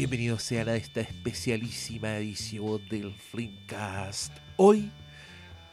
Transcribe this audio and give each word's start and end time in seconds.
Bienvenidos 0.00 0.42
sean 0.42 0.70
a 0.70 0.76
esta 0.76 1.02
especialísima 1.02 2.16
edición 2.16 2.80
del 2.88 3.12
Flimcast. 3.12 4.32
Hoy 4.56 4.90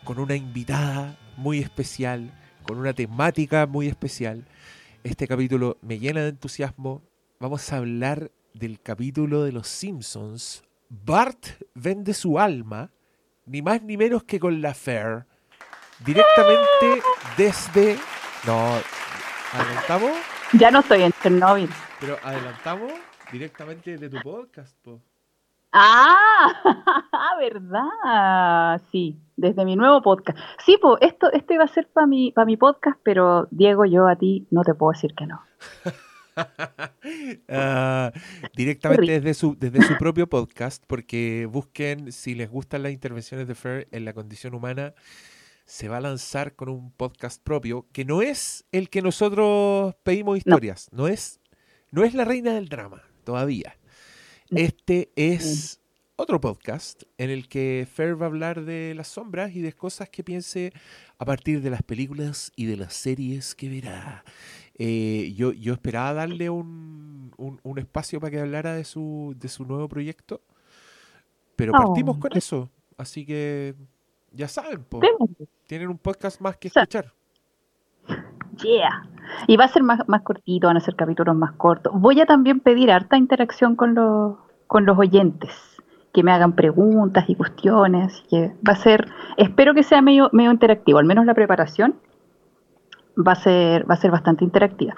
con 0.04 0.20
una 0.20 0.36
invitada 0.36 1.18
muy 1.38 1.60
especial, 1.60 2.34
con 2.64 2.78
una 2.78 2.92
temática 2.92 3.66
muy 3.68 3.88
especial. 3.88 4.46
Este 5.06 5.30
capítulo 5.30 5.78
me 5.82 5.98
llena 5.98 6.24
de 6.24 6.28
entusiasmo. 6.28 7.02
Vamos 7.40 7.72
a 7.72 7.78
hablar 7.78 8.30
del 8.54 8.82
capítulo 8.82 9.46
de 9.46 9.54
Los 9.54 9.70
Simpsons. 9.70 10.62
Bart 10.90 11.48
vende 11.74 12.14
su 12.14 12.38
alma, 12.38 12.92
ni 13.46 13.62
más 13.62 13.82
ni 13.82 13.96
menos 13.96 14.26
que 14.26 14.42
con 14.42 14.62
la 14.62 14.74
Fair, 14.74 15.26
directamente 16.06 17.02
desde... 17.38 17.98
No, 18.46 18.74
¿adelantamos? 19.54 20.12
Ya 20.52 20.70
no 20.70 20.82
estoy 20.82 21.04
en 21.04 21.14
Chernobyl. 21.14 21.70
Pero 22.02 22.20
adelantamos 22.22 22.92
directamente 23.32 23.98
de 23.98 24.10
tu 24.10 24.22
podcast, 24.22 24.76
po. 24.82 25.02
Ah, 25.72 26.54
verdad. 27.40 28.82
Sí, 28.92 29.20
desde 29.36 29.66
mi 29.66 29.76
nuevo 29.76 30.02
podcast. 30.02 30.38
Sí, 30.66 30.78
pues 30.82 30.98
esto, 31.02 31.32
esto 31.32 31.54
iba 31.54 31.66
a 31.66 31.68
ser 31.68 31.88
para 31.88 32.08
mi, 32.08 32.32
para 32.32 32.46
mi 32.46 32.58
podcast, 32.58 33.00
pero 33.04 33.48
Diego, 33.52 33.86
yo 33.86 34.08
a 34.08 34.16
ti 34.16 34.48
no 34.50 34.64
te 34.64 34.74
puedo 34.74 34.92
decir 34.92 35.14
que 35.14 35.26
no. 35.26 35.42
Ah, 37.50 38.12
directamente 38.56 39.14
desde 39.14 39.34
su, 39.34 39.58
desde 39.58 39.82
su 39.82 39.98
propio 39.98 40.28
podcast, 40.28 40.84
porque 40.86 41.48
busquen 41.52 42.12
si 42.12 42.36
les 42.36 42.48
gustan 42.48 42.84
las 42.84 42.92
intervenciones 42.92 43.48
de 43.48 43.56
Fer 43.56 43.88
en 43.90 44.06
la 44.06 44.14
condición 44.14 44.54
humana, 44.54 44.94
se 45.66 45.90
va 45.90 45.98
a 45.98 46.02
lanzar 46.02 46.54
con 46.54 46.70
un 46.70 46.92
podcast 46.92 47.44
propio 47.44 47.88
que 47.92 48.06
no 48.06 48.22
es 48.22 48.66
el 48.72 48.92
que 48.92 49.02
nosotros 49.02 49.96
pedimos 50.04 50.38
historias, 50.38 50.90
no, 50.92 51.08
es, 51.08 51.40
no 51.90 52.04
es 52.04 52.14
la 52.14 52.24
reina 52.24 52.54
del 52.54 52.70
drama 52.70 53.02
todavía. 53.28 53.76
Este 54.52 55.12
es 55.18 55.82
otro 56.16 56.40
podcast 56.40 57.04
en 57.18 57.30
el 57.30 57.50
que 57.50 57.86
Fer 57.94 58.20
va 58.20 58.28
a 58.28 58.30
hablar 58.30 58.64
de 58.64 58.94
las 58.96 59.10
sombras 59.10 59.54
y 59.54 59.60
de 59.60 59.74
cosas 59.74 60.08
que 60.08 60.24
piense 60.24 60.72
a 61.18 61.26
partir 61.26 61.62
de 61.62 61.70
las 61.70 61.84
películas 61.84 62.54
y 62.56 62.68
de 62.68 62.78
las 62.78 62.94
series 62.94 63.54
que 63.54 63.68
verá. 63.68 64.24
Eh, 64.76 65.34
yo, 65.36 65.52
yo 65.52 65.74
esperaba 65.74 66.14
darle 66.14 66.50
un, 66.50 67.34
un, 67.38 67.80
espacio 67.80 68.22
para 68.22 68.32
que 68.32 68.40
hablara 68.40 68.76
de 68.76 68.86
su, 68.86 69.36
de 69.38 69.50
su 69.50 69.66
nuevo 69.66 69.90
proyecto, 69.90 70.40
pero 71.58 71.74
partimos 71.74 72.20
con 72.20 72.32
eso. 72.38 72.70
Así 72.98 73.26
que 73.26 73.76
ya 74.32 74.48
saben, 74.48 74.86
tienen 75.68 75.90
un 75.90 75.98
podcast 75.98 76.40
más 76.40 76.56
que 76.56 76.70
escuchar. 76.70 77.12
Yeah. 78.64 79.17
Y 79.48 79.58
va 79.58 79.66
a 79.66 79.68
ser 79.68 79.84
más, 79.84 80.08
más 80.08 80.22
cortito, 80.22 80.68
van 80.68 80.78
a 80.78 80.82
ser 80.82 80.96
capítulos 80.96 81.36
más 81.36 81.54
cortos. 81.54 81.94
Voy 81.96 82.20
a 82.22 82.26
también 82.26 82.60
pedir 82.60 82.92
harta 82.92 83.18
interacción 83.18 83.76
con 83.76 83.96
los, 83.96 84.38
con 84.68 84.86
los 84.86 84.98
oyentes, 84.98 85.52
que 86.14 86.24
me 86.24 86.32
hagan 86.32 86.54
preguntas 86.54 87.26
y 87.30 87.36
cuestiones, 87.36 88.24
que 88.30 88.54
va 88.68 88.74
a 88.74 88.76
ser, 88.78 89.08
espero 89.38 89.74
que 89.74 89.84
sea 89.84 90.02
medio, 90.02 90.30
medio 90.34 90.52
interactivo, 90.52 91.00
al 91.00 91.06
menos 91.06 91.26
la 91.26 91.34
preparación 91.34 91.96
va 93.18 93.34
a 93.34 93.36
ser, 93.36 93.90
va 93.90 93.96
a 93.96 93.98
ser 93.98 94.12
bastante 94.12 94.44
interactiva. 94.44 94.96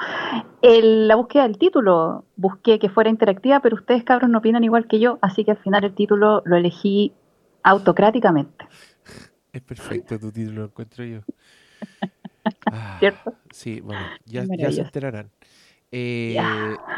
la 0.61 1.15
búsqueda 1.15 1.43
del 1.43 1.57
título, 1.57 2.25
busqué 2.35 2.79
que 2.79 2.89
fuera 2.89 3.09
interactiva, 3.09 3.59
pero 3.61 3.75
ustedes 3.75 4.03
cabros 4.03 4.29
no 4.29 4.39
opinan 4.39 4.63
igual 4.63 4.87
que 4.87 4.99
yo, 4.99 5.19
así 5.21 5.45
que 5.45 5.51
al 5.51 5.57
final 5.57 5.83
el 5.83 5.93
título 5.93 6.41
lo 6.45 6.57
elegí 6.57 7.13
autocráticamente. 7.63 8.67
Es 9.51 9.61
perfecto 9.61 10.19
tu 10.19 10.31
título, 10.31 10.61
lo 10.61 10.65
encuentro 10.67 11.03
yo. 11.05 11.21
Ah, 12.71 12.97
¿Cierto? 12.99 13.33
Sí, 13.51 13.81
bueno, 13.81 14.01
ya, 14.25 14.45
se 14.45 14.81
enterarán. 14.81 15.31
Eh, 15.91 16.37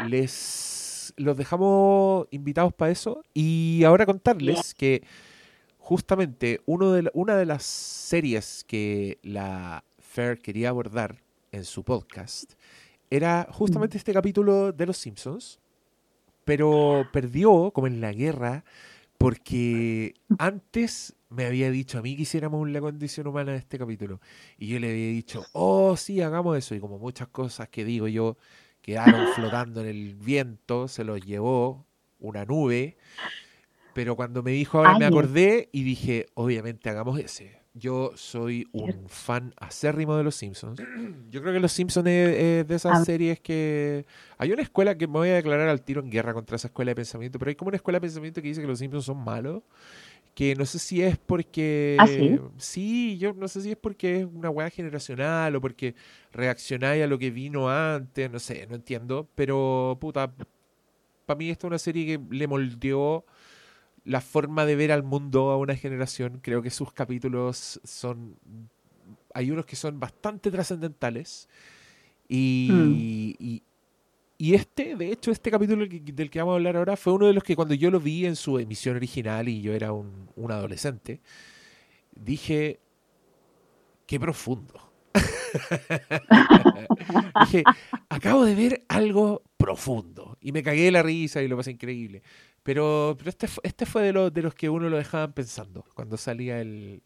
les 0.06 1.14
los 1.16 1.36
dejamos 1.36 2.26
invitados 2.30 2.72
para 2.72 2.90
eso 2.90 3.22
y 3.34 3.82
ahora 3.84 4.06
contarles 4.06 4.74
que 4.74 5.02
justamente 5.78 6.60
uno 6.66 6.92
de 6.92 7.10
una 7.14 7.36
de 7.36 7.46
las 7.46 7.64
series 7.64 8.64
que 8.64 9.18
la 9.22 9.84
Fair 9.98 10.38
quería 10.38 10.70
abordar 10.70 11.22
en 11.50 11.64
su 11.64 11.84
podcast 11.84 12.52
era 13.10 13.46
justamente 13.50 13.96
mm. 13.96 13.98
este 13.98 14.12
capítulo 14.12 14.72
de 14.72 14.86
Los 14.86 14.96
Simpsons, 14.96 15.60
pero 16.44 17.06
perdió 17.12 17.70
como 17.72 17.86
en 17.86 18.00
la 18.00 18.12
guerra 18.12 18.64
porque 19.18 20.14
antes 20.38 21.14
me 21.32 21.46
había 21.46 21.70
dicho 21.70 21.98
a 21.98 22.02
mí 22.02 22.16
que 22.16 22.22
hiciéramos 22.22 22.68
la 22.68 22.80
condición 22.80 23.26
humana 23.26 23.52
de 23.52 23.58
este 23.58 23.78
capítulo. 23.78 24.20
Y 24.58 24.68
yo 24.68 24.78
le 24.78 24.90
había 24.90 25.08
dicho, 25.08 25.44
oh, 25.52 25.96
sí, 25.96 26.20
hagamos 26.20 26.56
eso. 26.56 26.74
Y 26.74 26.80
como 26.80 26.98
muchas 26.98 27.28
cosas 27.28 27.68
que 27.68 27.84
digo 27.84 28.08
yo 28.08 28.36
quedaron 28.80 29.28
flotando 29.34 29.80
en 29.80 29.88
el 29.88 30.14
viento, 30.14 30.88
se 30.88 31.04
los 31.04 31.20
llevó 31.20 31.86
una 32.18 32.44
nube. 32.44 32.96
Pero 33.94 34.16
cuando 34.16 34.42
me 34.42 34.52
dijo 34.52 34.78
ahora 34.78 34.98
me 34.98 35.04
acordé 35.04 35.68
y 35.72 35.82
dije, 35.82 36.26
obviamente 36.34 36.88
hagamos 36.88 37.18
ese. 37.18 37.60
Yo 37.74 38.12
soy 38.16 38.68
un 38.72 39.08
fan 39.08 39.54
acérrimo 39.56 40.16
de 40.16 40.24
Los 40.24 40.34
Simpsons. 40.34 40.82
Yo 41.30 41.40
creo 41.40 41.54
que 41.54 41.60
Los 41.60 41.72
Simpsons 41.72 42.06
es, 42.06 42.66
de 42.68 42.74
esas 42.74 43.04
series 43.04 43.40
que... 43.40 44.04
Hay 44.36 44.52
una 44.52 44.62
escuela 44.62 44.96
que 44.96 45.06
me 45.06 45.14
voy 45.14 45.30
a 45.30 45.34
declarar 45.34 45.68
al 45.68 45.82
tiro 45.82 46.02
en 46.02 46.10
guerra 46.10 46.34
contra 46.34 46.56
esa 46.56 46.68
escuela 46.68 46.90
de 46.90 46.96
pensamiento, 46.96 47.38
pero 47.38 47.48
hay 47.48 47.54
como 47.54 47.68
una 47.68 47.76
escuela 47.76 47.96
de 47.96 48.02
pensamiento 48.02 48.42
que 48.42 48.48
dice 48.48 48.60
que 48.60 48.66
Los 48.66 48.78
Simpsons 48.78 49.06
son 49.06 49.24
malos 49.24 49.62
que 50.34 50.54
no 50.54 50.64
sé 50.64 50.78
si 50.78 51.02
es 51.02 51.18
porque... 51.18 51.96
¿Ah, 51.98 52.06
sí? 52.06 52.38
sí? 52.56 53.18
yo 53.18 53.34
no 53.34 53.48
sé 53.48 53.60
si 53.60 53.72
es 53.72 53.76
porque 53.76 54.20
es 54.20 54.26
una 54.26 54.50
weá 54.50 54.70
generacional 54.70 55.54
o 55.56 55.60
porque 55.60 55.94
reaccionáis 56.32 57.04
a 57.04 57.06
lo 57.06 57.18
que 57.18 57.30
vino 57.30 57.68
antes, 57.68 58.30
no 58.30 58.38
sé, 58.38 58.66
no 58.66 58.76
entiendo, 58.76 59.28
pero 59.34 59.98
puta, 60.00 60.32
para 61.26 61.38
mí 61.38 61.50
esta 61.50 61.66
es 61.66 61.68
una 61.68 61.78
serie 61.78 62.06
que 62.06 62.34
le 62.34 62.46
moldeó 62.46 63.24
la 64.04 64.20
forma 64.20 64.64
de 64.64 64.74
ver 64.74 64.90
al 64.90 65.02
mundo 65.02 65.50
a 65.50 65.58
una 65.58 65.76
generación. 65.76 66.40
Creo 66.42 66.62
que 66.62 66.70
sus 66.70 66.92
capítulos 66.92 67.80
son... 67.84 68.36
Hay 69.34 69.50
unos 69.50 69.64
que 69.64 69.76
son 69.76 70.00
bastante 70.00 70.50
trascendentales 70.50 71.48
y, 72.28 72.68
mm. 72.70 73.36
Y 73.38 73.62
este, 74.54 74.96
de 74.96 75.12
hecho, 75.12 75.30
este 75.30 75.52
capítulo 75.52 75.86
del 75.86 76.28
que 76.28 76.40
vamos 76.40 76.52
a 76.52 76.56
hablar 76.56 76.76
ahora 76.76 76.96
fue 76.96 77.12
uno 77.12 77.26
de 77.26 77.32
los 77.32 77.44
que 77.44 77.54
cuando 77.54 77.74
yo 77.74 77.92
lo 77.92 78.00
vi 78.00 78.26
en 78.26 78.34
su 78.34 78.58
emisión 78.58 78.96
original 78.96 79.48
y 79.48 79.62
yo 79.62 79.72
era 79.72 79.92
un, 79.92 80.28
adolescente, 80.50 81.20
dije, 82.10 82.80
qué 84.04 84.18
profundo. 84.18 84.92
dije, 87.44 87.62
acabo 88.08 88.44
de 88.44 88.56
ver 88.56 88.84
algo 88.88 89.44
profundo. 89.56 90.36
Y 90.40 90.50
me 90.50 90.64
cagué 90.64 90.90
la 90.90 91.04
risa 91.04 91.40
y 91.40 91.46
lo 91.46 91.56
pasé 91.56 91.70
increíble. 91.70 92.24
Pero, 92.64 93.14
pero 93.16 93.30
este, 93.30 93.46
este 93.62 93.86
fue 93.86 94.02
de 94.02 94.12
los, 94.12 94.34
de 94.34 94.42
los 94.42 94.54
que 94.54 94.68
uno 94.68 94.88
lo 94.88 94.96
dejaban 94.96 95.34
pensando 95.34 95.84
cuando 95.94 96.16
salía 96.16 96.60
el, 96.60 97.04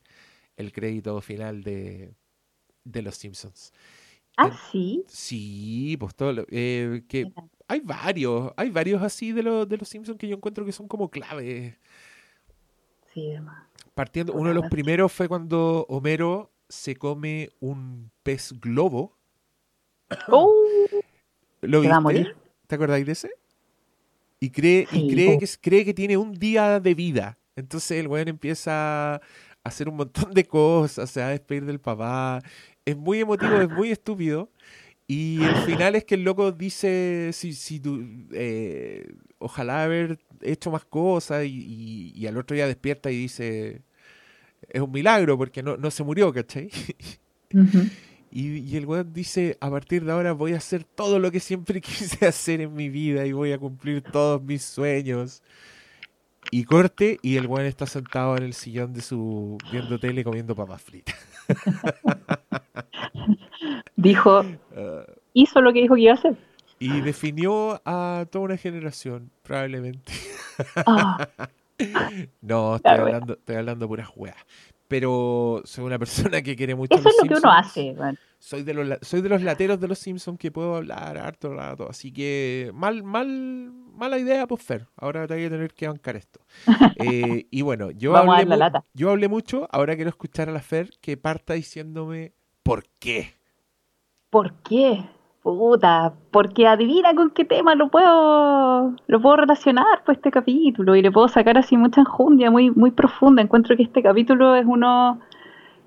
crédito 0.73 1.21
final 1.21 1.63
de, 1.63 2.15
de 2.85 3.03
Los 3.03 3.17
Simpsons. 3.17 3.75
Ah, 4.37 4.51
sí. 4.71 5.05
Sí, 5.09 5.97
pues 5.99 6.15
todo. 6.15 6.45
Eh, 6.51 7.03
que 7.09 7.33
hay 7.69 7.81
varios, 7.81 8.53
hay 8.57 8.71
varios 8.71 9.03
así 9.03 9.33
de, 9.33 9.43
los 9.43 9.69
de 9.69 9.79
los 9.79 9.89
Simpsons 9.89 10.19
que 10.19 10.29
yo 10.29 10.37
encuentro 10.37 10.65
que 10.65 10.73
son 10.73 10.89
como 10.89 11.11
claves. 11.11 11.75
Sí, 13.13 13.31
demás. 13.31 13.65
Partiendo, 13.95 14.35
uno 14.35 14.51
de 14.51 14.55
los 14.55 14.67
primeros 14.69 15.11
fue 15.11 15.27
cuando 15.27 15.87
Homero 15.89 16.51
se 16.69 16.97
come 16.97 17.51
un 17.61 18.11
pez 18.23 18.53
globo. 18.61 19.17
¡Oh! 20.29 20.53
¿Lo 21.63 21.81
viste? 21.81 22.35
¿Te 22.67 22.75
acordáis 22.75 23.07
de 23.07 23.13
ese? 23.13 23.31
Y 24.39 24.51
cree, 24.51 24.87
y 24.93 25.11
cree, 25.11 25.39
que, 25.39 25.49
cree 25.61 25.85
que 25.85 25.95
tiene 25.95 26.17
un 26.17 26.35
día 26.35 26.79
de 26.79 26.95
vida. 26.95 27.39
Entonces 27.57 27.99
el 27.99 28.09
weón 28.09 28.29
empieza 28.29 29.15
a 29.15 29.21
hacer 29.65 29.89
un 29.89 29.97
montón 29.97 30.35
de 30.35 30.45
cosas, 30.45 31.11
se 31.11 31.21
va 31.21 31.29
a 31.29 31.31
despedir 31.31 31.65
del 31.65 31.81
papá, 31.81 32.41
es 32.87 32.97
muy 32.97 33.21
emotivo, 33.21 33.60
es 33.60 33.69
muy 33.69 33.91
estúpido. 33.91 34.51
Y 35.09 35.45
el 35.45 35.57
final 35.66 35.95
es 35.95 36.05
que 36.05 36.16
el 36.16 36.25
loco 36.25 36.51
dice, 36.51 37.31
si, 37.33 37.53
si 37.53 37.78
tú, 37.78 38.05
eh, 38.33 39.07
ojalá 39.39 39.84
haber 39.84 40.19
hecho 40.41 40.71
más 40.71 40.84
cosas 40.84 41.45
y, 41.47 42.27
al 42.27 42.37
otro 42.37 42.57
día 42.57 42.66
despierta 42.66 43.10
y 43.10 43.16
dice, 43.16 43.83
es 44.69 44.81
un 44.81 44.91
milagro 44.91 45.39
porque 45.39 45.63
no, 45.63 45.77
no 45.77 45.91
se 45.93 46.03
murió, 46.03 46.33
¿cachai? 46.33 46.71
y, 48.33 48.59
y, 48.59 48.77
el 48.77 48.87
weón 48.87 49.13
dice, 49.13 49.57
a 49.60 49.71
partir 49.71 50.05
de 50.05 50.10
ahora 50.10 50.33
voy 50.33 50.55
a 50.55 50.57
hacer 50.57 50.83
todo 50.83 51.21
lo 51.21 51.31
que 51.31 51.41
siempre 51.41 51.81
quise 51.83 52.27
hacer 52.27 52.60
en 52.60 52.75
mi 52.75 52.89
vida 52.89 53.27
y 53.27 53.33
voy 53.33 53.53
a 53.53 53.59
cumplir 53.59 54.03
todos 54.03 54.43
mis 54.43 54.63
sueños. 54.63 55.43
Y 56.51 56.65
corte 56.65 57.19
y 57.22 57.37
el 57.37 57.47
weón 57.47 57.66
está 57.66 57.87
sentado 57.87 58.37
en 58.37 58.45
el 58.45 58.55
sillón 58.55 58.93
de 58.93 59.03
su, 59.03 59.59
viendo 59.71 59.99
tele 59.99 60.25
comiendo 60.25 60.55
papas 60.55 60.83
fritas. 60.83 61.16
dijo, 63.97 64.45
ah. 64.77 65.05
hizo 65.33 65.61
lo 65.61 65.73
que 65.73 65.83
dijo 65.83 65.95
que 65.95 66.03
iba 66.03 66.13
a 66.13 66.17
hacer. 66.17 66.37
Y 66.79 67.01
definió 67.01 67.81
a 67.85 68.27
toda 68.31 68.45
una 68.45 68.57
generación, 68.57 69.31
probablemente. 69.43 70.13
Ah. 70.87 71.29
no, 72.41 72.77
estoy, 72.77 72.93
hablando, 72.93 73.35
estoy 73.35 73.57
hablando 73.57 73.89
puras 73.89 74.09
weas. 74.15 74.37
pero 74.89 75.63
soy 75.65 75.85
una 75.85 75.99
persona 75.99 76.43
que 76.43 76.57
quiere 76.57 76.75
mucho. 76.75 76.95
Eso 76.95 77.09
es 77.09 77.17
lo 77.23 77.29
que 77.29 77.35
uno 77.35 77.53
hace. 77.53 77.97
Soy 78.39 78.63
de 78.63 78.75
los 78.75 78.99
soy 79.01 79.23
de 79.23 79.29
los 79.29 79.43
lateros 79.43 79.81
de 79.81 79.89
los 79.89 79.99
Simpsons 79.99 80.39
que 80.39 80.51
puedo 80.53 80.77
hablar 80.77 81.19
harto 81.19 81.53
rato, 81.55 81.89
así 81.89 82.13
que 82.13 82.71
mal 82.75 83.03
mal 83.03 83.73
mala 83.95 84.19
idea, 84.19 84.47
pues 84.47 84.63
Fer. 84.63 84.87
Ahora 84.97 85.27
te 85.27 85.35
voy 85.35 85.45
a 85.45 85.51
tener 85.51 85.73
que 85.73 85.89
bancar 85.89 86.17
esto. 86.17 86.41
Eh, 86.99 87.47
y 87.51 87.61
bueno, 87.61 87.91
yo 87.91 88.17
hablé, 88.17 88.47
yo 88.95 89.11
hablé 89.11 89.29
mucho, 89.29 89.69
ahora 89.71 89.97
quiero 89.97 90.09
escuchar 90.09 90.49
a 90.49 90.53
la 90.53 90.61
Fer 90.61 90.91
que 91.03 91.19
parta 91.19 91.53
diciéndome 91.53 92.33
por 92.66 92.83
qué. 92.98 93.33
¿Por 94.28 94.53
qué? 94.65 95.04
Puta, 95.42 96.15
porque 96.33 96.66
adivina 96.66 97.15
con 97.15 97.30
qué 97.30 97.45
tema 97.45 97.77
lo 97.77 97.89
puedo 97.89 98.92
lo 99.07 99.22
puedo 99.22 99.36
relacionar 99.36 100.03
pues 100.04 100.18
este 100.18 100.33
capítulo 100.33 100.97
y 100.97 101.03
le 101.03 101.13
puedo 101.13 101.28
sacar 101.28 101.57
así 101.57 101.77
mucha 101.77 102.01
enjundia 102.01 102.51
muy 102.51 102.72
muy 102.72 102.91
profunda. 102.91 103.41
Encuentro 103.41 103.77
que 103.77 103.84
este 103.84 104.03
capítulo 104.03 104.57
es 104.57 104.66
uno 104.66 105.21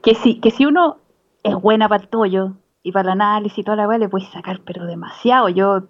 que 0.02 0.16
si 0.16 0.40
que 0.40 0.54
uno 0.66 0.98
es 1.44 1.56
buena 1.56 1.90
para 1.90 2.04
el 2.04 2.10
tollo 2.10 2.54
y 2.82 2.94
para 2.94 3.10
el 3.10 3.22
análisis 3.22 3.60
y 3.60 3.64
toda 3.64 3.76
la 3.76 3.88
weá 3.88 3.98
le 3.98 4.08
puedes 4.08 4.30
sacar 4.30 4.62
pero 4.66 4.86
demasiado. 4.86 5.50
Yo 5.50 5.84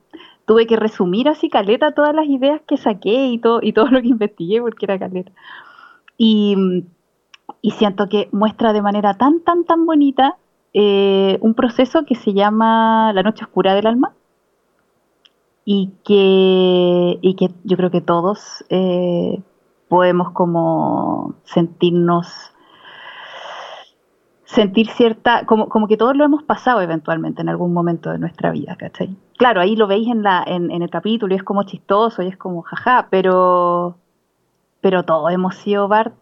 tuve 0.46 0.66
que 0.66 0.76
resumir 0.76 1.30
así 1.30 1.50
caleta 1.50 1.92
todas 1.92 2.16
las 2.16 2.26
ideas 2.26 2.62
que 2.68 2.78
saqué 2.78 3.28
y 3.28 3.38
todo 3.38 3.60
y 3.62 3.74
todo 3.74 3.90
lo 3.92 4.02
que 4.02 4.08
investigué 4.08 4.60
porque 4.60 4.86
era 4.88 4.98
caleta. 4.98 5.32
Y 6.18 6.86
y 7.62 7.72
siento 7.72 8.10
que 8.10 8.30
muestra 8.32 8.74
de 8.74 8.82
manera 8.82 9.14
tan 9.14 9.42
tan 9.42 9.66
tan 9.66 9.86
bonita 9.86 10.38
eh, 10.74 11.38
un 11.42 11.54
proceso 11.54 12.06
que 12.06 12.16
se 12.16 12.34
llama 12.34 13.12
la 13.14 13.24
noche 13.24 13.44
oscura 13.44 13.74
del 13.74 13.88
alma 13.88 14.14
y 15.66 15.92
que, 16.04 17.20
y 17.22 17.36
que 17.36 17.50
yo 17.64 17.78
creo 17.78 17.92
que 17.92 18.02
todos 18.02 18.64
eh, 18.70 19.42
podemos 19.88 20.32
como 20.32 21.36
sentirnos 21.44 22.52
sentir 24.46 24.90
cierta, 24.90 25.46
como, 25.46 25.70
como 25.70 25.88
que 25.88 25.96
todos 25.96 26.16
lo 26.16 26.26
hemos 26.26 26.42
pasado 26.42 26.82
eventualmente 26.82 27.42
en 27.42 27.50
algún 27.50 27.72
momento 27.72 28.10
de 28.10 28.18
nuestra 28.18 28.50
vida, 28.50 28.76
¿cachai? 28.78 29.16
Claro, 29.38 29.62
ahí 29.62 29.76
lo 29.76 29.86
veis 29.86 30.08
en, 30.08 30.24
la, 30.24 30.44
en, 30.46 30.72
en 30.72 30.82
el 30.82 30.90
capítulo 30.90 31.36
y 31.36 31.38
es 31.38 31.44
como 31.44 31.64
chistoso 31.64 32.24
y 32.24 32.28
es 32.28 32.38
como 32.38 32.64
jaja, 32.64 33.08
pero, 33.12 33.98
pero 34.82 35.04
todos 35.04 35.32
hemos 35.32 35.56
sido 35.56 35.88
Bart 35.88 36.16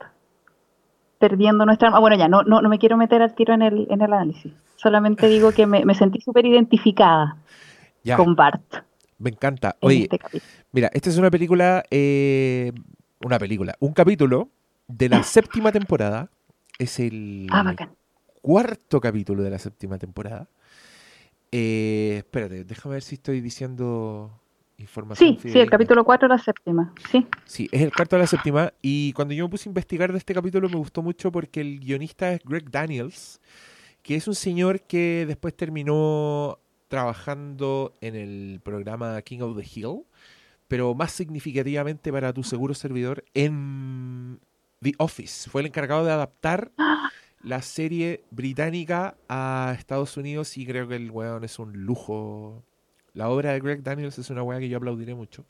perdiendo 1.19 1.65
nuestra 1.65 1.87
alma. 1.87 1.99
Bueno, 1.99 2.15
ya, 2.17 2.27
no, 2.27 2.43
no, 2.43 2.61
no 2.61 2.69
me 2.69 2.79
quiero 2.79 2.97
meter 2.97 3.21
al 3.21 3.35
tiro 3.35 3.53
en 3.53 3.61
el, 3.61 3.87
en 3.89 4.01
el 4.01 4.13
análisis. 4.13 4.53
Solamente 4.75 5.27
digo 5.27 5.51
que 5.51 5.65
me, 5.65 5.95
sentí 5.95 6.21
súper 6.21 6.45
identificada 6.45 7.37
con 8.15 8.35
Bart. 8.35 8.61
Me 9.17 9.31
encanta. 9.31 9.75
Oye, 9.81 10.07
este 10.11 10.41
mira, 10.71 10.89
esta 10.93 11.09
es 11.09 11.17
una 11.17 11.31
película, 11.31 11.83
eh, 11.89 12.71
una 13.25 13.39
película, 13.39 13.75
un 13.79 13.93
capítulo 13.93 14.49
de 14.87 15.09
la 15.09 15.23
séptima 15.23 15.71
temporada. 15.71 16.29
Es 16.77 16.99
el 16.99 17.47
ah, 17.51 17.73
cuarto 18.41 19.01
capítulo 19.01 19.41
de 19.41 19.49
la 19.49 19.57
séptima 19.57 19.97
temporada. 19.97 20.47
Eh, 21.51 22.17
espérate, 22.17 22.63
déjame 22.65 22.93
ver 22.93 23.03
si 23.03 23.15
estoy 23.15 23.41
diciendo 23.41 24.39
Sí, 25.15 25.39
sí, 25.41 25.59
el 25.59 25.71
capítulo 25.71 26.03
4 26.05 26.27
de 26.27 26.35
la 26.35 26.37
séptima, 26.39 26.93
sí. 27.09 27.25
Sí, 27.45 27.67
es 27.71 27.81
el 27.81 27.91
cuarto 27.91 28.15
de 28.15 28.21
la 28.21 28.27
séptima. 28.27 28.71
Y 28.79 29.11
cuando 29.13 29.33
yo 29.33 29.45
me 29.45 29.49
puse 29.49 29.67
a 29.67 29.71
investigar 29.71 30.11
de 30.11 30.19
este 30.19 30.35
capítulo 30.35 30.69
me 30.69 30.75
gustó 30.75 31.01
mucho 31.01 31.31
porque 31.31 31.61
el 31.61 31.79
guionista 31.79 32.31
es 32.31 32.41
Greg 32.43 32.69
Daniels, 32.69 33.41
que 34.03 34.15
es 34.15 34.27
un 34.27 34.35
señor 34.35 34.81
que 34.81 35.25
después 35.27 35.57
terminó 35.57 36.59
trabajando 36.89 37.93
en 38.01 38.15
el 38.15 38.61
programa 38.63 39.19
King 39.23 39.39
of 39.39 39.57
the 39.57 39.65
Hill, 39.67 40.03
pero 40.67 40.93
más 40.93 41.11
significativamente 41.11 42.11
para 42.11 42.31
tu 42.31 42.43
seguro 42.43 42.75
servidor 42.75 43.25
en 43.33 44.39
The 44.83 44.93
Office. 44.99 45.49
Fue 45.49 45.61
el 45.61 45.67
encargado 45.67 46.05
de 46.05 46.11
adaptar 46.11 46.71
la 47.41 47.63
serie 47.63 48.23
británica 48.29 49.15
a 49.27 49.75
Estados 49.75 50.17
Unidos 50.17 50.55
y 50.55 50.67
creo 50.67 50.87
que 50.87 50.97
el 50.97 51.09
weón 51.09 51.43
es 51.43 51.57
un 51.57 51.73
lujo 51.83 52.63
la 53.13 53.29
obra 53.29 53.53
de 53.53 53.59
Greg 53.59 53.83
Daniels 53.83 54.17
es 54.17 54.29
una 54.29 54.43
weá 54.43 54.59
que 54.59 54.69
yo 54.69 54.77
aplaudiré 54.77 55.15
mucho. 55.15 55.45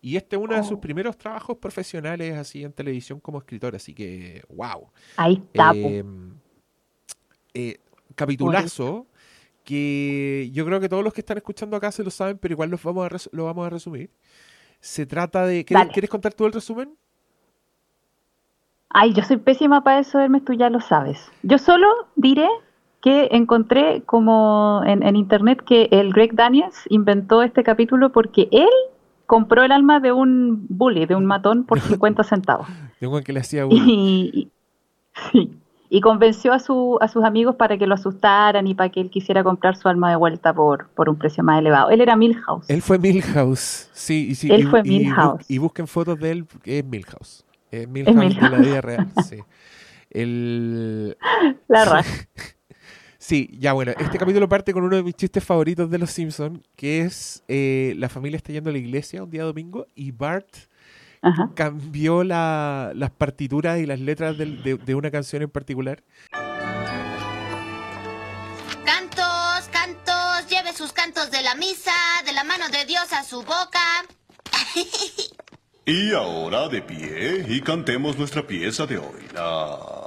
Y 0.00 0.16
este 0.16 0.36
es 0.36 0.42
uno 0.42 0.54
de 0.54 0.62
sus 0.62 0.72
oh. 0.72 0.80
primeros 0.80 1.16
trabajos 1.16 1.56
profesionales 1.56 2.36
así 2.36 2.62
en 2.62 2.72
televisión 2.72 3.20
como 3.20 3.38
escritor, 3.38 3.74
así 3.74 3.94
que 3.94 4.42
wow. 4.50 4.90
Ahí 5.16 5.34
está. 5.34 5.72
Em, 5.74 6.34
eh, 7.54 7.78
capitulazo 8.14 9.06
que 9.64 10.50
yo 10.52 10.66
creo 10.66 10.78
que 10.78 10.88
todos 10.88 11.02
los 11.02 11.14
que 11.14 11.22
están 11.22 11.38
escuchando 11.38 11.76
acá 11.76 11.90
se 11.90 12.04
lo 12.04 12.10
saben, 12.10 12.36
pero 12.38 12.52
igual 12.52 12.70
los 12.70 12.82
vamos 12.82 13.10
a 13.10 13.16
lo 13.32 13.46
vamos 13.46 13.66
a 13.66 13.70
resumir. 13.70 14.10
Se 14.80 15.06
trata 15.06 15.46
de... 15.46 15.64
¿Quieres, 15.64 16.10
contar 16.10 16.34
tú 16.34 16.44
el 16.44 16.52
resumen? 16.52 16.94
Ay, 18.90 19.14
yo 19.14 19.22
soy 19.22 19.38
pésima 19.38 19.82
para 19.82 20.00
eso, 20.00 20.20
Hermes, 20.20 20.44
tú 20.44 20.52
ya 20.52 20.68
lo 20.68 20.80
sabes. 20.80 21.18
Yo 21.42 21.56
solo 21.56 21.88
diré 22.14 22.46
que 23.04 23.28
encontré 23.32 24.02
como 24.06 24.80
en, 24.86 25.14
internet 25.14 25.62
que 25.62 25.90
el 25.90 26.10
Greg 26.14 26.34
Daniels 26.34 26.86
inventó 26.88 27.42
este 27.42 27.62
capítulo 27.62 28.10
porque 28.12 28.48
él 28.50 28.70
compró 29.26 29.62
el 29.62 29.72
alma 29.72 30.00
de 30.00 30.10
un 30.10 30.64
bully, 30.70 31.04
de 31.04 31.14
un 31.14 31.26
matón, 31.26 31.64
por 31.64 31.80
50 31.82 32.24
centavos. 32.24 32.66
De 32.98 33.06
un 33.06 33.22
que 33.22 33.34
le 33.34 33.40
hacía 33.40 33.66
y, 33.68 34.50
y, 35.90 36.00
convenció 36.00 36.54
a, 36.54 36.58
su, 36.58 36.96
a 37.02 37.08
sus 37.08 37.24
amigos 37.24 37.56
para 37.56 37.76
que 37.76 37.86
lo 37.86 37.92
asustaran 37.92 38.66
y 38.66 38.74
para 38.74 38.88
que 38.88 39.02
él 39.02 39.10
quisiera 39.10 39.44
comprar 39.44 39.76
su 39.76 39.86
alma 39.86 40.08
de 40.08 40.16
vuelta 40.16 40.54
por, 40.54 40.88
por 40.94 41.10
un 41.10 41.16
precio 41.16 41.44
más 41.44 41.58
elevado. 41.58 41.90
Él 41.90 42.00
era 42.00 42.16
Milhouse. 42.16 42.70
Él 42.70 42.80
fue 42.80 42.98
Milhouse, 42.98 43.90
sí. 43.92 44.28
Y, 44.30 44.34
sí 44.34 44.50
él 44.50 44.66
fue 44.66 44.82
Milhouse. 44.82 45.44
Y, 45.50 45.58
busquen 45.58 45.86
fotos 45.88 46.18
de 46.18 46.30
él, 46.30 46.46
es 46.64 46.82
Milhouse. 46.86 47.44
Es 47.70 47.86
Milhouse, 47.86 48.34
de 48.34 48.48
la 48.48 48.58
vida 48.58 48.80
real, 48.80 49.08
sí. 49.28 49.40
El... 50.08 51.18
La 51.68 51.84
raza. 51.84 52.28
Sí, 53.26 53.48
ya 53.58 53.72
bueno, 53.72 53.92
este 53.98 54.18
capítulo 54.18 54.50
parte 54.50 54.74
con 54.74 54.84
uno 54.84 54.96
de 54.96 55.02
mis 55.02 55.14
chistes 55.14 55.42
favoritos 55.42 55.88
de 55.88 55.96
Los 55.96 56.10
Simpsons, 56.10 56.60
que 56.76 57.00
es 57.00 57.42
eh, 57.48 57.94
la 57.96 58.10
familia 58.10 58.36
está 58.36 58.52
yendo 58.52 58.68
a 58.68 58.72
la 58.74 58.78
iglesia 58.78 59.22
un 59.22 59.30
día 59.30 59.44
domingo 59.44 59.86
y 59.94 60.10
Bart 60.10 60.54
cambió 61.54 62.22
las 62.22 63.10
partituras 63.16 63.78
y 63.78 63.86
las 63.86 63.98
letras 63.98 64.36
de, 64.36 64.94
una 64.94 65.10
canción 65.10 65.40
en 65.40 65.48
particular. 65.48 66.02
Cantos, 68.84 69.70
cantos, 69.72 70.50
lleve 70.50 70.74
sus 70.74 70.92
cantos 70.92 71.30
de 71.30 71.40
la 71.40 71.54
misa, 71.54 71.94
de 72.26 72.34
la 72.34 72.44
mano 72.44 72.68
de 72.68 72.84
Dios 72.84 73.10
a 73.10 73.24
su 73.24 73.38
boca. 73.38 74.04
y 75.86 76.12
ahora 76.12 76.68
de 76.68 76.82
pie 76.82 77.46
y 77.48 77.62
cantemos 77.62 78.18
nuestra 78.18 78.46
pieza 78.46 78.84
de 78.84 78.98
hoy, 78.98 79.22
la 79.32 80.03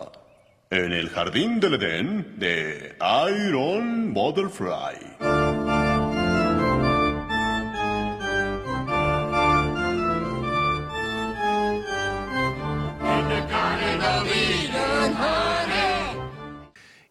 en 0.69 0.91
el 0.91 1.09
jardín 1.09 1.59
del 1.59 1.75
Edén 1.75 2.35
de 2.37 2.95
Iron 3.31 4.13
Butterfly. 4.13 5.17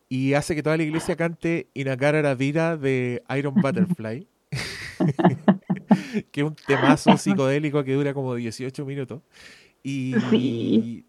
Y 0.08 0.34
hace 0.34 0.54
que 0.54 0.62
toda 0.62 0.76
la 0.76 0.82
iglesia 0.82 1.16
cante 1.16 1.68
Inakara 1.74 2.22
la 2.22 2.34
vida 2.34 2.76
de 2.76 3.22
Iron 3.36 3.54
Butterfly. 3.54 4.28
que 6.30 6.40
es 6.40 6.46
un 6.46 6.54
temazo 6.54 7.16
psicodélico 7.16 7.82
que 7.84 7.94
dura 7.94 8.14
como 8.14 8.34
18 8.34 8.84
minutos. 8.84 9.22
Y, 9.82 11.04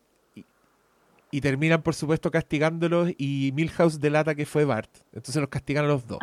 y 1.31 1.41
terminan, 1.41 1.81
por 1.81 1.93
supuesto, 1.93 2.31
castigándolos 2.31 3.11
y 3.17 3.51
Milhouse 3.53 3.99
delata 3.99 4.35
que 4.35 4.45
fue 4.45 4.65
Bart. 4.65 4.89
Entonces 5.11 5.35
los 5.37 5.49
castigan 5.49 5.85
a 5.85 5.87
los 5.87 6.07
dos. 6.07 6.19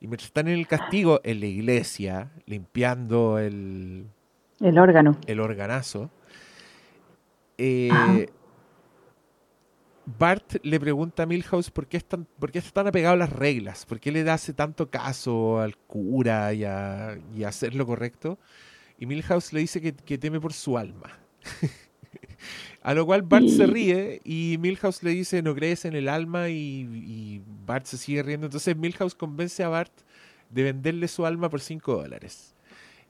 Y 0.00 0.06
mientras 0.06 0.26
están 0.26 0.48
en 0.48 0.58
el 0.58 0.66
castigo, 0.66 1.20
en 1.24 1.40
la 1.40 1.46
iglesia, 1.46 2.30
limpiando 2.46 3.38
el... 3.38 4.06
El 4.60 4.78
órgano. 4.78 5.18
El 5.26 5.40
organazo. 5.40 6.10
Eh, 7.58 8.28
Bart 10.06 10.56
le 10.62 10.78
pregunta 10.78 11.24
a 11.24 11.26
Milhouse 11.26 11.70
por 11.70 11.88
qué, 11.88 11.96
están, 11.96 12.26
por 12.38 12.52
qué 12.52 12.60
están 12.60 12.86
apegados 12.86 13.14
a 13.14 13.18
las 13.18 13.32
reglas, 13.32 13.86
por 13.86 13.98
qué 13.98 14.12
le 14.12 14.28
hace 14.30 14.52
tanto 14.52 14.88
caso 14.88 15.60
al 15.60 15.76
cura 15.76 16.52
y 16.52 16.64
a, 16.64 17.16
hacer 17.44 17.74
lo 17.74 17.86
correcto. 17.86 18.38
Y 18.98 19.06
Milhouse 19.06 19.52
le 19.52 19.60
dice 19.60 19.80
que, 19.80 19.94
que 19.94 20.16
teme 20.16 20.40
por 20.40 20.52
su 20.52 20.78
alma. 20.78 21.18
A 22.82 22.94
lo 22.94 23.06
cual 23.06 23.22
Bart 23.22 23.48
se 23.48 23.66
ríe 23.66 24.20
y 24.24 24.56
Milhouse 24.60 25.02
le 25.02 25.10
dice, 25.10 25.42
no 25.42 25.54
crees 25.54 25.84
en 25.84 25.94
el 25.94 26.08
alma 26.08 26.50
y, 26.50 27.42
Bart 27.66 27.86
se 27.86 27.96
sigue 27.96 28.22
riendo. 28.22 28.46
Entonces 28.46 28.76
Milhouse 28.76 29.14
convence 29.14 29.62
a 29.64 29.68
Bart 29.68 29.92
de 30.50 30.62
venderle 30.64 31.08
su 31.08 31.24
alma 31.24 31.48
por 31.48 31.60
5 31.60 31.94
dólares. 31.94 32.54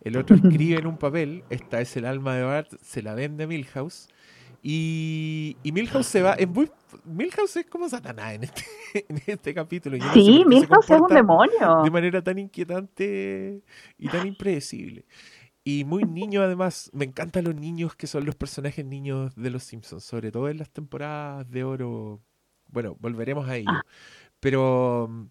El 0.01 0.17
otro 0.17 0.37
escribe 0.43 0.79
en 0.79 0.87
un 0.87 0.97
papel, 0.97 1.45
esta 1.51 1.81
es 1.81 1.97
el 1.97 2.05
alma 2.05 2.37
de 2.37 2.45
Bart, 2.45 2.73
se 2.83 3.03
la 3.03 3.15
vende 3.15 3.45
a 3.45 3.47
Milhouse. 3.47 4.09
Y, 4.67 5.57
Milhouse 5.65 6.07
se 6.07 6.23
va. 6.23 6.33
Es 6.35 6.49
Milhouse 7.05 7.57
es 7.57 7.67
como 7.67 7.87
Satanás 7.87 8.33
en 8.33 8.45
este, 8.45 8.65
en 9.09 9.23
este 9.27 9.53
capítulo. 9.53 9.99
sí, 10.15 10.43
Milhouse 10.47 10.89
es 10.89 11.01
un 11.01 11.09
demonio. 11.09 11.83
De 11.85 11.91
manera 11.91 12.23
tan 12.23 12.39
inquietante 12.39 13.61
y 13.99 14.09
tan 14.09 14.27
impredecible. 14.27 15.05
Y 15.65 15.85
muy 15.85 16.05
niño 16.05 16.43
además, 16.43 16.91
me 16.93 17.07
encantan 17.07 17.45
los 17.45 17.55
niños 17.55 17.97
que 17.97 18.07
son 18.07 18.27
los 18.27 18.37
personajes 18.37 18.85
niños 18.85 19.35
de 19.35 19.51
los 19.51 19.65
Simpsons, 19.65 20.05
sobre 20.05 20.31
todo 20.31 20.51
en 20.51 20.59
las 20.59 20.71
temporadas 20.71 21.51
de 21.51 21.65
oro. 21.65 22.21
Bueno, 22.69 22.97
volveremos 23.01 23.49
a 23.49 23.57
ello. 23.57 23.71
Ah. 23.71 23.83
Pero 24.41 25.09
mm, 25.11 25.25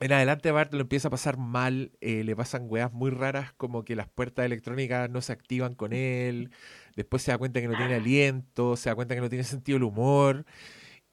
en 0.00 0.12
adelante 0.12 0.52
Bart 0.52 0.72
lo 0.74 0.80
empieza 0.82 1.08
a 1.08 1.10
pasar 1.10 1.38
mal, 1.38 1.90
eh, 2.00 2.22
le 2.22 2.36
pasan 2.36 2.66
weas 2.68 2.92
muy 2.92 3.10
raras 3.10 3.52
como 3.54 3.84
que 3.84 3.96
las 3.96 4.08
puertas 4.08 4.46
electrónicas 4.46 5.10
no 5.10 5.20
se 5.22 5.32
activan 5.32 5.74
con 5.74 5.92
él, 5.92 6.50
después 6.94 7.22
se 7.22 7.32
da 7.32 7.38
cuenta 7.38 7.60
que 7.60 7.66
no 7.66 7.76
tiene 7.76 7.96
aliento, 7.96 8.76
se 8.76 8.90
da 8.90 8.94
cuenta 8.94 9.16
que 9.16 9.20
no 9.20 9.28
tiene 9.28 9.44
sentido 9.44 9.76
el 9.78 9.84
humor. 9.84 10.46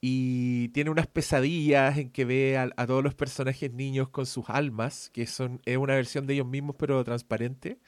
Y 0.02 0.70
tiene 0.70 0.92
unas 0.92 1.08
pesadillas 1.08 1.98
en 1.98 2.12
que 2.12 2.26
ve 2.26 2.58
a, 2.60 2.86
todos 2.86 3.04
los 3.04 3.16
personajes 3.16 3.74
niños 3.74 4.10
con 4.10 4.28
sus 4.28 4.46
almas, 4.50 5.10
que 5.12 5.26
son 5.26 5.62
es 5.66 5.78
una 5.78 5.96
versión 5.96 6.28
de 6.28 6.36
ellos 6.36 6.46
mismos 6.46 6.76
pero 6.78 7.04
transparente, 7.04 7.80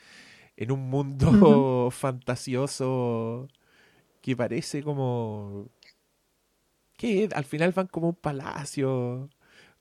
en 0.57 0.71
un 0.71 0.89
mundo 0.89 1.89
fantasioso 1.91 3.47
que 4.21 4.35
parece 4.35 4.83
como 4.83 5.67
que 6.97 7.29
al 7.33 7.45
final 7.45 7.71
van 7.71 7.87
como 7.87 8.09
un 8.09 8.15
palacio 8.15 9.29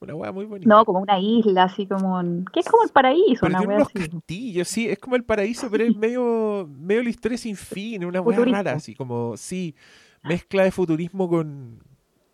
una 0.01 0.15
hueá 0.15 0.33
muy 0.33 0.45
bonita. 0.45 0.69
No, 0.69 0.85
como 0.85 1.01
una 1.01 1.19
isla, 1.19 1.65
así 1.65 1.87
como. 1.87 2.21
¿Qué 2.53 2.61
es 2.61 2.67
como 2.67 2.85
el 2.85 2.91
paraíso? 2.91 3.47
una 3.47 3.61
unos 3.63 3.89
castillos, 3.89 4.69
sí, 4.69 4.89
es 4.89 4.99
como 4.99 5.17
el 5.17 5.25
paraíso, 5.25 5.71
pero 5.71 5.85
es 5.85 5.97
medio, 5.97 6.69
medio 6.71 7.03
la 7.03 7.09
historia 7.09 7.39
sin 7.39 7.57
fin, 7.57 8.05
una 8.05 8.21
hueá 8.21 8.45
rara, 8.45 8.73
así 8.73 8.95
como, 8.95 9.37
sí, 9.37 9.75
mezcla 10.23 10.65
de 10.65 10.71
futurismo 10.71 11.29
con, 11.29 11.83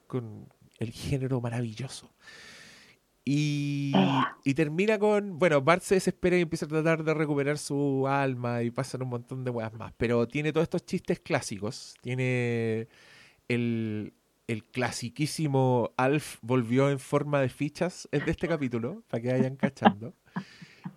con 0.06 0.48
el 0.78 0.90
género 0.90 1.40
maravilloso. 1.40 2.10
Y, 3.24 3.92
eh. 3.94 4.22
y, 4.44 4.54
termina 4.54 4.98
con, 4.98 5.38
bueno, 5.38 5.62
Bart 5.62 5.82
se 5.82 5.94
desespera 5.94 6.36
y 6.36 6.40
empieza 6.40 6.66
a 6.66 6.68
tratar 6.68 7.04
de 7.04 7.14
recuperar 7.14 7.56
su 7.56 8.08
alma 8.08 8.62
y 8.62 8.70
pasan 8.70 9.02
un 9.02 9.10
montón 9.10 9.44
de 9.44 9.50
weas 9.50 9.72
más, 9.74 9.92
pero 9.96 10.26
tiene 10.26 10.52
todos 10.52 10.64
estos 10.64 10.84
chistes 10.84 11.20
clásicos, 11.20 11.94
tiene 12.00 12.88
el, 13.48 14.12
el 14.48 14.64
clasiquísimo 14.64 15.92
Alf 15.96 16.38
volvió 16.42 16.90
en 16.90 16.98
forma 16.98 17.40
de 17.40 17.48
fichas 17.48 18.08
de 18.10 18.22
este 18.26 18.48
capítulo, 18.48 19.04
para 19.08 19.22
que 19.22 19.32
vayan 19.32 19.56
cachando. 19.56 20.14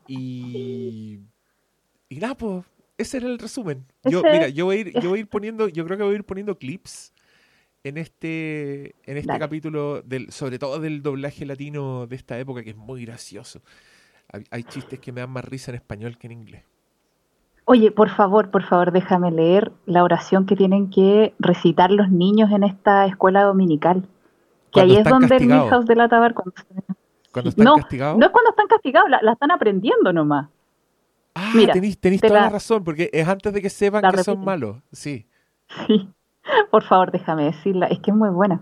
Y, 0.07 1.19
y 2.09 2.17
nada, 2.17 2.35
pues, 2.35 2.65
ese 2.97 3.17
era 3.17 3.27
el 3.27 3.37
resumen. 3.37 3.85
Yo, 4.03 4.23
mira, 4.23 4.49
yo 4.49 4.65
voy 4.65 4.77
a 4.77 4.79
ir, 4.79 4.93
yo 4.99 5.09
voy 5.09 5.19
a 5.19 5.21
ir 5.21 5.27
poniendo, 5.29 5.67
yo 5.67 5.85
creo 5.85 5.97
que 5.97 6.03
voy 6.03 6.13
a 6.13 6.17
ir 6.17 6.23
poniendo 6.23 6.57
clips 6.57 7.13
en 7.85 7.97
este, 7.97 8.95
en 9.03 9.17
este 9.17 9.37
capítulo, 9.37 10.01
del, 10.01 10.31
sobre 10.31 10.57
todo 10.57 10.79
del 10.79 11.03
doblaje 11.03 11.45
latino 11.45 12.07
de 12.07 12.15
esta 12.15 12.39
época, 12.39 12.63
que 12.63 12.71
es 12.71 12.75
muy 12.75 13.05
gracioso. 13.05 13.61
hay 14.49 14.63
chistes 14.63 14.99
que 14.99 15.11
me 15.11 15.21
dan 15.21 15.29
más 15.29 15.45
risa 15.45 15.69
en 15.69 15.75
español 15.75 16.17
que 16.17 16.25
en 16.25 16.33
inglés. 16.33 16.63
Oye, 17.65 17.91
por 17.91 18.09
favor, 18.09 18.49
por 18.49 18.63
favor, 18.63 18.91
déjame 18.91 19.29
leer 19.29 19.71
la 19.85 20.03
oración 20.03 20.47
que 20.47 20.55
tienen 20.55 20.89
que 20.89 21.35
recitar 21.37 21.91
los 21.91 22.09
niños 22.09 22.51
en 22.51 22.63
esta 22.63 23.05
escuela 23.05 23.43
dominical. 23.43 24.07
Que 24.73 24.81
ahí 24.81 24.95
es 24.95 25.03
donde 25.03 25.35
el 25.35 25.45
Milhouse 25.45 25.85
de 25.85 25.95
la 25.95 26.09
Tabar 26.09 26.33
cuando, 26.33 26.53
están 27.49 27.65
no, 27.65 27.75
castigados. 27.75 28.17
No 28.17 28.25
es 28.25 28.31
cuando 28.31 28.49
están 28.49 28.67
castigados, 28.67 29.09
la, 29.11 29.31
están 29.31 29.51
aprendiendo 29.51 30.11
nomás. 30.11 30.49
Ah, 31.35 31.51
tenéis, 31.71 31.99
toda 31.99 32.33
la, 32.33 32.49
razón, 32.49 32.83
porque 32.83 33.11
es 33.13 33.27
antes 33.27 33.53
de 33.53 33.61
que 33.61 33.69
sepan 33.69 34.11
que 34.11 34.23
son 34.23 34.43
malos. 34.43 34.77
Sí. 34.91 35.27
Sí, 35.87 36.07
por 36.71 36.83
favor, 36.83 37.11
déjame 37.11 37.45
decirla, 37.45 37.87
es 37.87 37.99
que 37.99 38.11
es 38.11 38.17
muy 38.17 38.29
buena. 38.29 38.61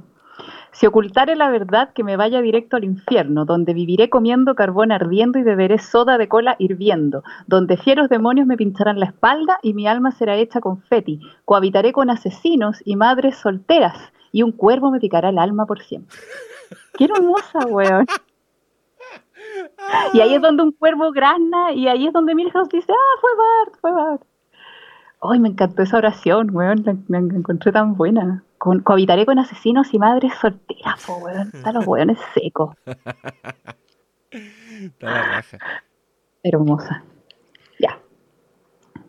Si 0.72 0.88
ocultare 0.88 1.36
la 1.36 1.52
verdad, 1.52 1.94
que 1.94 2.04
me 2.04 2.18
vaya 2.18 2.42
directo 2.42 2.78
al 2.78 2.84
infierno, 2.84 3.46
donde 3.46 3.76
viviré 3.76 4.10
comiendo 4.10 4.56
carbón 4.56 4.92
ardiendo 4.92 5.38
y 5.38 5.44
beberé 5.44 5.78
soda 5.78 6.18
de 6.18 6.28
cola 6.28 6.56
hirviendo, 6.58 7.24
donde 7.46 7.78
fieros 7.78 8.10
demonios 8.10 8.48
me 8.48 8.58
pincharán 8.58 9.00
la 9.00 9.06
espalda 9.06 9.60
y 9.62 9.76
mi 9.76 9.88
alma 9.88 10.12
será 10.12 10.36
hecha 10.36 10.62
confeti, 10.62 11.20
cohabitaré 11.46 11.94
con 11.94 12.10
asesinos 12.10 12.82
y 12.84 12.96
madres 12.96 13.38
solteras, 13.38 14.12
y 14.32 14.42
un 14.42 14.52
cuervo 14.52 14.90
me 14.90 15.00
picará 15.00 15.30
el 15.30 15.38
alma 15.38 15.68
por 15.68 15.80
siempre. 15.82 16.18
¡Qué 16.98 17.06
hermosa, 17.06 17.60
weón! 17.68 18.08
Y 20.14 20.22
ahí 20.22 20.34
es 20.34 20.42
donde 20.42 20.64
un 20.64 20.72
cuervo 20.72 21.12
grana, 21.12 21.72
y 21.74 21.88
ahí 21.88 22.08
es 22.08 22.14
donde 22.14 22.34
Milhouse 22.34 22.70
dice, 22.70 22.92
ah, 22.92 23.20
fue 23.22 23.30
Bart, 23.38 23.80
fue 23.80 23.92
Bart. 23.92 24.22
Ay, 25.26 25.40
me 25.40 25.50
encantó 25.50 25.84
esa 25.84 25.98
oración, 25.98 26.50
weón, 26.54 26.84
la 27.08 27.18
encontré 27.18 27.72
tan 27.72 27.96
buena 27.96 28.44
con, 28.58 28.80
cohabitaré 28.82 29.26
con 29.26 29.40
asesinos 29.40 29.94
y 29.94 30.00
madres 30.00 30.34
solteras, 30.40 31.06
po, 31.06 31.18
weón. 31.18 31.50
Están 31.54 31.74
los 31.76 31.86
weones 31.86 32.18
secos. 32.34 32.76
Está 34.32 35.06
la 35.06 35.24
raja. 35.24 35.58
Hermosa. 36.44 37.04
Ya. 37.80 38.00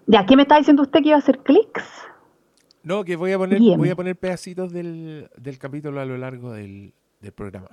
Ya, 0.07 0.27
¿qué 0.27 0.37
me 0.37 0.43
está 0.43 0.59
diciendo 0.59 0.83
usted 0.83 1.01
que 1.03 1.09
iba 1.09 1.17
a 1.17 1.21
hacer 1.21 1.39
clics? 1.39 1.85
No, 2.83 3.05
que 3.05 3.17
voy 3.17 3.31
a 3.33 3.39
poner, 3.39 3.61
voy 3.77 3.91
a 3.91 3.97
poner 3.97 4.17
pedacitos 4.17 4.73
del, 4.73 5.29
capítulo 5.59 6.01
a 6.01 6.05
lo 6.05 6.19
largo 6.19 6.53
del, 6.53 6.93
del 7.21 7.33
programa. 7.33 7.69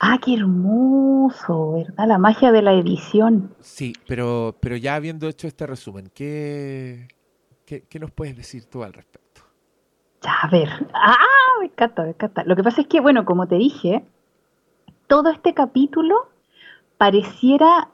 Ah, 0.00 0.18
qué 0.22 0.34
hermoso, 0.34 1.72
¿verdad? 1.72 2.08
La 2.08 2.18
magia 2.18 2.52
de 2.52 2.62
la 2.62 2.72
edición. 2.72 3.54
Sí, 3.60 3.94
pero, 4.06 4.56
pero 4.60 4.76
ya 4.76 4.96
habiendo 4.96 5.28
hecho 5.28 5.46
este 5.46 5.66
resumen, 5.66 6.10
¿qué, 6.14 7.08
qué, 7.64 7.84
qué 7.88 7.98
nos 7.98 8.10
puedes 8.10 8.36
decir 8.36 8.64
tú 8.66 8.82
al 8.82 8.92
respecto? 8.92 9.24
a 10.26 10.48
ver, 10.48 10.68
ah, 10.94 11.16
me 11.60 11.66
encanta, 11.66 12.02
me 12.02 12.10
encanta. 12.10 12.44
Lo 12.44 12.56
que 12.56 12.62
pasa 12.62 12.80
es 12.80 12.86
que, 12.86 13.00
bueno, 13.00 13.24
como 13.24 13.46
te 13.46 13.56
dije, 13.56 14.04
todo 15.06 15.30
este 15.30 15.54
capítulo 15.54 16.28
pareciera 16.96 17.88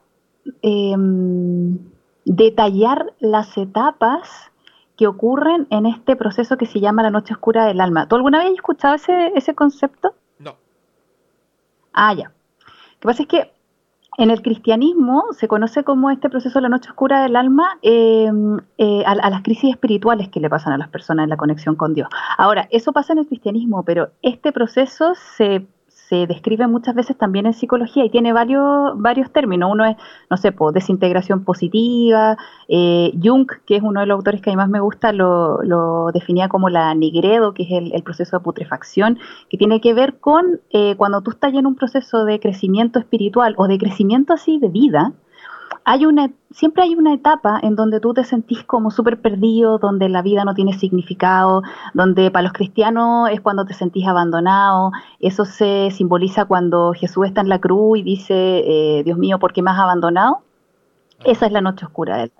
em, 0.61 1.77
detallar 2.25 3.13
las 3.19 3.57
etapas 3.57 4.51
que 4.95 5.07
ocurren 5.07 5.67
en 5.71 5.85
este 5.85 6.15
proceso 6.15 6.57
que 6.57 6.65
se 6.65 6.79
llama 6.79 7.03
la 7.03 7.11
noche 7.11 7.33
oscura 7.33 7.65
del 7.65 7.81
alma. 7.81 8.07
¿Tú 8.07 8.15
alguna 8.15 8.39
vez 8.39 8.47
has 8.47 8.53
escuchado 8.53 8.95
ese, 8.95 9.31
ese 9.35 9.55
concepto? 9.55 10.13
Ah, 11.93 12.13
ya. 12.13 12.25
Lo 12.25 12.99
que 12.99 13.07
pasa 13.07 13.23
es 13.23 13.27
que 13.27 13.51
en 14.17 14.29
el 14.29 14.41
cristianismo 14.41 15.25
se 15.31 15.47
conoce 15.47 15.83
como 15.83 16.11
este 16.11 16.29
proceso 16.29 16.59
de 16.59 16.63
la 16.63 16.69
noche 16.69 16.89
oscura 16.89 17.23
del 17.23 17.35
alma 17.35 17.79
em, 17.81 18.59
eh, 18.77 19.03
a, 19.05 19.15
las 19.15 19.41
crisis 19.41 19.71
espirituales 19.71 20.29
que 20.29 20.39
le 20.39 20.49
pasan 20.49 20.73
a 20.73 20.77
las 20.77 20.89
personas 20.89 21.23
en 21.23 21.29
la 21.29 21.37
conexión 21.37 21.75
con 21.75 21.93
Dios. 21.93 22.09
Ahora, 22.37 22.67
eso 22.71 22.91
pasa 22.91 23.13
en 23.13 23.19
el 23.19 23.27
cristianismo, 23.27 23.83
pero 23.83 24.11
este 24.21 24.51
proceso 24.51 25.13
se 25.15 25.65
se 26.11 26.27
describe 26.27 26.67
muchas 26.67 26.93
veces 26.93 27.17
también 27.17 27.45
en 27.45 27.53
psicología 27.53 28.03
y 28.03 28.09
tiene 28.09 28.33
varios, 28.33 28.91
varios 28.97 29.31
términos. 29.31 29.71
Uno 29.71 29.85
es, 29.85 29.95
no 30.29 30.35
sé, 30.35 30.53
desintegración 30.73 31.45
positiva. 31.45 32.37
Eh, 32.67 33.13
Jung, 33.23 33.49
que 33.65 33.77
es 33.77 33.81
uno 33.81 34.01
de 34.01 34.07
los 34.07 34.17
autores 34.17 34.41
que 34.41 34.49
a 34.49 34.53
mí 34.53 34.57
más 34.57 34.67
me 34.67 34.81
gusta, 34.81 35.13
lo, 35.13 35.63
lo 35.63 36.11
definía 36.11 36.49
como 36.49 36.67
la 36.67 36.93
nigredo, 36.95 37.53
que 37.53 37.63
es 37.63 37.93
el, 37.93 38.03
proceso 38.03 38.37
de 38.37 38.43
putrefacción, 38.43 39.19
que 39.49 39.57
tiene 39.57 39.79
que 39.79 39.93
ver 39.93 40.19
con 40.19 40.59
eh, 40.71 40.95
cuando 40.97 41.21
tú 41.21 41.31
estás 41.31 41.53
en 41.53 41.65
un 41.65 41.75
proceso 41.75 42.25
de 42.25 42.41
crecimiento 42.41 42.99
espiritual 42.99 43.55
o 43.57 43.69
de 43.69 43.77
crecimiento 43.77 44.33
así 44.33 44.59
de 44.59 44.67
vida, 44.67 45.13
hay 45.83 46.05
una, 46.05 46.31
siempre 46.51 46.83
hay 46.83 46.95
una 46.95 47.13
etapa 47.13 47.59
en 47.61 47.75
donde 47.75 47.99
tú 47.99 48.13
te 48.13 48.23
sentís 48.23 48.63
como 48.63 48.91
súper 48.91 49.19
perdido, 49.19 49.77
donde 49.77 50.09
la 50.09 50.21
vida 50.21 50.45
no 50.45 50.53
tiene 50.53 50.73
significado, 50.73 51.63
donde 51.93 52.31
para 52.31 52.43
los 52.43 52.53
cristianos 52.53 53.29
es 53.31 53.41
cuando 53.41 53.65
te 53.65 53.73
sentís 53.73 54.07
abandonado. 54.07 54.91
Eso 55.19 55.45
se 55.45 55.89
simboliza 55.91 56.45
cuando 56.45 56.93
Jesús 56.93 57.27
está 57.27 57.41
en 57.41 57.49
la 57.49 57.59
cruz 57.59 57.99
y 57.99 58.03
dice, 58.03 58.33
eh, 58.35 59.03
Dios 59.03 59.17
mío, 59.17 59.39
¿por 59.39 59.53
qué 59.53 59.61
me 59.61 59.71
has 59.71 59.79
abandonado? 59.79 60.41
Esa 61.23 61.45
es 61.45 61.51
la 61.51 61.61
noche 61.61 61.85
oscura 61.85 62.17
de 62.17 62.23
él. 62.23 62.31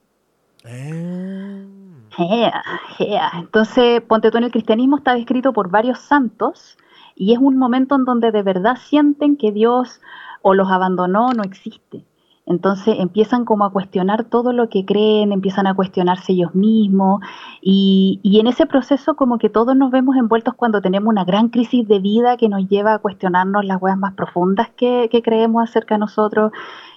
Ah. 2.17 3.31
Entonces, 3.39 4.01
ponte 4.01 4.31
tú 4.31 4.38
en 4.38 4.43
el 4.43 4.51
cristianismo 4.51 4.98
está 4.98 5.15
descrito 5.15 5.53
por 5.53 5.69
varios 5.69 6.00
santos 6.00 6.77
y 7.15 7.33
es 7.33 7.39
un 7.39 7.57
momento 7.57 7.95
en 7.95 8.05
donde 8.05 8.31
de 8.31 8.43
verdad 8.43 8.77
sienten 8.77 9.38
que 9.38 9.51
Dios 9.51 10.01
o 10.41 10.53
los 10.53 10.69
abandonó 10.69 11.27
o 11.27 11.33
no 11.33 11.43
existe. 11.43 12.03
Entonces 12.45 12.95
empiezan 13.00 13.45
como 13.45 13.65
a 13.65 13.71
cuestionar 13.71 14.24
todo 14.24 14.51
lo 14.51 14.67
que 14.69 14.83
creen, 14.83 15.31
empiezan 15.31 15.67
a 15.67 15.75
cuestionarse 15.75 16.33
ellos 16.33 16.55
mismos 16.55 17.21
y, 17.62 18.19
en 18.24 18.48
ese 18.48 18.65
proceso 18.65 19.15
como 19.15 19.38
que 19.38 19.50
todos 19.50 19.75
nos 19.75 19.91
vemos 19.91 20.15
envueltos 20.15 20.55
cuando 20.55 20.81
tenemos 20.81 21.10
una 21.10 21.24
gran 21.24 21.50
crisis 21.50 21.88
de 21.88 22.00
vida 22.00 22.38
que 22.38 22.50
nos 22.50 22.67
lleva 22.67 22.95
a 22.95 23.00
cuestionarnos 23.00 23.63
las 23.65 23.81
huevas 23.81 24.00
más 24.00 24.13
profundas 24.15 24.69
que, 24.75 25.10
creemos 25.24 25.69
acerca 25.69 25.95
de 25.95 26.00
nosotros 26.00 26.51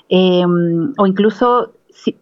em, 0.08 0.92
o 0.96 1.06
incluso 1.06 1.72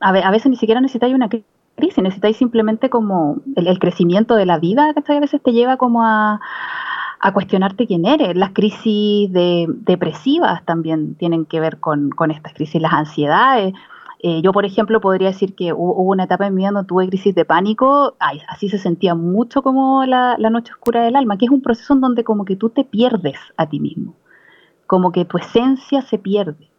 a, 0.00 0.30
veces 0.30 0.50
ni 0.50 0.56
siquiera 0.56 0.80
necesitáis 0.80 1.14
una 1.14 1.28
crisis, 1.28 2.02
necesitáis 2.02 2.36
simplemente 2.36 2.90
como 2.90 3.36
el, 3.54 3.68
el 3.68 3.78
crecimiento 3.78 4.34
de 4.34 4.46
la 4.46 4.58
vida, 4.58 4.92
que 4.94 5.12
a 5.12 5.20
veces 5.20 5.40
te 5.40 5.52
lleva 5.52 5.76
como 5.76 6.04
a 6.04 6.40
a 7.22 7.32
cuestionarte 7.32 7.86
quién 7.86 8.04
eres. 8.04 8.36
Las 8.36 8.50
crisis 8.50 9.32
de, 9.32 9.66
depresivas 9.68 10.64
también 10.64 11.14
tienen 11.14 11.46
que 11.46 11.60
ver 11.60 11.78
con, 11.78 12.10
estas 12.30 12.52
crisis, 12.52 12.82
las 12.82 12.92
ansiedades. 12.92 13.72
Eh, 14.18 14.42
yo, 14.42 14.52
por 14.52 14.64
ejemplo, 14.64 15.00
podría 15.00 15.28
decir 15.28 15.54
que 15.54 15.72
hubo, 15.72 16.02
una 16.02 16.24
etapa 16.24 16.48
en 16.48 16.54
mi 16.54 16.62
vida 16.62 16.72
donde 16.72 16.88
tuve 16.88 17.08
crisis 17.08 17.32
de 17.34 17.44
pánico, 17.44 18.16
así 18.48 18.68
se 18.68 18.78
sentía 18.78 19.14
mucho 19.14 19.62
como 19.62 20.04
la, 20.04 20.36
noche 20.36 20.72
oscura 20.72 21.04
del 21.04 21.14
alma, 21.14 21.38
que 21.38 21.44
es 21.44 21.50
un 21.52 21.62
proceso 21.62 21.94
en 21.94 22.00
donde 22.00 22.24
como 22.24 22.44
que 22.44 22.56
tú 22.56 22.70
te 22.70 22.84
pierdes 22.84 23.38
a 23.56 23.68
ti 23.68 23.78
mismo, 23.78 24.14
como 24.88 25.12
que 25.12 25.24
tu 25.24 25.38
esencia 25.38 26.02
se 26.02 26.18
pierde. 26.18 26.71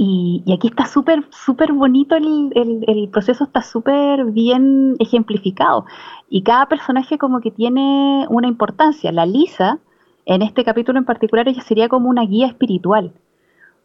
Y, 0.00 0.44
aquí 0.54 0.68
está 0.68 0.86
súper, 0.86 1.24
súper 1.30 1.72
bonito 1.72 2.14
el, 2.14 2.52
el, 2.54 3.08
proceso, 3.08 3.42
está 3.42 3.62
súper 3.62 4.26
bien 4.26 4.94
ejemplificado. 5.00 5.86
Y 6.30 6.42
cada 6.42 6.66
personaje 6.66 7.18
como 7.18 7.40
que 7.40 7.50
tiene 7.50 8.24
una 8.30 8.46
importancia. 8.46 9.10
La 9.10 9.26
Lisa, 9.26 9.80
en 10.24 10.42
este 10.42 10.62
capítulo 10.62 11.00
en 11.00 11.04
particular, 11.04 11.48
ella 11.48 11.62
sería 11.62 11.88
como 11.88 12.08
una 12.08 12.22
guía 12.22 12.46
espiritual, 12.46 13.12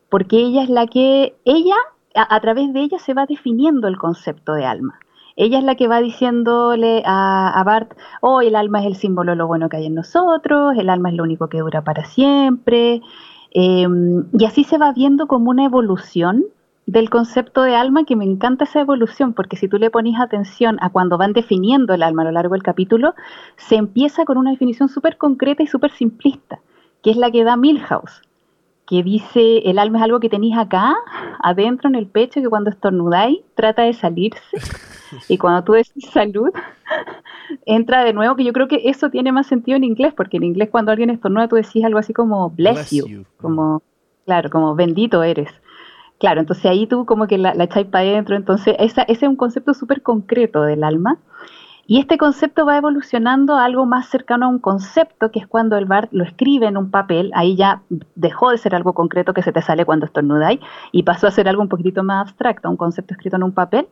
porque 0.09 0.37
ella 0.37 0.61
es 0.61 0.69
la 0.69 0.85
que, 0.85 1.35
ella, 1.45 1.77
a, 2.13 2.39
través 2.41 2.71
de 2.73 2.81
ella 2.81 2.99
se 2.99 3.15
va 3.15 3.25
definiendo 3.25 3.87
el 3.87 3.97
concepto 3.97 4.53
de 4.53 4.65
alma. 4.65 4.99
Ella 5.35 5.57
es 5.57 5.63
la 5.63 5.73
que 5.73 5.87
va 5.87 5.99
diciéndole 5.99 7.01
a, 7.07 7.59
a, 7.59 7.63
Bart, 7.63 7.97
oh, 8.21 8.41
el 8.41 8.55
alma 8.55 8.81
es 8.81 8.85
el 8.85 8.95
símbolo 8.97 9.31
de 9.31 9.37
lo 9.37 9.47
bueno 9.47 9.67
que 9.67 9.77
hay 9.77 9.87
en 9.87 9.95
nosotros, 9.95 10.75
el 10.77 10.91
alma 10.91 11.09
es 11.09 11.15
lo 11.15 11.23
único 11.23 11.49
que 11.49 11.57
dura 11.57 11.83
para 11.83 12.05
siempre, 12.05 13.01
Em, 13.53 14.25
y 14.33 14.45
así 14.45 14.63
se 14.63 14.77
va 14.77 14.91
viendo 14.91 15.27
como 15.27 15.51
una 15.51 15.65
evolución 15.65 16.45
del 16.85 17.09
concepto 17.09 17.61
de 17.61 17.75
alma, 17.75 18.03
que 18.03 18.15
me 18.15 18.25
encanta 18.25 18.65
esa 18.65 18.81
evolución, 18.81 19.33
porque 19.33 19.55
si 19.55 19.67
tú 19.67 19.77
le 19.77 19.89
pones 19.89 20.19
atención 20.19 20.77
a 20.81 20.89
cuando 20.89 21.17
van 21.17 21.33
definiendo 21.33 21.93
el 21.93 22.03
alma 22.03 22.23
a 22.23 22.25
lo 22.25 22.31
largo 22.31 22.53
del 22.53 22.63
capítulo, 22.63 23.15
se 23.55 23.75
empieza 23.75 24.25
con 24.25 24.37
una 24.37 24.51
definición 24.51 24.89
súper 24.89 25.17
concreta 25.17 25.63
y 25.63 25.67
súper 25.67 25.91
simplista, 25.91 26.59
que 27.01 27.11
es 27.11 27.17
la 27.17 27.31
que 27.31 27.43
da 27.43 27.55
Milhouse, 27.55 28.21
que 28.85 29.01
dice, 29.01 29.59
el 29.69 29.79
alma 29.79 29.99
es 29.99 30.03
algo 30.03 30.19
que 30.19 30.29
tenéis 30.29 30.57
acá, 30.57 30.95
adentro 31.41 31.89
en 31.89 31.95
el 31.95 32.07
pecho, 32.07 32.41
que 32.41 32.49
cuando 32.49 32.69
estornudáis 32.69 33.39
trata 33.55 33.83
de 33.83 33.93
salirse, 33.93 34.41
y 35.29 35.37
cuando 35.37 35.63
tú 35.63 35.73
decís 35.73 36.09
salud, 36.11 36.49
entra 37.65 38.03
de 38.03 38.13
nuevo, 38.13 38.35
que 38.35 38.43
yo 38.43 38.53
creo 38.53 38.67
que 38.67 38.81
eso 38.85 39.09
tiene 39.09 39.31
más 39.31 39.47
sentido 39.47 39.77
en 39.77 39.83
inglés, 39.83 40.13
porque 40.15 40.37
en 40.37 40.43
inglés 40.43 40.69
cuando 40.71 40.91
alguien 40.91 41.09
estornuda 41.09 41.47
tú 41.47 41.55
decís 41.55 41.83
algo 41.85 41.99
así 41.99 42.13
como 42.13 42.49
bless, 42.49 42.91
you, 42.91 43.25
como, 43.37 43.81
claro, 44.25 44.49
como 44.49 44.75
bendito 44.75 45.23
eres. 45.23 45.49
Claro, 46.19 46.41
entonces 46.41 46.65
ahí 46.65 46.87
tú 46.87 47.05
como 47.05 47.27
que 47.27 47.37
la, 47.37 47.53
la 47.53 47.65
echáis 47.65 47.87
para 47.87 48.09
adentro, 48.09 48.35
entonces 48.35 48.75
esa, 48.79 49.01
ese 49.03 49.25
es 49.25 49.29
un 49.29 49.35
concepto 49.35 49.73
súper 49.73 50.01
concreto 50.01 50.63
del 50.63 50.83
alma. 50.83 51.19
Y 51.85 51.99
este 51.99 52.17
concepto 52.17 52.65
va 52.65 52.77
evolucionando 52.77 53.55
a 53.55 53.65
algo 53.65 53.85
más 53.85 54.07
cercano 54.07 54.45
a 54.45 54.49
un 54.49 54.59
concepto, 54.59 55.31
que 55.31 55.39
es 55.39 55.47
cuando 55.47 55.77
el 55.77 55.85
Bart 55.85 56.09
lo 56.13 56.23
escribe 56.23 56.67
en 56.67 56.77
un 56.77 56.91
papel, 56.91 57.31
ahí 57.35 57.57
ya 57.57 57.81
dejó 58.15 58.51
de 58.51 58.57
ser 58.57 58.73
algo 58.73 58.93
concreto 58.93 59.33
que 59.33 59.43
se 59.43 59.51
te 59.51 59.61
sale 59.61 59.83
cuando 59.85 60.05
estornudáis 60.05 60.61
y 60.93 61.03
pasó 61.03 61.27
a 61.27 61.31
ser 61.31 61.49
algo 61.49 61.61
un 61.61 61.67
poquitito 61.67 62.01
más 62.03 62.21
abstracto, 62.21 62.69
un 62.69 62.77
concepto 62.77 63.13
escrito 63.13 63.35
en 63.35 63.43
un 63.43 63.51
papel. 63.51 63.87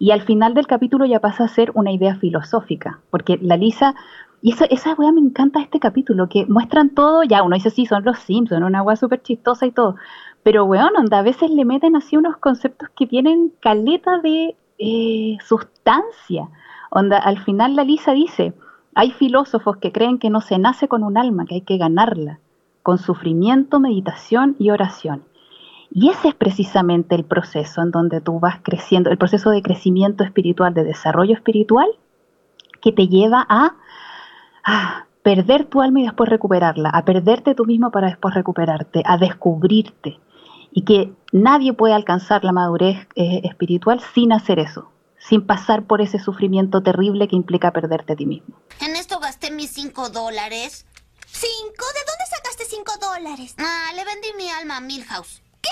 Y 0.00 0.10
al 0.10 0.22
final 0.22 0.54
del 0.54 0.66
capítulo 0.66 1.06
ya 1.06 1.20
pasa 1.20 1.44
a 1.44 1.48
ser 1.48 1.70
una 1.74 1.92
idea 1.92 2.16
filosófica, 2.16 3.00
porque 3.10 3.38
la 3.40 3.56
Lisa, 3.56 3.94
y 4.42 4.52
esa, 4.52 4.64
esa 4.66 4.94
weá 4.94 5.12
me 5.12 5.20
encanta 5.20 5.60
este 5.60 5.78
capítulo, 5.78 6.28
que 6.28 6.44
muestran 6.46 6.90
todo, 6.90 7.22
ya 7.22 7.42
uno 7.42 7.54
dice, 7.54 7.70
sí, 7.70 7.86
son 7.86 8.04
los 8.04 8.18
Simpsons, 8.18 8.64
una 8.64 8.82
weá 8.82 8.96
súper 8.96 9.22
chistosa 9.22 9.66
y 9.66 9.70
todo, 9.70 9.94
pero 10.42 10.64
weón, 10.64 10.92
a 11.12 11.22
veces 11.22 11.50
le 11.50 11.64
meten 11.64 11.94
así 11.94 12.16
unos 12.16 12.36
conceptos 12.38 12.88
que 12.96 13.06
tienen 13.06 13.52
caleta 13.60 14.18
de 14.18 14.56
eh, 14.78 15.36
sustancia. 15.44 16.48
Onda, 16.90 17.18
al 17.18 17.38
final 17.44 17.76
la 17.76 17.84
Lisa 17.84 18.12
dice, 18.12 18.54
hay 18.94 19.10
filósofos 19.12 19.76
que 19.76 19.92
creen 19.92 20.18
que 20.18 20.30
no 20.30 20.40
se 20.40 20.58
nace 20.58 20.88
con 20.88 21.04
un 21.04 21.18
alma, 21.18 21.46
que 21.46 21.56
hay 21.56 21.60
que 21.60 21.78
ganarla, 21.78 22.40
con 22.82 22.98
sufrimiento, 22.98 23.80
meditación 23.80 24.56
y 24.58 24.70
oración. 24.70 25.22
Y 25.90 26.10
ese 26.10 26.28
es 26.28 26.34
precisamente 26.34 27.14
el 27.14 27.24
proceso 27.24 27.82
en 27.82 27.90
donde 27.90 28.20
tú 28.20 28.40
vas 28.40 28.60
creciendo, 28.62 29.10
el 29.10 29.18
proceso 29.18 29.50
de 29.50 29.62
crecimiento 29.62 30.24
espiritual, 30.24 30.74
de 30.74 30.84
desarrollo 30.84 31.34
espiritual, 31.34 31.88
que 32.80 32.92
te 32.92 33.08
lleva 33.08 33.46
a, 33.48 33.74
perder 35.22 35.64
tu 35.64 35.82
alma 35.82 36.00
y 36.00 36.04
después 36.04 36.28
recuperarla, 36.28 36.90
a 36.90 37.04
perderte 37.04 37.54
tú 37.54 37.64
mismo 37.64 37.90
para 37.90 38.08
después 38.08 38.34
recuperarte, 38.34 39.02
a 39.04 39.18
descubrirte. 39.18 40.18
Y 40.72 40.82
que 40.82 41.12
nadie 41.32 41.72
puede 41.72 41.94
alcanzar 41.94 42.44
la 42.44 42.52
madurez 42.52 43.06
eh, 43.14 43.40
espiritual 43.44 44.00
sin 44.00 44.32
hacer 44.32 44.58
eso, 44.58 44.90
sin 45.28 45.46
pasar 45.46 45.86
por 45.86 46.00
ese 46.00 46.18
sufrimiento 46.18 46.82
terrible 46.82 47.28
que 47.28 47.36
implica 47.36 47.72
perderte 47.72 48.14
a 48.14 48.16
ti 48.16 48.24
mismo. 48.24 48.56
En 48.80 48.96
esto 48.96 49.18
gasté 49.18 49.50
mis 49.50 49.70
cinco 49.70 50.08
dólares. 50.08 50.86
¿Cinco? 51.26 51.84
¿De 51.94 52.00
dónde 52.06 52.24
sacaste 52.30 52.64
cinco 52.64 52.92
dólares? 52.98 53.54
Ah, 53.58 53.92
le 53.94 54.04
vendí 54.04 54.28
mi 54.38 54.48
alma 54.48 54.78
a 54.78 54.80
Milhouse. 54.80 55.42
¿Qué? 55.60 55.68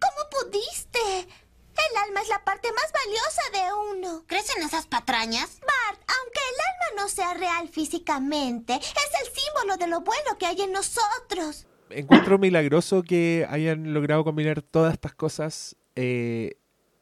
¿Cómo 0.00 0.44
pudiste? 0.44 0.98
El 1.20 1.96
alma 2.04 2.20
es 2.20 2.28
la 2.28 2.42
parte 2.44 2.68
más 2.72 2.92
valiosa 2.92 3.42
de 3.52 3.98
uno. 3.98 4.24
¿Crees 4.26 4.54
en 4.56 4.64
esas 4.64 4.86
patrañas? 4.86 5.60
Bart, 5.60 6.00
aunque 6.20 6.40
el 6.50 6.60
alma 6.60 7.02
no 7.02 7.08
sea 7.08 7.34
real 7.34 7.68
físicamente, 7.68 8.74
es 8.74 8.92
el 9.22 9.32
símbolo 9.32 9.76
de 9.76 9.86
lo 9.86 10.00
bueno 10.00 10.36
que 10.38 10.46
hay 10.46 10.60
en 10.62 10.72
nosotros. 10.72 11.66
Encuentro 11.90 12.38
milagroso 12.38 13.02
que 13.02 13.46
hayan 13.48 13.94
logrado 13.94 14.24
combinar 14.24 14.62
todas 14.62 14.94
estas 14.94 15.14
cosas 15.14 15.76
eh, 15.96 16.59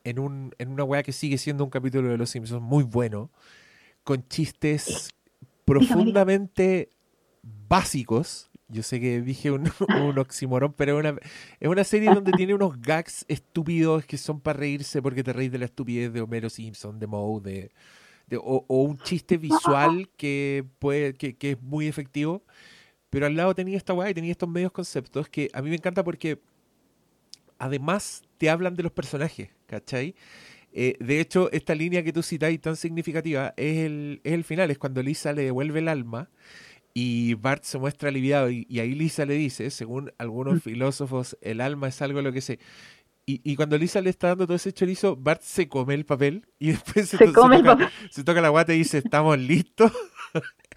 en, 0.08 0.18
un, 0.18 0.54
en 0.58 0.68
una 0.70 0.84
weá 0.84 1.02
que 1.02 1.12
sigue 1.12 1.38
siendo 1.38 1.64
un 1.64 1.70
capítulo 1.70 2.08
de 2.08 2.18
Los 2.18 2.30
Simpsons 2.30 2.62
muy 2.62 2.84
bueno, 2.84 3.30
con 4.04 4.26
chistes 4.28 5.10
profundamente 5.64 6.90
básicos 7.68 8.48
yo 8.68 8.82
sé 8.82 9.00
que 9.00 9.22
dije 9.22 9.50
un, 9.50 9.70
un 10.02 10.18
oximorón, 10.18 10.74
pero 10.74 10.98
es 11.00 11.00
una, 11.00 11.20
es 11.58 11.68
una 11.68 11.84
serie 11.84 12.12
donde 12.12 12.32
tiene 12.32 12.54
unos 12.54 12.80
gags 12.80 13.24
estúpidos 13.28 14.04
que 14.04 14.18
son 14.18 14.40
para 14.40 14.58
reírse 14.58 15.00
porque 15.00 15.24
te 15.24 15.32
reís 15.32 15.50
de 15.50 15.58
la 15.58 15.64
estupidez 15.64 16.12
de 16.12 16.20
Homero 16.20 16.50
Simpson, 16.50 16.98
de 16.98 17.06
Moe, 17.06 17.40
de, 17.40 17.70
o, 18.36 18.64
un 18.68 18.98
chiste 18.98 19.38
visual 19.38 20.10
que, 20.18 20.66
puede, 20.78 21.14
que, 21.14 21.34
que, 21.34 21.52
es 21.52 21.62
muy 21.62 21.86
efectivo. 21.86 22.42
Pero 23.08 23.24
al 23.24 23.36
lado 23.36 23.54
tenía 23.54 23.78
esta 23.78 23.94
guay, 23.94 24.12
tenía 24.12 24.32
estos 24.32 24.50
medios 24.50 24.70
conceptos 24.70 25.30
que 25.30 25.48
a 25.54 25.62
mí 25.62 25.70
me 25.70 25.76
encanta 25.76 26.04
porque 26.04 26.38
además 27.58 28.22
te 28.36 28.50
hablan 28.50 28.74
de 28.74 28.82
los 28.82 28.92
personajes, 28.92 29.48
¿cachai? 29.68 30.16
Eh, 30.72 30.96
de 30.98 31.20
hecho, 31.20 31.50
esta 31.52 31.74
línea 31.74 32.02
que 32.02 32.12
tú 32.12 32.22
citáis 32.22 32.60
tan 32.60 32.76
significativa 32.76 33.54
es 33.56 33.78
el, 33.78 34.20
es 34.24 34.32
el 34.32 34.44
final, 34.44 34.70
es 34.70 34.78
cuando 34.78 35.02
Lisa 35.02 35.32
le 35.32 35.42
devuelve 35.42 35.78
el 35.78 35.88
alma 35.88 36.28
y 36.94 37.34
Bart 37.34 37.62
se 37.64 37.78
muestra 37.78 38.08
aliviado 38.08 38.50
y, 38.50 38.66
ahí 38.80 38.94
Lisa 38.94 39.24
le 39.24 39.34
dice, 39.34 39.70
según 39.70 40.12
algunos 40.18 40.56
mm. 40.56 40.60
filósofos, 40.60 41.38
el 41.40 41.60
alma 41.60 41.88
es 41.88 42.02
algo 42.02 42.22
lo 42.22 42.32
que 42.32 42.40
se... 42.40 42.58
Y, 43.30 43.56
cuando 43.56 43.76
Lisa 43.76 44.00
le 44.00 44.08
está 44.08 44.28
dando 44.28 44.46
todo 44.46 44.56
ese 44.56 44.72
chorizo, 44.72 45.14
Bart 45.14 45.42
se 45.42 45.68
come 45.68 45.92
el 45.92 46.06
papel 46.06 46.46
y 46.58 46.68
después 46.72 47.10
se, 47.10 47.18
toca, 47.18 48.40
la 48.40 48.48
guata 48.48 48.72
y 48.72 48.78
dice, 48.78 48.98
estamos 48.98 49.38
listos. 49.38 49.92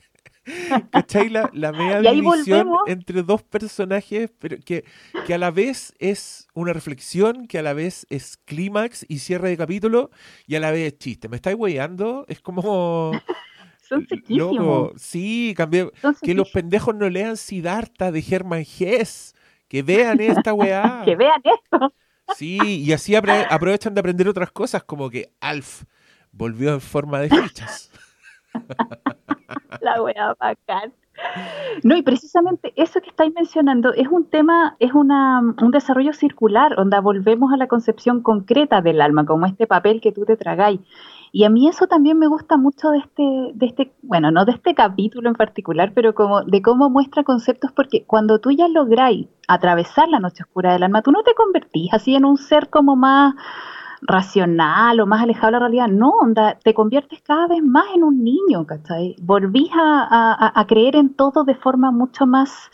¿Cachai? 0.92 1.30
La, 1.30 1.50
la 1.54 1.72
media 1.72 2.02
división 2.12 2.70
entre 2.88 3.24
dos 3.24 3.44
personajes, 3.44 4.32
pero 4.40 4.58
que, 4.64 4.86
que 5.26 5.34
a 5.34 5.38
la 5.38 5.52
vez 5.52 5.94
es 6.00 6.48
una 6.54 6.74
reflexión, 6.74 7.48
que 7.48 7.60
a 7.60 7.62
la 7.62 7.74
vez 7.74 8.06
es 8.10 8.38
clímax 8.46 9.06
y 9.08 9.20
cierre 9.20 9.50
de 9.50 9.58
capítulo, 9.58 10.12
y 10.48 10.56
a 10.56 10.60
la 10.60 10.72
vez 10.72 10.94
es 10.94 11.00
chiste. 11.00 11.30
¿Me 11.30 11.36
estáis 11.38 11.58
weyando? 11.58 12.26
Es 12.28 12.40
como... 12.42 13.12
Son 13.92 14.08
sí, 14.96 15.54
cambié. 15.58 15.92
que 16.22 16.34
los 16.34 16.50
pendejos 16.50 16.96
no 16.96 17.10
lean 17.10 17.36
Siddhartha 17.36 18.14
de 18.14 18.24
Hermann 18.26 18.62
Hesse. 18.62 19.36
Que 19.68 19.84
vean 19.84 20.22
esta 20.22 20.54
weá. 20.54 21.02
que 21.06 21.18
vean 21.18 21.42
esto. 21.44 21.94
Sí, 22.36 22.58
y 22.62 22.94
así 22.94 23.16
aprovechan 23.16 23.94
de 23.94 24.00
aprender 24.00 24.30
otras 24.30 24.52
cosas, 24.52 24.84
como 24.84 25.10
que 25.10 25.34
Alf 25.42 25.84
volvió 26.32 26.74
en 26.74 26.80
forma 26.80 27.20
de 27.20 27.30
fichas. 27.30 27.92
La 29.82 30.02
weá 30.02 30.36
bacán. 30.40 30.94
No, 31.84 31.96
y 31.96 32.04
precisamente 32.04 32.74
eso 32.76 33.00
que 33.02 33.10
estáis 33.10 33.34
mencionando 33.34 33.94
es 33.94 34.08
un 34.08 34.26
tema, 34.26 34.76
es 34.80 34.94
una, 34.94 35.40
un 35.40 35.72
desarrollo 35.72 36.14
circular, 36.14 36.76
donde 36.76 37.00
volvemos 37.00 37.52
a 37.54 37.58
la 37.58 37.68
concepción 37.68 38.22
concreta 38.22 38.82
del 38.82 39.02
alma, 39.02 39.26
como 39.26 39.46
este 39.46 39.68
papel 39.68 40.02
que 40.02 40.12
tú 40.12 40.26
te 40.26 40.38
tragáis. 40.38 40.80
Y 41.34 41.46
a 41.46 41.50
mí 41.50 41.68
eso 41.70 41.88
también 41.88 42.20
me 42.20 42.28
gusta 42.28 42.58
mucho 42.58 42.90
de 42.90 43.00
este, 43.00 43.24
de 43.54 43.66
este, 43.66 43.94
bueno, 44.02 44.32
no 44.32 44.44
de 44.46 44.52
este 44.52 44.76
capítulo 44.76 45.30
en 45.30 45.36
particular, 45.36 45.94
pero 45.96 46.14
como 46.14 46.44
de 46.44 46.62
cómo 46.62 46.90
muestra 46.90 47.24
conceptos, 47.24 47.72
porque 47.72 48.04
cuando 48.06 48.40
tú 48.40 48.52
ya 48.52 48.68
lográis 48.68 49.28
atravesar 49.48 50.10
la 50.10 50.20
noche 50.20 50.44
oscura 50.44 50.74
del 50.74 50.84
alma, 50.84 51.02
tú 51.02 51.12
no 51.12 51.24
te 51.24 51.34
convertís 51.34 51.94
así 51.94 52.16
en 52.16 52.26
un 52.26 52.38
ser 52.38 52.70
como 52.70 52.96
más 52.96 53.36
racional 54.02 55.00
o 55.00 55.06
más 55.06 55.22
alejado 55.22 55.48
de 55.48 55.52
la 55.54 55.60
realidad, 55.60 55.88
no, 55.88 56.10
onda, 56.10 56.58
te 56.64 56.74
conviertes 56.74 57.22
cada 57.22 57.48
vez 57.48 57.64
más 57.64 57.86
en 57.96 58.04
un 58.04 58.24
niño, 58.24 58.66
¿cachai? 58.66 59.16
Volvís 59.22 59.70
a, 59.74 60.66
creer 60.68 60.96
en 60.96 61.14
todo 61.14 61.44
de 61.44 61.56
forma 61.56 61.92
mucho 61.92 62.26
más 62.26 62.72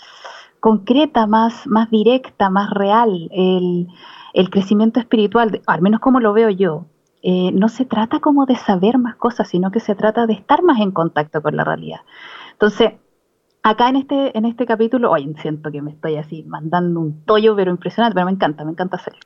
concreta, 0.60 1.28
más, 1.28 1.68
más 1.68 1.90
directa, 1.90 2.50
más 2.50 2.70
real. 2.70 3.30
El, 3.32 3.88
el 4.34 4.50
crecimiento 4.50 5.00
espiritual, 5.00 5.62
al 5.66 5.82
menos 5.82 6.00
como 6.00 6.20
lo 6.20 6.34
veo 6.34 6.50
yo, 6.50 6.86
eh, 7.24 7.52
no 7.52 7.68
se 7.68 7.86
trata 7.86 8.20
como 8.20 8.46
de 8.46 8.56
saber 8.56 8.98
más 8.98 9.16
cosas, 9.16 9.50
sino 9.50 9.72
que 9.72 9.80
se 9.80 9.96
trata 9.96 10.28
de 10.28 10.34
estar 10.34 10.64
más 10.64 10.80
en 10.80 10.92
contacto 10.92 11.42
con 11.42 11.56
la 11.56 11.64
realidad. 11.64 12.02
Entonces, 12.54 12.94
acá 13.64 13.90
en 13.90 13.98
este, 13.98 14.38
en 14.38 14.46
este 14.46 14.66
capítulo, 14.66 15.12
hoy 15.12 15.36
siento 15.42 15.72
que 15.72 15.82
me 15.82 15.92
estoy 15.92 16.16
así 16.16 16.44
mandando 16.44 17.00
un 17.00 17.26
tollo, 17.26 17.56
pero 17.56 17.72
impresionante, 17.72 18.14
pero 18.14 18.28
me 18.28 18.32
encanta, 18.32 18.64
me 18.64 18.72
encanta 18.72 18.98
hacerlo. 18.98 19.20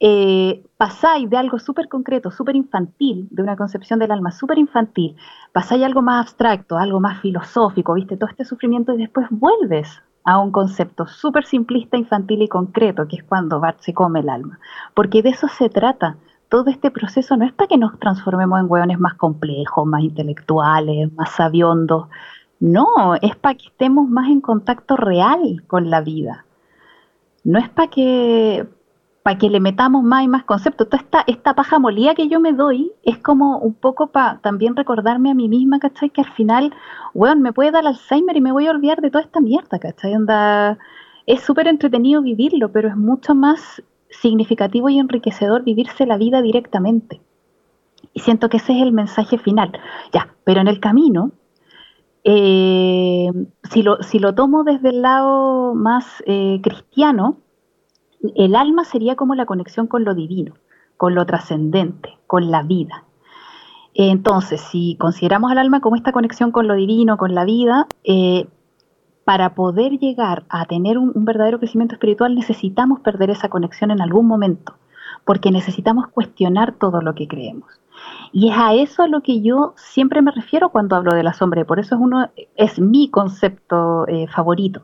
Eh, 0.00 0.62
pasáis 0.76 1.28
de 1.28 1.36
algo 1.36 1.58
súper 1.58 1.88
concreto, 1.88 2.30
súper 2.30 2.54
infantil, 2.54 3.26
de 3.30 3.42
una 3.42 3.56
concepción 3.56 3.98
del 3.98 4.12
alma 4.12 4.30
súper 4.30 4.58
infantil, 4.58 5.16
pasáis 5.52 5.82
a 5.82 5.86
algo 5.86 6.02
más 6.02 6.20
abstracto, 6.20 6.78
algo 6.78 7.00
más 7.00 7.20
filosófico, 7.20 7.94
viste, 7.94 8.16
todo 8.16 8.30
este 8.30 8.44
sufrimiento 8.44 8.92
y 8.92 8.98
después 8.98 9.26
vuelves 9.30 10.00
a 10.24 10.38
un 10.38 10.52
concepto 10.52 11.06
súper 11.06 11.46
simplista, 11.46 11.96
infantil 11.96 12.42
y 12.42 12.48
concreto, 12.48 13.08
que 13.08 13.16
es 13.16 13.24
cuando 13.24 13.60
Bart 13.60 13.80
se 13.80 13.94
come 13.94 14.20
el 14.20 14.28
alma. 14.28 14.58
Porque 14.94 15.22
de 15.22 15.30
eso 15.30 15.48
se 15.48 15.70
trata. 15.70 16.16
Todo 16.50 16.70
este 16.70 16.90
proceso 16.90 17.36
no 17.36 17.46
es 17.46 17.52
para 17.52 17.68
que 17.68 17.78
nos 17.78 17.98
transformemos 17.98 18.60
en 18.60 18.70
hueones 18.70 18.98
más 18.98 19.14
complejos, 19.14 19.86
más 19.86 20.02
intelectuales, 20.02 21.12
más 21.14 21.30
sabiondos. 21.30 22.08
No, 22.60 23.14
es 23.22 23.36
para 23.36 23.54
que 23.54 23.68
estemos 23.68 24.08
más 24.08 24.28
en 24.28 24.40
contacto 24.40 24.96
real 24.96 25.62
con 25.66 25.90
la 25.90 26.02
vida. 26.02 26.44
No 27.44 27.58
es 27.58 27.68
para 27.70 27.88
que, 27.88 28.68
para 29.22 29.38
que 29.38 29.50
le 29.50 29.60
metamos 29.60 30.02
más 30.02 30.24
y 30.24 30.28
más 30.28 30.44
conceptos. 30.44 30.88
Toda 30.88 31.02
esta, 31.02 31.24
esta 31.26 31.54
paja 31.54 31.78
molía 31.78 32.14
que 32.14 32.28
yo 32.28 32.40
me 32.40 32.52
doy 32.52 32.92
es 33.02 33.18
como 33.18 33.58
un 33.58 33.74
poco 33.74 34.08
para 34.08 34.38
también 34.38 34.76
recordarme 34.76 35.30
a 35.30 35.34
mí 35.34 35.48
misma, 35.48 35.78
¿cachai? 35.78 36.10
Que 36.10 36.22
al 36.22 36.32
final, 36.32 36.72
weón, 37.14 37.42
me 37.42 37.52
puede 37.52 37.70
dar 37.70 37.86
Alzheimer 37.86 38.36
y 38.36 38.40
me 38.40 38.52
voy 38.52 38.66
a 38.66 38.70
olvidar 38.70 39.00
de 39.00 39.10
toda 39.10 39.24
esta 39.24 39.40
mierda, 39.40 39.78
¿cachai? 39.78 40.14
Onda, 40.14 40.78
es 41.26 41.42
súper 41.42 41.68
entretenido 41.68 42.22
vivirlo, 42.22 42.72
pero 42.72 42.88
es 42.88 42.96
mucho 42.96 43.34
más 43.34 43.82
significativo 44.10 44.88
y 44.88 44.98
enriquecedor 44.98 45.62
vivirse 45.62 46.06
la 46.06 46.16
vida 46.16 46.40
directamente. 46.40 47.20
Y 48.14 48.20
siento 48.20 48.48
que 48.48 48.56
ese 48.56 48.74
es 48.74 48.82
el 48.82 48.92
mensaje 48.92 49.38
final. 49.38 49.72
Ya, 50.12 50.28
pero 50.44 50.60
en 50.60 50.68
el 50.68 50.80
camino, 50.80 51.32
eh, 52.24 53.30
si, 53.70 53.82
lo, 53.82 54.02
si, 54.02 54.18
lo, 54.18 54.34
tomo 54.34 54.64
desde 54.64 54.90
el 54.90 55.02
lado 55.02 55.74
más 55.74 56.22
eh, 56.26 56.60
cristiano, 56.62 57.36
el 58.34 58.56
alma 58.56 58.84
sería 58.84 59.16
como 59.16 59.34
la 59.34 59.46
conexión 59.46 59.86
con 59.86 60.04
lo 60.04 60.14
divino, 60.14 60.54
con 60.96 61.14
lo 61.14 61.24
trascendente, 61.26 62.18
con 62.26 62.50
la 62.50 62.62
vida. 62.62 63.04
Entonces, 63.94 64.60
si 64.60 64.96
consideramos 64.96 65.50
al 65.50 65.58
alma 65.58 65.80
como 65.80 65.96
esta 65.96 66.12
conexión 66.12 66.52
con 66.52 66.68
lo 66.68 66.74
divino, 66.74 67.16
con 67.16 67.34
la 67.34 67.44
vida, 67.44 67.86
eh, 68.04 68.46
para 69.24 69.54
poder 69.54 69.98
llegar 69.98 70.44
a 70.48 70.64
tener 70.64 70.98
un, 70.98 71.12
verdadero 71.24 71.58
crecimiento 71.58 71.94
espiritual 71.94 72.34
necesitamos 72.34 73.00
perder 73.00 73.30
esa 73.30 73.48
conexión 73.48 73.90
en 73.90 74.00
algún 74.00 74.26
momento, 74.26 74.74
porque 75.24 75.50
necesitamos 75.50 76.06
cuestionar 76.08 76.72
todo 76.72 77.02
lo 77.02 77.14
que 77.14 77.28
creemos. 77.28 77.68
Y 78.32 78.50
es 78.50 78.56
a 78.56 78.74
eso 78.74 79.02
a 79.02 79.08
lo 79.08 79.20
que 79.20 79.42
yo 79.42 79.74
siempre 79.76 80.22
me 80.22 80.30
refiero 80.30 80.70
cuando 80.70 80.96
hablo 80.96 81.14
de 81.14 81.22
la 81.22 81.34
sombra, 81.34 81.60
y 81.60 81.64
por 81.64 81.78
eso 81.78 81.94
es, 81.96 82.00
uno, 82.00 82.30
es 82.56 82.80
mi 82.80 83.10
concepto 83.10 84.06
eh, 84.06 84.28
favorito 84.28 84.82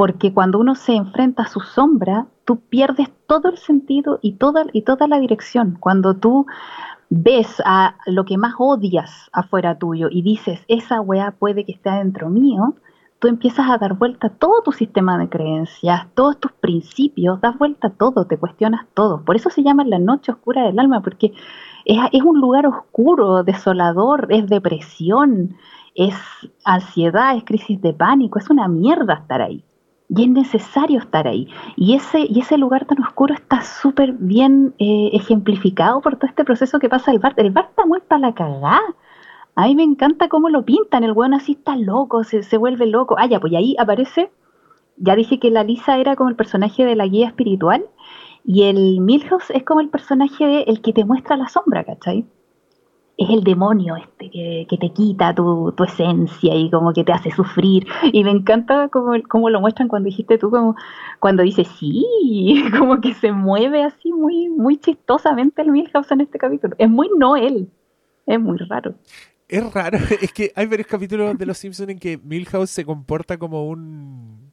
porque 0.00 0.32
cuando 0.32 0.58
uno 0.58 0.76
se 0.76 0.94
enfrenta 0.94 1.42
a 1.42 1.48
su 1.48 1.60
sombra, 1.60 2.26
tú 2.46 2.58
pierdes 2.58 3.10
todo 3.26 3.50
el 3.50 3.58
sentido 3.58 4.18
y 4.22 4.36
toda, 4.36 4.64
y 4.72 4.80
toda 4.80 5.06
la 5.06 5.18
dirección. 5.18 5.76
Cuando 5.78 6.16
tú 6.16 6.46
ves 7.10 7.60
a 7.66 7.96
lo 8.06 8.24
que 8.24 8.38
más 8.38 8.54
odias 8.58 9.28
afuera 9.30 9.76
tuyo 9.78 10.08
y 10.10 10.22
dices, 10.22 10.64
esa 10.68 11.02
weá 11.02 11.32
puede 11.32 11.66
que 11.66 11.72
esté 11.72 11.90
adentro 11.90 12.30
mío, 12.30 12.76
tú 13.18 13.28
empiezas 13.28 13.68
a 13.68 13.76
dar 13.76 13.92
vuelta 13.92 14.28
a 14.28 14.30
todo 14.30 14.62
tu 14.62 14.72
sistema 14.72 15.18
de 15.18 15.28
creencias, 15.28 16.06
todos 16.14 16.40
tus 16.40 16.52
principios, 16.52 17.38
das 17.42 17.58
vuelta 17.58 17.88
a 17.88 17.90
todo, 17.90 18.24
te 18.24 18.38
cuestionas 18.38 18.86
todo. 18.94 19.22
Por 19.22 19.36
eso 19.36 19.50
se 19.50 19.62
llama 19.62 19.84
la 19.84 19.98
noche 19.98 20.32
oscura 20.32 20.62
del 20.64 20.78
alma, 20.78 21.02
porque 21.02 21.34
es, 21.84 21.98
es 22.12 22.22
un 22.22 22.40
lugar 22.40 22.66
oscuro, 22.66 23.42
desolador, 23.42 24.28
es 24.30 24.46
depresión, 24.46 25.56
es 25.94 26.14
ansiedad, 26.64 27.36
es 27.36 27.44
crisis 27.44 27.82
de 27.82 27.92
pánico, 27.92 28.38
es 28.38 28.48
una 28.48 28.66
mierda 28.66 29.12
estar 29.12 29.42
ahí 29.42 29.62
y 30.10 30.24
es 30.24 30.28
necesario 30.28 30.98
estar 30.98 31.28
ahí. 31.28 31.48
Y 31.76 31.94
ese, 31.94 32.26
y 32.28 32.40
ese 32.40 32.58
lugar 32.58 32.84
tan 32.84 33.00
oscuro 33.02 33.34
está 33.34 33.62
súper 33.62 34.12
bien 34.12 34.74
eh, 34.78 35.10
ejemplificado 35.12 36.00
por 36.00 36.16
todo 36.16 36.28
este 36.28 36.44
proceso 36.44 36.78
que 36.80 36.88
pasa 36.88 37.12
el 37.12 37.20
bar. 37.20 37.34
El 37.36 37.52
bar 37.52 37.66
está 37.70 37.86
muy 37.86 38.00
para 38.00 38.20
la 38.20 38.34
cagada. 38.34 38.80
A 39.54 39.66
mí 39.66 39.74
me 39.74 39.84
encanta 39.84 40.28
cómo 40.28 40.48
lo 40.48 40.64
pintan, 40.64 41.04
el 41.04 41.12
weón 41.12 41.34
así 41.34 41.52
está 41.52 41.76
loco, 41.76 42.24
se, 42.24 42.42
se 42.42 42.56
vuelve 42.56 42.86
loco. 42.86 43.16
Ah, 43.18 43.26
ya, 43.26 43.40
pues 43.40 43.52
ahí 43.54 43.76
aparece, 43.78 44.30
ya 44.96 45.16
dije 45.16 45.38
que 45.38 45.50
la 45.50 45.64
Lisa 45.64 45.98
era 45.98 46.16
como 46.16 46.30
el 46.30 46.36
personaje 46.36 46.84
de 46.84 46.96
la 46.96 47.06
guía 47.06 47.28
espiritual 47.28 47.84
y 48.44 48.64
el 48.64 49.00
Milhouse 49.00 49.50
es 49.50 49.64
como 49.64 49.80
el 49.80 49.90
personaje 49.90 50.46
de 50.46 50.62
el 50.62 50.80
que 50.80 50.92
te 50.92 51.04
muestra 51.04 51.36
la 51.36 51.48
sombra, 51.48 51.84
¿cachai? 51.84 52.26
Es 53.20 53.28
el 53.28 53.44
demonio 53.44 53.96
este 53.96 54.30
que, 54.30 54.78
te 54.80 54.92
quita 54.94 55.34
tu, 55.34 55.74
esencia 55.84 56.54
y 56.54 56.70
como 56.70 56.94
que 56.94 57.04
te 57.04 57.12
hace 57.12 57.30
sufrir. 57.30 57.86
Y 58.12 58.24
me 58.24 58.30
encanta 58.30 58.88
como, 58.88 59.50
lo 59.50 59.60
muestran 59.60 59.88
cuando 59.88 60.06
dijiste 60.06 60.38
tú, 60.38 60.50
como 60.50 60.74
cuando 61.18 61.42
dice 61.42 61.64
sí, 61.64 62.64
como 62.78 62.98
que 63.02 63.12
se 63.12 63.30
mueve 63.30 63.84
así 63.84 64.10
muy, 64.10 64.48
muy 64.48 64.78
chistosamente 64.78 65.60
el 65.60 65.70
Milhouse 65.70 66.10
en 66.12 66.22
este 66.22 66.38
capítulo. 66.38 66.74
Es 66.78 66.88
muy 66.88 67.10
no 67.18 67.36
él, 67.36 67.68
es 68.26 68.40
muy 68.40 68.56
raro. 68.56 68.94
Es 69.48 69.70
raro, 69.70 69.98
es 70.22 70.32
que 70.32 70.50
hay 70.56 70.64
varios 70.66 70.88
capítulos 70.88 71.36
de 71.36 71.44
Los 71.44 71.58
Simpsons 71.58 71.90
en 71.90 71.98
que 71.98 72.16
Milhouse 72.16 72.70
se 72.70 72.86
comporta 72.86 73.36
como 73.36 73.68
un, 73.68 74.50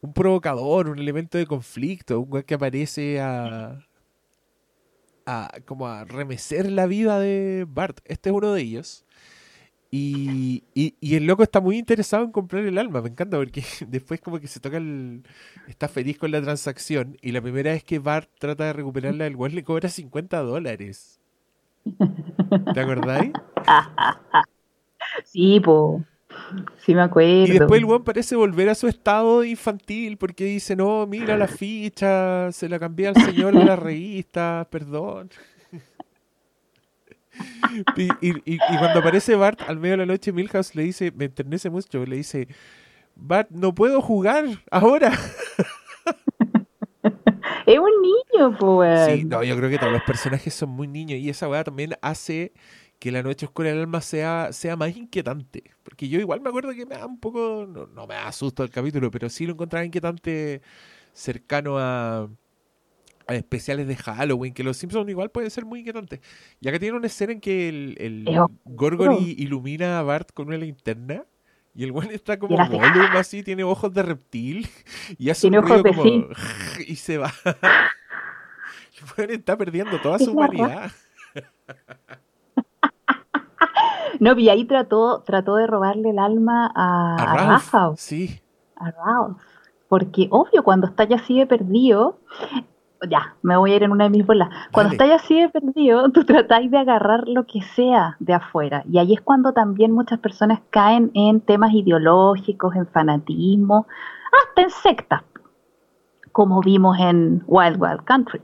un 0.00 0.12
provocador, 0.12 0.88
un 0.88 0.98
elemento 0.98 1.38
de 1.38 1.46
conflicto, 1.46 2.18
un 2.18 2.42
que 2.42 2.54
aparece 2.54 3.20
a 3.20 3.78
a, 5.26 5.50
como 5.64 5.88
a 5.88 6.04
remecer 6.04 6.70
la 6.70 6.86
vida 6.86 7.18
de 7.18 7.66
Bart. 7.68 8.00
Este 8.04 8.30
es 8.30 8.34
uno 8.34 8.52
de 8.52 8.62
ellos. 8.62 9.04
Y, 9.90 10.64
y, 10.74 11.14
el 11.14 11.26
loco 11.26 11.42
está 11.42 11.60
muy 11.60 11.78
interesado 11.78 12.24
en 12.24 12.32
comprar 12.32 12.64
el 12.66 12.76
alma, 12.76 13.00
me 13.00 13.08
encanta, 13.08 13.36
porque 13.38 13.62
después 13.88 14.20
como 14.20 14.40
que 14.40 14.48
se 14.48 14.60
toca 14.60 14.76
el... 14.76 15.22
está 15.68 15.88
feliz 15.88 16.18
con 16.18 16.32
la 16.32 16.42
transacción 16.42 17.16
y 17.22 17.32
la 17.32 17.40
primera 17.40 17.70
vez 17.70 17.84
que 17.84 17.98
Bart 17.98 18.28
trata 18.38 18.64
de 18.64 18.72
recuperarla, 18.74 19.26
el 19.26 19.36
güey 19.36 19.52
le 19.52 19.64
cobra 19.64 19.88
50 19.88 20.38
dólares. 20.40 21.20
¿Te 22.74 22.80
acordáis? 22.80 23.32
sí, 25.24 25.60
po. 25.60 26.04
Sí, 26.78 26.94
me 26.94 27.02
acuerdo. 27.02 27.46
Y 27.46 27.58
después 27.58 27.80
el 27.80 27.84
weón 27.84 28.04
parece 28.04 28.36
volver 28.36 28.68
a 28.68 28.74
su 28.74 28.88
estado 28.88 29.44
infantil 29.44 30.16
porque 30.16 30.44
dice, 30.44 30.76
no, 30.76 31.06
mira 31.06 31.36
la 31.36 31.48
ficha, 31.48 32.50
se 32.52 32.68
la 32.68 32.78
cambié 32.78 33.08
al 33.08 33.16
señor 33.16 33.58
de 33.58 33.64
la 33.64 33.76
revista, 33.76 34.66
perdón. 34.70 35.30
y, 37.96 38.58
cuando 38.78 39.00
aparece 39.00 39.34
Bart 39.34 39.60
al 39.66 39.78
medio 39.78 39.92
de 39.92 39.98
la 39.98 40.06
noche, 40.06 40.32
Milhouse 40.32 40.74
le 40.74 40.84
dice, 40.84 41.12
me 41.14 41.26
enternece 41.26 41.70
mucho, 41.70 42.04
le 42.04 42.16
dice, 42.16 42.48
Bart, 43.14 43.48
no 43.50 43.74
puedo 43.74 44.00
jugar 44.00 44.44
ahora. 44.70 45.12
es 47.66 47.78
un 47.78 48.02
niño, 48.02 48.56
pues. 48.58 49.06
Sí, 49.06 49.24
no, 49.24 49.42
yo 49.42 49.56
creo 49.56 49.70
que 49.70 49.78
todos 49.78 49.92
los 49.92 50.02
personajes 50.02 50.54
son 50.54 50.70
muy 50.70 50.86
niños 50.86 51.18
y 51.18 51.28
esa 51.28 51.48
weá 51.48 51.64
también 51.64 51.94
hace 52.02 52.52
que 52.98 53.12
la 53.12 53.22
noche 53.22 53.46
oscura 53.46 53.70
del 53.70 53.80
alma 53.80 54.00
sea, 54.00 54.52
sea 54.52 54.76
más 54.76 54.96
inquietante. 54.96 55.64
Porque 55.82 56.08
yo 56.08 56.18
igual 56.18 56.40
me 56.40 56.48
acuerdo 56.48 56.72
que 56.72 56.86
me 56.86 56.96
da 56.96 57.06
un 57.06 57.20
poco, 57.20 57.66
no, 57.66 58.06
me 58.06 58.14
da 58.14 58.32
susto 58.32 58.62
el 58.62 58.70
capítulo, 58.70 59.10
pero 59.10 59.28
sí 59.28 59.46
lo 59.46 59.52
encontraba 59.52 59.84
inquietante 59.84 60.62
cercano 61.12 61.78
a, 61.78 62.28
a 63.26 63.34
especiales 63.34 63.86
de 63.86 63.96
Halloween, 63.96 64.54
que 64.54 64.64
los 64.64 64.76
Simpsons 64.76 65.08
igual 65.10 65.30
pueden 65.30 65.50
ser 65.50 65.64
muy 65.64 65.80
inquietantes. 65.80 66.20
Ya 66.60 66.72
que 66.72 66.78
tiene 66.78 66.96
una 66.96 67.06
escena 67.06 67.32
en 67.32 67.40
que 67.40 67.68
el, 67.68 67.96
el 67.98 68.24
Gorgory 68.64 69.34
ilumina 69.38 69.98
a 69.98 70.02
Bart 70.02 70.32
con 70.32 70.48
una 70.48 70.56
linterna. 70.56 71.24
Y 71.74 71.84
el 71.84 71.92
güey 71.92 72.08
está 72.14 72.38
como 72.38 72.56
Gollum 72.56 73.16
así, 73.16 73.42
tiene 73.42 73.62
ojos 73.62 73.92
de 73.92 74.02
reptil. 74.02 74.66
Y 75.18 75.28
hace 75.28 75.46
un 75.46 75.54
ruido 75.54 75.82
como... 75.82 76.04
Y 76.86 76.96
se 76.96 77.18
va. 77.18 77.34
El 78.96 79.26
güey 79.26 79.36
está 79.36 79.58
perdiendo 79.58 80.00
toda 80.00 80.18
su 80.18 80.32
humanidad. 80.32 80.90
No, 84.20 84.38
y 84.38 84.48
ahí 84.48 84.64
trató, 84.64 85.22
trató 85.24 85.56
de 85.56 85.66
robarle 85.66 86.10
el 86.10 86.18
alma 86.18 86.70
a, 86.74 87.56
a, 87.56 87.94
Sí. 87.96 88.40
A 88.76 88.90
Ralph. 88.90 89.38
Porque, 89.88 90.28
obvio, 90.30 90.64
cuando 90.64 90.86
está 90.86 91.04
ya 91.04 91.16
así 91.16 91.38
de 91.38 91.46
perdido, 91.46 92.18
ya, 93.08 93.36
me 93.42 93.56
voy 93.56 93.72
a 93.72 93.76
ir 93.76 93.82
en 93.82 93.92
una 93.92 94.04
de 94.04 94.10
mis 94.10 94.26
bolas. 94.26 94.48
Cuando 94.72 94.92
está 94.92 95.06
ya 95.06 95.16
así 95.16 95.40
de 95.40 95.48
perdido, 95.48 96.10
tú 96.10 96.24
tratáis 96.24 96.70
de 96.70 96.78
agarrar 96.78 97.28
lo 97.28 97.46
que 97.46 97.62
sea 97.62 98.16
de 98.18 98.34
afuera. 98.34 98.82
Y 98.90 98.98
ahí 98.98 99.14
es 99.14 99.20
cuando 99.20 99.52
también 99.52 99.92
muchas 99.92 100.18
personas 100.18 100.60
caen 100.70 101.10
en 101.14 101.40
temas 101.40 101.72
ideológicos, 101.72 102.74
en 102.74 102.86
fanatismo, 102.86 103.86
hasta 104.48 104.62
en 104.62 104.70
sectas, 104.70 105.22
como 106.32 106.60
vimos 106.60 106.98
en 106.98 107.42
Wild 107.46 107.80
Wild 107.80 108.04
Country. 108.04 108.40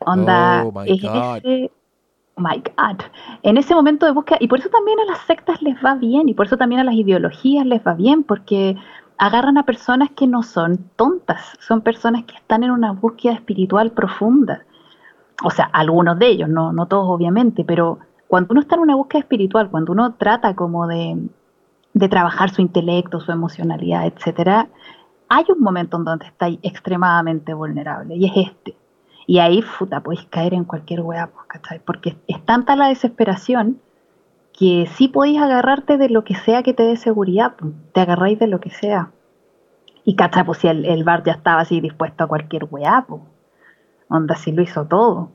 Onda, 0.00 0.64
oh 0.64 0.72
my 0.72 0.86
My 2.36 2.56
God, 2.56 3.00
en 3.44 3.56
ese 3.56 3.74
momento 3.74 4.06
de 4.06 4.12
búsqueda, 4.12 4.38
y 4.40 4.48
por 4.48 4.58
eso 4.58 4.68
también 4.68 4.98
a 4.98 5.04
las 5.04 5.20
sectas 5.20 5.62
les 5.62 5.76
va 5.84 5.94
bien, 5.94 6.28
y 6.28 6.34
por 6.34 6.46
eso 6.46 6.56
también 6.56 6.80
a 6.80 6.84
las 6.84 6.94
ideologías 6.94 7.64
les 7.64 7.80
va 7.86 7.94
bien, 7.94 8.24
porque 8.24 8.76
agarran 9.18 9.56
a 9.56 9.64
personas 9.64 10.10
que 10.10 10.26
no 10.26 10.42
son 10.42 10.78
tontas, 10.96 11.40
son 11.60 11.82
personas 11.82 12.24
que 12.24 12.34
están 12.34 12.64
en 12.64 12.72
una 12.72 12.92
búsqueda 12.92 13.34
espiritual 13.34 13.92
profunda. 13.92 14.64
O 15.44 15.50
sea, 15.50 15.66
algunos 15.72 16.18
de 16.18 16.26
ellos, 16.26 16.48
no, 16.48 16.72
no 16.72 16.86
todos 16.86 17.06
obviamente, 17.08 17.64
pero 17.64 17.98
cuando 18.26 18.52
uno 18.52 18.60
está 18.60 18.74
en 18.74 18.82
una 18.82 18.96
búsqueda 18.96 19.20
espiritual, 19.20 19.70
cuando 19.70 19.92
uno 19.92 20.14
trata 20.14 20.56
como 20.56 20.88
de, 20.88 21.28
de 21.92 22.08
trabajar 22.08 22.50
su 22.50 22.62
intelecto, 22.62 23.20
su 23.20 23.30
emocionalidad, 23.30 24.06
etcétera, 24.06 24.68
hay 25.28 25.44
un 25.48 25.60
momento 25.60 25.96
en 25.98 26.04
donde 26.04 26.26
está 26.26 26.48
extremadamente 26.48 27.54
vulnerable, 27.54 28.16
y 28.16 28.26
es 28.26 28.48
este 28.48 28.76
y 29.26 29.38
ahí, 29.38 29.64
puta, 29.78 30.00
podéis 30.00 30.26
caer 30.26 30.54
en 30.54 30.64
cualquier 30.64 31.00
weá, 31.00 31.28
pues, 31.28 31.46
¿cachai? 31.46 31.80
Porque 31.80 32.16
es 32.26 32.44
tanta 32.44 32.76
la 32.76 32.88
desesperación 32.88 33.80
que 34.52 34.86
sí 34.94 35.08
podéis 35.08 35.40
agarrarte 35.40 35.96
de 35.98 36.08
lo 36.08 36.24
que 36.24 36.34
sea 36.34 36.62
que 36.62 36.74
te 36.74 36.82
dé 36.82 36.96
seguridad, 36.96 37.54
pues, 37.58 37.72
te 37.92 38.00
agarráis 38.00 38.38
de 38.38 38.46
lo 38.46 38.60
que 38.60 38.70
sea. 38.70 39.10
Y 40.04 40.16
cacha, 40.16 40.44
pues 40.44 40.58
si 40.58 40.68
el, 40.68 40.84
el 40.84 41.04
bar 41.04 41.22
ya 41.24 41.32
estaba 41.32 41.62
así 41.62 41.80
dispuesto 41.80 42.24
a 42.24 42.28
cualquier 42.28 42.66
weá, 42.70 43.04
pues. 43.08 43.22
Onda, 44.08 44.36
si 44.36 44.52
lo 44.52 44.62
hizo 44.62 44.84
todo. 44.86 45.30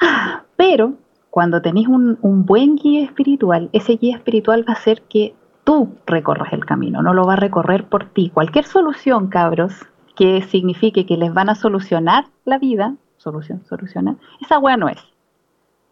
Pero 0.56 0.94
cuando 1.30 1.60
tenéis 1.60 1.88
un, 1.88 2.18
un, 2.22 2.46
buen 2.46 2.76
guía 2.76 3.04
espiritual, 3.04 3.68
ese 3.72 3.96
guía 3.96 4.16
espiritual 4.16 4.64
va 4.66 4.72
a 4.72 4.76
hacer 4.76 5.02
que 5.02 5.34
tú 5.64 5.98
recorras 6.06 6.52
el 6.54 6.64
camino, 6.64 7.02
no 7.02 7.12
lo 7.12 7.24
va 7.24 7.34
a 7.34 7.36
recorrer 7.36 7.84
por 7.84 8.06
ti. 8.06 8.30
Cualquier 8.32 8.64
solución, 8.64 9.28
cabros, 9.28 9.86
que 10.18 10.42
signifique 10.42 11.06
que 11.06 11.16
les 11.16 11.32
van 11.32 11.48
a 11.48 11.54
solucionar 11.54 12.24
la 12.44 12.58
vida, 12.58 12.96
solución, 13.18 13.64
solucionar, 13.66 14.16
esa 14.40 14.58
weá 14.58 14.76
no 14.76 14.88
es. 14.88 14.98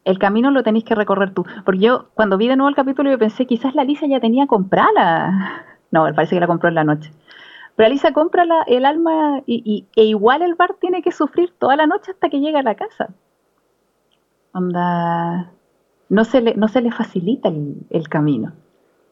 El 0.04 0.18
camino 0.18 0.50
lo 0.50 0.64
tenéis 0.64 0.84
que 0.84 0.96
recorrer 0.96 1.32
tú. 1.32 1.44
Porque 1.64 1.80
yo, 1.80 2.08
cuando 2.14 2.36
vi 2.36 2.48
de 2.48 2.56
nuevo 2.56 2.68
el 2.68 2.74
capítulo, 2.74 3.08
yo 3.08 3.20
pensé, 3.20 3.46
quizás 3.46 3.76
la 3.76 3.84
Lisa 3.84 4.06
ya 4.06 4.20
tenía 4.20 4.46
comprada. 4.46 5.62
No, 5.92 6.04
parece 6.16 6.34
que 6.34 6.40
la 6.40 6.48
compró 6.48 6.68
en 6.68 6.74
la 6.74 6.82
noche. 6.82 7.12
Pero 7.76 7.86
Alisa 7.86 8.12
compra 8.12 8.44
la, 8.44 8.62
el 8.62 8.84
alma 8.84 9.40
y, 9.46 9.62
y, 9.64 9.86
e 9.94 10.04
igual 10.04 10.42
el 10.42 10.56
bar 10.56 10.74
tiene 10.80 11.00
que 11.00 11.12
sufrir 11.12 11.54
toda 11.56 11.76
la 11.76 11.86
noche 11.86 12.10
hasta 12.10 12.28
que 12.28 12.40
llega 12.40 12.58
a 12.58 12.64
la 12.64 12.74
casa. 12.74 13.14
Onda, 14.52 15.52
no 16.08 16.24
se 16.24 16.40
le, 16.40 16.56
no 16.56 16.66
se 16.66 16.80
le 16.80 16.90
facilita 16.90 17.48
el, 17.50 17.86
el, 17.90 18.08
camino. 18.08 18.52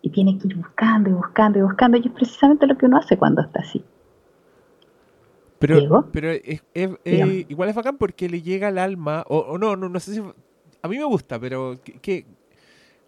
Y 0.03 0.11
tiene 0.11 0.37
que 0.37 0.49
ir 0.49 0.57
buscando 0.57 1.11
y 1.11 1.13
buscando 1.13 1.61
y 1.61 1.63
buscando. 1.63 1.97
Y 1.97 2.01
es 2.07 2.13
precisamente 2.13 2.67
lo 2.67 2.77
que 2.77 2.87
uno 2.87 2.99
hace 2.99 3.17
cuando 3.17 3.41
está 3.41 3.61
así. 3.61 3.85
Pero, 5.67 6.09
pero 6.13 6.31
es, 6.31 6.63
es, 6.75 6.91
es, 7.05 7.47
igual 7.49 7.69
es 7.69 7.75
bacán 7.75 7.97
porque 7.97 8.29
le 8.29 8.43
llega 8.43 8.69
al 8.69 8.79
alma, 8.79 9.25
o, 9.29 9.39
o 9.39 9.59
no, 9.59 9.77
no, 9.77 9.89
no 9.89 10.01
sé 10.01 10.15
si... 10.15 10.23
A 10.83 10.89
mí 10.89 10.99
me 10.99 11.05
gusta, 11.05 11.39
pero 11.39 11.77
¿qué, 11.83 11.99
qué, 12.01 12.27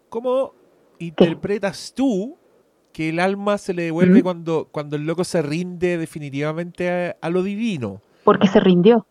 ¿cómo 0.09 0.53
interpretas 0.99 1.93
tú 1.95 2.37
que 2.91 3.09
el 3.09 3.19
alma 3.19 3.57
se 3.59 3.73
le 3.73 3.83
devuelve 3.83 4.15
uh 4.15 4.17
-huh. 4.17 4.23
cuando, 4.23 4.67
cuando 4.71 4.95
el 4.95 5.05
loco 5.05 5.23
se 5.23 5.41
rinde 5.41 5.97
definitivamente 5.97 6.89
a, 6.89 7.17
a, 7.21 7.29
lo 7.29 7.43
divino? 7.43 8.01
Porque 8.23 8.47
se 8.47 8.59
rindió. 8.59 9.05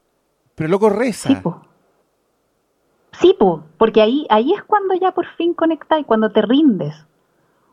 Pero 0.57 0.67
el 0.67 0.73
loco 0.73 0.91
reza. 0.91 1.29
Sí, 1.29 1.37
po. 1.37 1.63
Sí, 3.21 3.37
po, 3.39 3.63
porque 3.79 4.03
ahí, 4.03 4.27
ahí 4.29 4.53
es 4.53 4.63
cuando 4.65 4.95
ya 4.95 5.13
por 5.13 5.27
fin 5.37 5.55
conectas 5.55 6.01
y 6.01 6.05
cuando 6.05 6.33
te 6.33 6.43
rindes, 6.43 6.95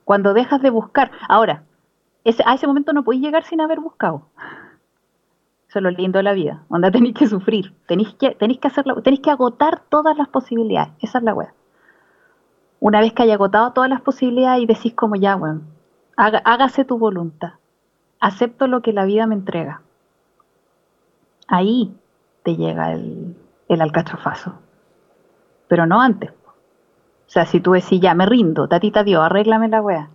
cuando 0.06 0.34
dejas 0.34 0.62
de 0.62 0.70
buscar. 0.70 1.12
Ahora, 1.28 1.64
ese, 2.24 2.44
a 2.46 2.54
ese 2.54 2.68
momento 2.68 2.94
no 2.94 3.04
podéis 3.04 3.24
llegar 3.24 3.44
sin 3.44 3.60
haber 3.60 3.80
buscado. 3.80 4.28
Eso 5.74 5.80
es 5.80 5.84
lo 5.84 5.90
lindo 5.90 6.20
de 6.20 6.24
la 6.24 6.34
vida. 6.34 6.64
Onda 6.70 6.92
tenéis 6.92 7.16
que 7.16 7.28
sufrir, 7.28 7.74
tenéis 7.88 8.14
que, 8.14 8.36
tenéis 8.36 8.60
que 8.60 8.68
hacerlo, 8.68 9.02
tenéis 9.02 9.22
que 9.22 9.32
agotar 9.32 9.82
todas 9.90 10.16
las 10.16 10.28
posibilidades. 10.28 10.94
Esa 11.02 11.18
es 11.18 11.24
la 11.24 11.34
wea. 11.34 11.54
Una 12.80 13.00
vez 13.00 13.14
que 13.14 13.24
haya 13.24 13.34
agotado 13.34 13.72
todas 13.72 13.90
las 13.90 14.02
posibilidades 14.02 14.62
y 14.62 14.66
decís 14.68 14.94
como 14.94 15.16
ya, 15.16 15.40
haga, 16.16 16.42
hágase 16.46 16.86
tu 16.86 17.00
voluntad. 17.00 17.54
Acepto 18.20 18.68
lo 18.68 18.82
que 18.82 18.94
la 18.94 19.06
vida 19.06 19.26
me 19.26 19.36
entrega. 19.36 19.82
Ahí 21.48 21.96
te 22.44 22.56
llega 22.56 22.92
el, 22.92 23.36
el 23.68 23.82
alcachofazo 23.82 24.60
pero 25.74 25.88
no 25.88 26.02
antes. 26.02 26.30
O 26.30 27.30
sea, 27.34 27.48
si 27.48 27.60
tú 27.60 27.72
decís, 27.72 28.00
ya, 28.00 28.14
me 28.14 28.28
rindo, 28.28 28.68
tatita 28.68 29.04
Dios, 29.04 29.24
arréglame 29.24 29.70
la 29.70 29.82
weá, 29.82 30.10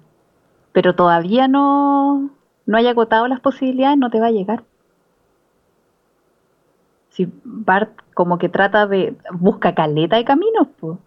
pero 0.71 0.94
todavía 0.94 1.49
no, 1.49 2.31
no 2.64 2.77
haya 2.77 2.90
agotado 2.90 3.27
las 3.27 3.40
posibilidades, 3.40 3.99
no 3.99 4.09
te 4.09 4.21
va 4.21 4.29
a 4.29 4.31
llegar. 4.31 4.62
Si 7.19 7.29
Bart 7.43 7.91
como 8.15 8.39
que 8.39 8.49
trata 8.49 8.87
de, 8.87 9.17
busca 9.33 9.75
caleta 9.75 10.15
de 10.15 10.25
caminos, 10.25 10.69
pues. 10.79 10.99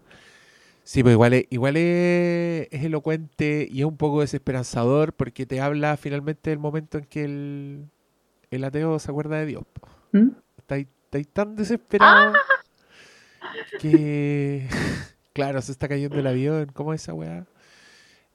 Sí, 0.84 1.02
pues 1.02 1.14
igual, 1.14 1.32
es, 1.32 1.46
igual 1.48 1.78
es, 1.78 2.68
es, 2.70 2.84
elocuente 2.84 3.66
y 3.70 3.80
es 3.80 3.86
un 3.86 3.96
poco 3.96 4.20
desesperanzador 4.20 5.14
porque 5.14 5.46
te 5.46 5.62
habla 5.62 5.96
finalmente 5.96 6.50
del 6.50 6.58
momento 6.58 6.98
en 6.98 7.04
que 7.04 7.24
el, 7.24 7.86
el 8.50 8.64
ateo 8.64 8.98
se 8.98 9.10
acuerda 9.10 9.38
de 9.38 9.46
Dios. 9.46 9.64
¿Mm? 10.12 10.32
Está, 10.58 10.74
ahí, 10.74 10.86
está 11.04 11.16
ahí 11.16 11.24
tan 11.24 11.56
desesperado. 11.56 12.34
¡Ah! 12.34 12.38
que 13.80 14.68
claro, 15.32 15.62
se 15.62 15.72
está 15.72 15.88
cayendo 15.88 16.18
el 16.18 16.26
avión, 16.26 16.66
¿cómo 16.74 16.92
es 16.92 17.00
esa 17.00 17.14
weá? 17.14 17.46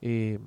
Eh, 0.01 0.39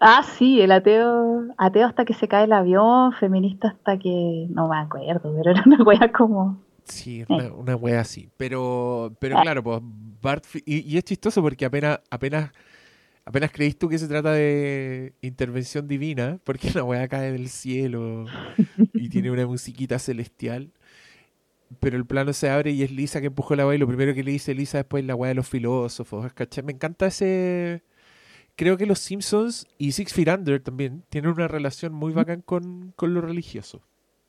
ah, 0.00 0.22
sí, 0.22 0.60
el 0.60 0.70
ateo, 0.70 1.46
ateo 1.58 1.88
hasta 1.88 2.04
que 2.04 2.14
se 2.14 2.28
cae 2.28 2.44
el 2.44 2.52
avión, 2.52 3.12
feminista 3.12 3.68
hasta 3.68 3.98
que, 3.98 4.46
no 4.50 4.68
me 4.68 4.78
acuerdo, 4.78 5.34
pero 5.36 5.50
era 5.50 5.64
una 5.66 5.82
weá 5.82 6.12
como... 6.12 6.64
Sí, 6.86 7.24
una, 7.28 7.52
una 7.52 7.76
weá 7.76 8.00
así, 8.00 8.28
pero, 8.36 9.14
pero 9.18 9.40
claro, 9.42 9.62
pues 9.62 9.80
Bart, 9.82 10.44
y, 10.64 10.92
y, 10.92 10.96
es 10.96 11.04
chistoso 11.04 11.42
porque 11.42 11.64
apenas, 11.64 12.00
apenas, 12.10 12.52
apenas 13.24 13.50
creís 13.50 13.78
tú 13.78 13.88
que 13.88 13.98
se 13.98 14.08
trata 14.08 14.32
de 14.32 15.14
intervención 15.20 15.88
divina, 15.88 16.38
porque 16.44 16.70
la 16.72 16.84
weá 16.84 17.08
cae 17.08 17.32
del 17.32 17.48
cielo 17.48 18.26
y 18.94 19.08
tiene 19.08 19.30
una 19.30 19.46
musiquita 19.46 19.98
celestial 19.98 20.72
pero 21.80 21.96
el 21.96 22.06
plano 22.06 22.32
se 22.32 22.48
abre 22.48 22.70
y 22.70 22.82
es 22.82 22.90
Lisa 22.90 23.20
que 23.20 23.28
empujó 23.28 23.56
la 23.56 23.66
weá 23.66 23.76
y 23.76 23.78
lo 23.78 23.86
primero 23.86 24.14
que 24.14 24.22
le 24.22 24.30
dice 24.30 24.54
Lisa 24.54 24.78
después 24.78 25.02
es 25.02 25.06
la 25.06 25.14
weá 25.14 25.28
de 25.28 25.34
los 25.34 25.48
filósofos, 25.48 26.32
¿cachai? 26.32 26.64
Me 26.64 26.72
encanta 26.72 27.06
ese... 27.06 27.82
Creo 28.56 28.78
que 28.78 28.86
los 28.86 29.00
Simpsons 29.00 29.66
y 29.76 29.92
Six 29.92 30.14
Feet 30.14 30.28
Under 30.28 30.62
también 30.62 31.04
tienen 31.10 31.30
una 31.30 31.46
relación 31.46 31.92
muy 31.92 32.12
bacán 32.12 32.40
con, 32.40 32.92
con 32.96 33.12
lo 33.12 33.20
religioso. 33.20 33.82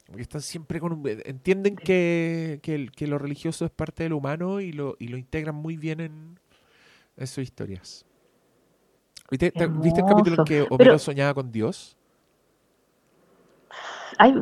Porque 0.08 0.22
están 0.22 0.41
siempre 0.41 0.80
con 0.80 0.93
un... 0.93 1.04
Entienden 1.26 1.76
que, 1.76 2.60
que, 2.63 2.89
que, 2.96 3.08
lo 3.08 3.17
religioso 3.17 3.65
es 3.65 3.72
parte 3.72 4.04
del 4.04 4.13
humano 4.13 4.62
y 4.62 4.72
lo, 4.72 4.96
y 5.00 5.10
lo 5.10 5.17
integran 5.17 5.56
muy 5.56 5.76
bien 5.76 6.00
en, 6.00 6.39
en 7.17 7.28
sus 7.28 7.43
historias. 7.43 8.06
¿Viste, 9.30 9.52
¿Viste 9.82 10.00
el 10.00 10.06
capítulo 10.06 10.38
en 10.39 10.46
que 10.46 10.62
Homero 10.62 10.78
pero... 10.78 11.00
soñaba 11.00 11.34
con 11.34 11.52
Dios? 11.52 11.98
Hay, 14.17 14.34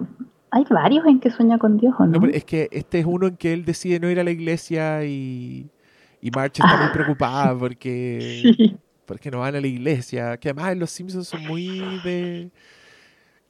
hay 0.51 0.63
varios 0.69 1.05
en 1.07 1.19
que 1.19 1.31
sueña 1.31 1.57
con 1.57 1.77
Dios, 1.77 1.95
¿o 1.97 2.05
no? 2.05 2.19
no 2.19 2.27
es 2.27 2.45
que 2.45 2.69
este 2.71 2.99
es 2.99 3.05
uno 3.05 3.27
en 3.27 3.35
que 3.35 3.51
él 3.51 3.65
decide 3.65 3.99
no 3.99 4.09
ir 4.09 4.19
a 4.19 4.23
la 4.23 4.29
iglesia 4.29 5.03
y, 5.03 5.69
y 6.21 6.31
March 6.31 6.59
está 6.59 6.79
ah, 6.79 6.83
muy 6.83 6.93
preocupada 6.93 7.57
porque, 7.59 8.53
sí. 8.55 8.77
porque 9.05 9.31
no 9.31 9.39
van 9.39 9.55
a 9.55 9.61
la 9.61 9.67
iglesia. 9.67 10.37
Que 10.37 10.49
además 10.49 10.77
Los 10.77 10.91
Simpsons 10.91 11.27
son 11.27 11.43
muy 11.47 11.79
de... 12.03 12.51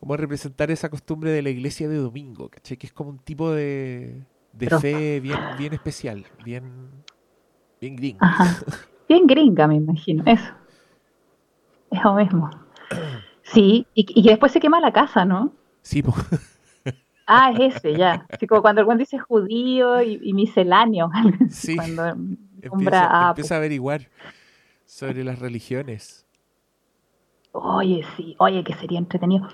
como 0.05 0.17
representar 0.17 0.69
esa 0.69 0.87
costumbre 0.87 1.31
de 1.31 1.41
la 1.41 1.49
iglesia 1.49 1.89
de 1.89 1.97
domingo, 1.97 2.47
¿cachai? 2.47 2.77
Que 2.77 2.85
es 2.85 2.93
como 2.93 3.09
un 3.09 3.17
tipo 3.17 3.51
de, 3.51 4.21
de 4.53 4.67
Pero, 4.67 4.79
fe 4.79 5.19
bien, 5.19 5.39
bien 5.57 5.73
especial, 5.73 6.23
bien, 6.43 6.63
bien 7.81 7.95
gringa. 7.95 8.19
Ajá. 8.21 8.55
Bien 9.09 9.25
gringa, 9.27 9.67
me 9.67 9.75
imagino, 9.75 10.23
eso. 10.25 10.51
Eso 11.91 12.13
mismo. 12.15 12.49
Sí, 13.43 13.87
y, 13.93 14.05
y 14.19 14.27
después 14.27 14.51
se 14.51 14.59
quema 14.59 14.79
la 14.79 14.91
casa, 14.91 15.25
¿no? 15.25 15.53
Sí, 15.81 16.03
pues. 16.03 16.15
Ah, 17.27 17.51
es 17.51 17.77
ese, 17.77 17.95
ya. 17.95 18.27
Así 18.29 18.45
como 18.45 18.61
cuando 18.61 18.81
el 18.81 18.97
dice 18.99 19.17
judío 19.17 20.03
y, 20.03 20.19
y 20.21 20.33
misceláneo. 20.33 21.09
Sí. 21.49 21.75
Cuando 21.75 22.09
empieza, 22.61 23.25
a, 23.25 23.29
empieza 23.29 23.55
a 23.55 23.57
averiguar 23.57 24.09
sobre 24.85 25.23
las 25.23 25.39
religiones. 25.39 26.27
Oye, 27.53 28.05
sí, 28.15 28.35
oye, 28.37 28.63
que 28.63 28.75
sería 28.75 28.99
entretenido 28.99 29.47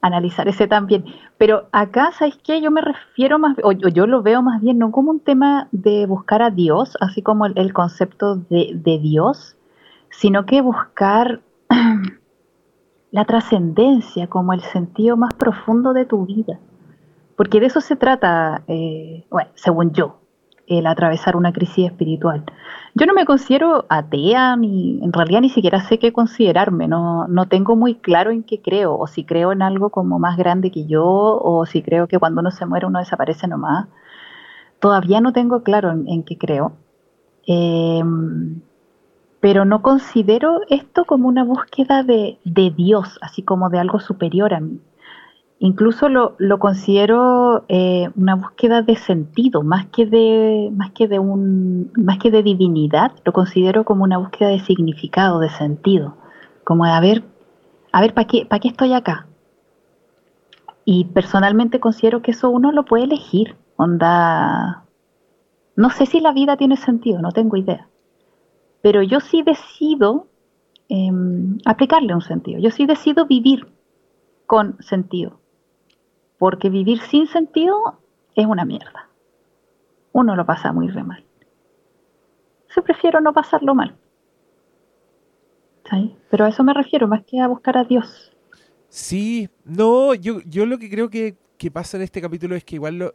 analizar 0.00 0.48
ese 0.48 0.66
también. 0.66 1.04
Pero 1.36 1.68
acá, 1.72 2.12
¿sabes 2.12 2.38
qué? 2.42 2.60
Yo 2.60 2.70
me 2.70 2.80
refiero 2.80 3.38
más, 3.38 3.56
o 3.62 3.72
yo 3.72 4.06
lo 4.06 4.22
veo 4.22 4.42
más 4.42 4.60
bien 4.60 4.78
no 4.78 4.90
como 4.90 5.10
un 5.10 5.20
tema 5.20 5.68
de 5.72 6.06
buscar 6.06 6.42
a 6.42 6.50
Dios, 6.50 6.96
así 7.00 7.22
como 7.22 7.46
el, 7.46 7.72
concepto 7.72 8.36
de, 8.36 8.72
de 8.74 8.98
Dios, 8.98 9.56
sino 10.10 10.46
que 10.46 10.60
buscar 10.60 11.40
la 13.10 13.24
trascendencia 13.24 14.28
como 14.28 14.52
el 14.52 14.62
sentido 14.62 15.16
más 15.16 15.34
profundo 15.34 15.92
de 15.92 16.04
tu 16.04 16.26
vida. 16.26 16.58
Porque 17.36 17.60
de 17.60 17.66
eso 17.66 17.80
se 17.80 17.96
trata, 17.96 18.62
eh, 18.66 19.24
bueno, 19.30 19.50
según 19.54 19.92
yo, 19.92 20.18
el 20.68 20.86
atravesar 20.86 21.36
una 21.36 21.52
crisis 21.52 21.86
espiritual. 21.86 22.44
Yo 22.94 23.06
no 23.06 23.14
me 23.14 23.24
considero 23.24 23.86
atea, 23.88 24.56
ni 24.56 25.00
en 25.02 25.12
realidad 25.12 25.40
ni 25.40 25.48
siquiera 25.48 25.80
sé 25.80 25.98
qué 25.98 26.12
considerarme, 26.12 26.88
no, 26.88 27.26
no 27.28 27.48
tengo 27.48 27.76
muy 27.76 27.94
claro 27.94 28.30
en 28.30 28.42
qué 28.42 28.60
creo, 28.60 28.96
o 28.96 29.06
si 29.06 29.24
creo 29.24 29.52
en 29.52 29.62
algo 29.62 29.90
como 29.90 30.18
más 30.18 30.36
grande 30.36 30.70
que 30.70 30.86
yo, 30.86 31.04
o 31.06 31.64
si 31.66 31.82
creo 31.82 32.06
que 32.06 32.18
cuando 32.18 32.40
uno 32.40 32.50
se 32.50 32.66
muere 32.66 32.86
uno 32.86 32.98
desaparece 32.98 33.48
nomás. 33.48 33.88
Todavía 34.80 35.20
no 35.20 35.32
tengo 35.32 35.62
claro 35.62 35.90
en, 35.90 36.22
qué 36.22 36.38
creo. 36.38 36.72
Eh, 37.46 38.02
pero 39.40 39.64
no 39.64 39.82
considero 39.82 40.60
esto 40.68 41.04
como 41.04 41.28
una 41.28 41.44
búsqueda 41.44 42.02
de, 42.02 42.38
de 42.44 42.70
Dios, 42.70 43.18
así 43.22 43.42
como 43.42 43.70
de 43.70 43.78
algo 43.78 44.00
superior 44.00 44.54
a 44.54 44.60
mí 44.60 44.80
incluso 45.60 46.08
lo, 46.08 46.34
lo 46.38 46.58
considero 46.58 47.64
eh, 47.68 48.10
una 48.16 48.36
búsqueda 48.36 48.82
de 48.82 48.96
sentido, 48.96 49.62
más 49.62 49.86
que 49.86 50.06
de, 50.06 50.70
más 50.72 50.92
que 50.92 51.08
de 51.08 51.18
un, 51.18 51.90
más 51.96 52.18
que 52.18 52.30
de 52.30 52.42
divinidad, 52.42 53.12
lo 53.24 53.32
considero 53.32 53.84
como 53.84 54.04
una 54.04 54.18
búsqueda 54.18 54.48
de 54.48 54.60
significado, 54.60 55.40
de 55.40 55.50
sentido, 55.50 56.16
como 56.64 56.84
de 56.84 56.92
a 56.92 57.00
ver, 57.00 57.24
a 57.92 58.00
ver, 58.00 58.14
¿para 58.14 58.26
qué, 58.26 58.46
para 58.46 58.60
qué 58.60 58.68
estoy 58.68 58.92
acá? 58.92 59.26
Y 60.84 61.06
personalmente 61.06 61.80
considero 61.80 62.22
que 62.22 62.30
eso 62.30 62.50
uno 62.50 62.72
lo 62.72 62.84
puede 62.84 63.04
elegir, 63.04 63.56
onda, 63.76 64.84
no 65.76 65.90
sé 65.90 66.06
si 66.06 66.20
la 66.20 66.32
vida 66.32 66.56
tiene 66.56 66.76
sentido, 66.76 67.20
no 67.20 67.32
tengo 67.32 67.56
idea, 67.56 67.88
pero 68.80 69.02
yo 69.02 69.20
sí 69.20 69.42
decido 69.42 70.28
eh, 70.88 71.10
aplicarle 71.66 72.14
un 72.14 72.22
sentido, 72.22 72.60
yo 72.60 72.70
sí 72.70 72.86
decido 72.86 73.26
vivir 73.26 73.66
con 74.46 74.80
sentido 74.80 75.40
porque 76.38 76.70
vivir 76.70 77.00
sin 77.02 77.26
sentido 77.26 78.00
es 78.34 78.46
una 78.46 78.64
mierda. 78.64 79.08
Uno 80.12 80.36
lo 80.36 80.46
pasa 80.46 80.72
muy 80.72 80.88
re 80.88 81.02
mal. 81.02 81.24
Yo 82.74 82.82
prefiero 82.82 83.20
no 83.20 83.32
pasarlo 83.32 83.74
mal. 83.74 83.96
¿Sí? 85.90 86.16
Pero 86.30 86.44
a 86.44 86.48
eso 86.48 86.62
me 86.62 86.74
refiero, 86.74 87.08
más 87.08 87.24
que 87.24 87.40
a 87.40 87.48
buscar 87.48 87.76
a 87.76 87.84
Dios. 87.84 88.32
Sí, 88.88 89.48
no, 89.64 90.14
yo, 90.14 90.40
yo 90.46 90.66
lo 90.66 90.78
que 90.78 90.90
creo 90.90 91.10
que, 91.10 91.36
que 91.56 91.70
pasa 91.70 91.96
en 91.96 92.04
este 92.04 92.20
capítulo 92.20 92.54
es 92.56 92.64
que 92.64 92.76
igual 92.76 92.98
lo, 92.98 93.14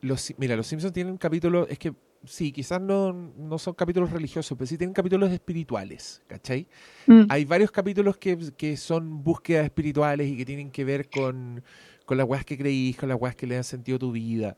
los, 0.00 0.34
mira, 0.38 0.56
los 0.56 0.66
Simpsons 0.66 0.92
tienen 0.92 1.16
capítulos, 1.16 1.66
es 1.70 1.78
que 1.78 1.94
sí, 2.24 2.52
quizás 2.52 2.80
no, 2.80 3.12
no, 3.12 3.58
son 3.58 3.74
capítulos 3.74 4.10
religiosos, 4.10 4.56
pero 4.56 4.66
sí 4.66 4.76
tienen 4.76 4.94
capítulos 4.94 5.30
espirituales, 5.30 6.22
¿cachai? 6.26 6.68
Mm. 7.06 7.22
Hay 7.28 7.44
varios 7.44 7.70
capítulos 7.70 8.16
que, 8.18 8.36
que, 8.56 8.76
son 8.76 9.22
búsquedas 9.22 9.64
espirituales 9.64 10.28
y 10.28 10.36
que 10.36 10.44
tienen 10.44 10.70
que 10.70 10.84
ver 10.84 11.08
con, 11.08 11.62
con 12.08 12.16
las 12.16 12.26
weas 12.26 12.42
que 12.46 12.56
creís, 12.56 12.96
con 12.96 13.10
las 13.10 13.20
weas 13.20 13.36
que 13.36 13.46
le 13.46 13.58
han 13.58 13.64
sentido 13.64 13.96
a 13.96 13.98
tu 13.98 14.12
vida. 14.12 14.56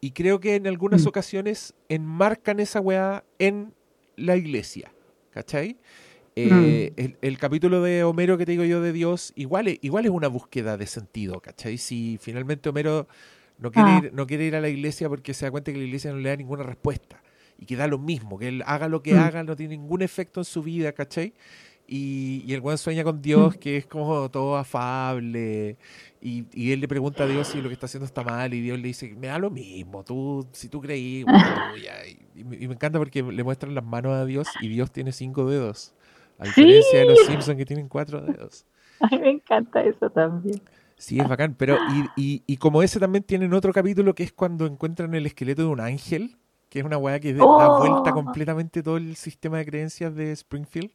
Y 0.00 0.12
creo 0.12 0.40
que 0.40 0.54
en 0.54 0.66
algunas 0.66 1.04
mm. 1.04 1.08
ocasiones 1.08 1.74
enmarcan 1.90 2.58
esa 2.58 2.80
wea 2.80 3.22
en 3.38 3.74
la 4.16 4.34
iglesia, 4.34 4.90
¿cachai? 5.30 5.76
Eh, 6.36 6.92
mm. 6.96 7.00
el, 7.00 7.18
el, 7.20 7.38
capítulo 7.38 7.82
de 7.82 8.02
Homero 8.02 8.38
que 8.38 8.46
te 8.46 8.52
digo 8.52 8.64
yo 8.64 8.80
de 8.80 8.94
Dios, 8.94 9.34
igual, 9.36 9.78
igual 9.82 10.06
es 10.06 10.10
una 10.10 10.28
búsqueda 10.28 10.78
de 10.78 10.86
sentido, 10.86 11.38
¿cachai? 11.42 11.76
Si 11.76 12.16
finalmente 12.18 12.70
Homero 12.70 13.06
no 13.58 13.70
quiere, 13.70 13.90
ah. 13.90 14.00
ir, 14.02 14.14
no 14.14 14.26
quiere 14.26 14.46
ir 14.46 14.56
a 14.56 14.62
la 14.62 14.70
iglesia 14.70 15.10
porque 15.10 15.34
se 15.34 15.44
da 15.44 15.50
cuenta 15.50 15.72
que 15.72 15.78
la 15.78 15.84
iglesia 15.84 16.12
no 16.12 16.18
le 16.18 16.30
da 16.30 16.36
ninguna 16.36 16.62
respuesta 16.62 17.22
y 17.58 17.66
que 17.66 17.76
da 17.76 17.86
lo 17.88 17.98
mismo, 17.98 18.38
que 18.38 18.48
él 18.48 18.62
haga 18.64 18.88
lo 18.88 19.02
que 19.02 19.12
mm. 19.12 19.18
haga, 19.18 19.44
no 19.44 19.54
tiene 19.54 19.76
ningún 19.76 20.00
efecto 20.00 20.40
en 20.40 20.46
su 20.46 20.62
vida, 20.62 20.92
¿cachai? 20.92 21.34
Y, 21.88 22.42
y 22.44 22.52
el 22.54 22.60
buen 22.60 22.78
sueña 22.78 23.04
con 23.04 23.22
Dios, 23.22 23.56
mm. 23.56 23.58
que 23.58 23.76
es 23.76 23.86
como 23.86 24.28
todo 24.30 24.56
afable, 24.56 25.76
y, 26.20 26.46
y, 26.52 26.72
él 26.72 26.80
le 26.80 26.88
pregunta 26.88 27.22
a 27.22 27.26
Dios 27.26 27.46
si 27.46 27.60
lo 27.60 27.68
que 27.68 27.74
está 27.74 27.86
haciendo 27.86 28.06
está 28.06 28.24
mal, 28.24 28.52
y 28.52 28.60
Dios 28.60 28.78
le 28.78 28.88
dice, 28.88 29.14
me 29.14 29.28
da 29.28 29.38
lo 29.38 29.50
mismo, 29.50 30.02
tú, 30.02 30.46
si 30.52 30.68
tú 30.68 30.80
creí, 30.80 31.24
tuya. 31.72 31.94
Y, 32.34 32.44
me 32.44 32.74
encanta 32.74 32.98
porque 32.98 33.22
le 33.22 33.44
muestran 33.44 33.74
las 33.74 33.84
manos 33.84 34.14
a 34.14 34.24
Dios 34.24 34.48
y 34.60 34.68
Dios 34.68 34.90
tiene 34.90 35.12
cinco 35.12 35.48
dedos, 35.48 35.94
a 36.38 36.44
diferencia 36.46 36.98
de 36.98 37.04
los 37.06 37.24
Simpsons 37.26 37.56
que 37.56 37.64
tienen 37.64 37.88
cuatro 37.88 38.20
dedos. 38.20 38.66
A 39.00 39.08
mí 39.08 39.18
me 39.18 39.30
encanta 39.30 39.82
eso 39.82 40.08
también. 40.08 40.60
Sí, 40.96 41.20
es 41.20 41.28
bacán. 41.28 41.54
Pero, 41.58 41.76
y, 42.16 42.42
y, 42.46 42.56
como 42.56 42.82
ese 42.82 42.98
también 42.98 43.22
tienen 43.22 43.52
otro 43.52 43.72
capítulo 43.72 44.14
que 44.14 44.22
es 44.22 44.32
cuando 44.32 44.66
encuentran 44.66 45.14
el 45.14 45.26
esqueleto 45.26 45.62
de 45.62 45.68
un 45.68 45.80
ángel, 45.80 46.36
que 46.70 46.80
es 46.80 46.84
una 46.84 46.98
weá 46.98 47.20
que 47.20 47.34
da 47.34 47.44
vuelta 47.44 48.10
oh. 48.10 48.14
completamente 48.14 48.82
todo 48.82 48.96
el 48.96 49.16
sistema 49.16 49.58
de 49.58 49.66
creencias 49.66 50.14
de 50.14 50.32
Springfield. 50.32 50.90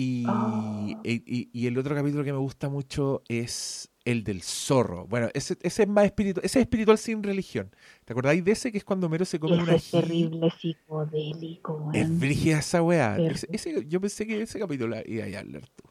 Y, 0.00 0.24
oh. 0.28 0.86
y, 1.02 1.50
y, 1.52 1.66
el 1.66 1.76
otro 1.76 1.92
capítulo 1.92 2.22
que 2.22 2.30
me 2.30 2.38
gusta 2.38 2.68
mucho 2.68 3.22
es 3.26 3.90
el 4.04 4.22
del 4.22 4.42
zorro. 4.42 5.08
Bueno, 5.08 5.26
ese, 5.34 5.56
ese 5.60 5.82
es 5.82 5.88
más 5.88 6.04
espiritual, 6.04 6.46
ese 6.46 6.60
es 6.60 6.66
espiritual 6.66 6.98
sin 6.98 7.20
religión. 7.20 7.68
¿Te 8.04 8.12
acordáis 8.12 8.44
de 8.44 8.52
ese 8.52 8.70
que 8.70 8.78
es 8.78 8.84
cuando 8.84 9.08
Mero 9.08 9.24
se 9.24 9.40
come 9.40 9.54
ese 9.54 9.62
una 9.64 9.74
es 9.74 9.90
terrible 9.90 10.50
psicodélico. 10.50 11.90
Es 11.92 12.16
brígida 12.16 12.60
esa 12.60 12.80
weá. 12.80 13.16
Ese, 13.16 13.88
yo 13.88 14.00
pensé 14.00 14.24
que 14.24 14.40
ese 14.40 14.60
capítulo 14.60 14.94
iba 15.04 15.24
a 15.24 15.40
hablar 15.40 15.62
tú. 15.74 15.82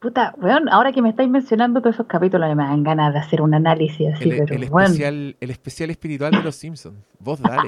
Puta, 0.00 0.34
bueno, 0.36 0.70
ahora 0.70 0.92
que 0.92 1.00
me 1.00 1.08
estáis 1.08 1.30
mencionando 1.30 1.80
todos 1.80 1.96
esos 1.96 2.06
capítulos, 2.06 2.54
me 2.54 2.64
dan 2.64 2.82
ganas 2.82 3.14
de 3.14 3.18
hacer 3.18 3.40
un 3.40 3.54
análisis 3.54 4.12
así, 4.12 4.28
el, 4.28 4.40
pero 4.40 4.56
el 4.56 4.64
especial, 4.64 5.36
el 5.40 5.50
especial 5.50 5.88
espiritual 5.88 6.32
de 6.32 6.42
los 6.42 6.54
Simpsons. 6.54 6.98
Vos 7.18 7.40
dale. 7.40 7.62